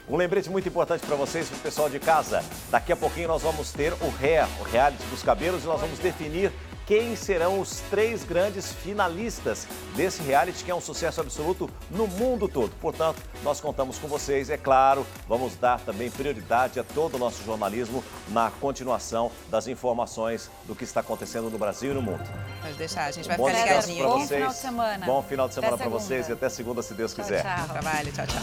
um 0.08 0.16
lembrete 0.16 0.48
muito 0.50 0.68
importante 0.68 1.04
para 1.04 1.16
vocês, 1.16 1.48
para 1.48 1.58
o 1.58 1.60
pessoal 1.60 1.90
de 1.90 1.98
casa. 1.98 2.42
Daqui 2.70 2.92
a 2.92 2.96
pouquinho 2.96 3.28
nós 3.28 3.42
vamos 3.42 3.72
ter 3.72 3.92
o 3.92 4.08
REA, 4.18 4.48
o 4.60 4.62
reality 4.62 5.04
dos 5.06 5.22
cabelos, 5.22 5.64
e 5.64 5.66
nós 5.66 5.80
vamos 5.80 5.98
definir 5.98 6.52
quem 6.88 7.14
serão 7.14 7.60
os 7.60 7.80
três 7.90 8.24
grandes 8.24 8.72
finalistas 8.72 9.68
desse 9.94 10.22
reality 10.22 10.64
que 10.64 10.70
é 10.70 10.74
um 10.74 10.80
sucesso 10.80 11.20
absoluto 11.20 11.68
no 11.90 12.06
mundo 12.06 12.48
todo. 12.48 12.70
Portanto, 12.80 13.20
nós 13.44 13.60
contamos 13.60 13.98
com 13.98 14.08
vocês, 14.08 14.48
é 14.48 14.56
claro, 14.56 15.06
vamos 15.28 15.54
dar 15.54 15.78
também 15.80 16.10
prioridade 16.10 16.80
a 16.80 16.84
todo 16.84 17.16
o 17.16 17.18
nosso 17.18 17.44
jornalismo 17.44 18.02
na 18.28 18.50
continuação 18.50 19.30
das 19.50 19.68
informações 19.68 20.50
do 20.64 20.74
que 20.74 20.84
está 20.84 21.00
acontecendo 21.00 21.50
no 21.50 21.58
Brasil 21.58 21.90
e 21.90 21.94
no 21.94 22.00
mundo. 22.00 22.24
Pode 22.62 22.78
deixar, 22.78 23.04
a 23.04 23.10
gente 23.10 23.28
vai 23.28 23.36
ficar 23.36 23.66
ligadinho. 23.66 24.04
Bom 24.04 24.26
final 24.26 24.48
de 24.48 24.56
semana. 24.56 25.06
Bom 25.06 25.22
final 25.22 25.48
de 25.48 25.54
semana 25.54 25.76
para 25.76 25.88
vocês 25.90 26.26
e 26.30 26.32
até 26.32 26.48
segunda, 26.48 26.82
se 26.82 26.94
Deus 26.94 27.12
quiser. 27.12 27.42
Tchau, 27.42 27.66
tchau. 27.66 27.82
Trabalho, 27.82 28.12
tchau, 28.12 28.26
tchau. 28.26 28.42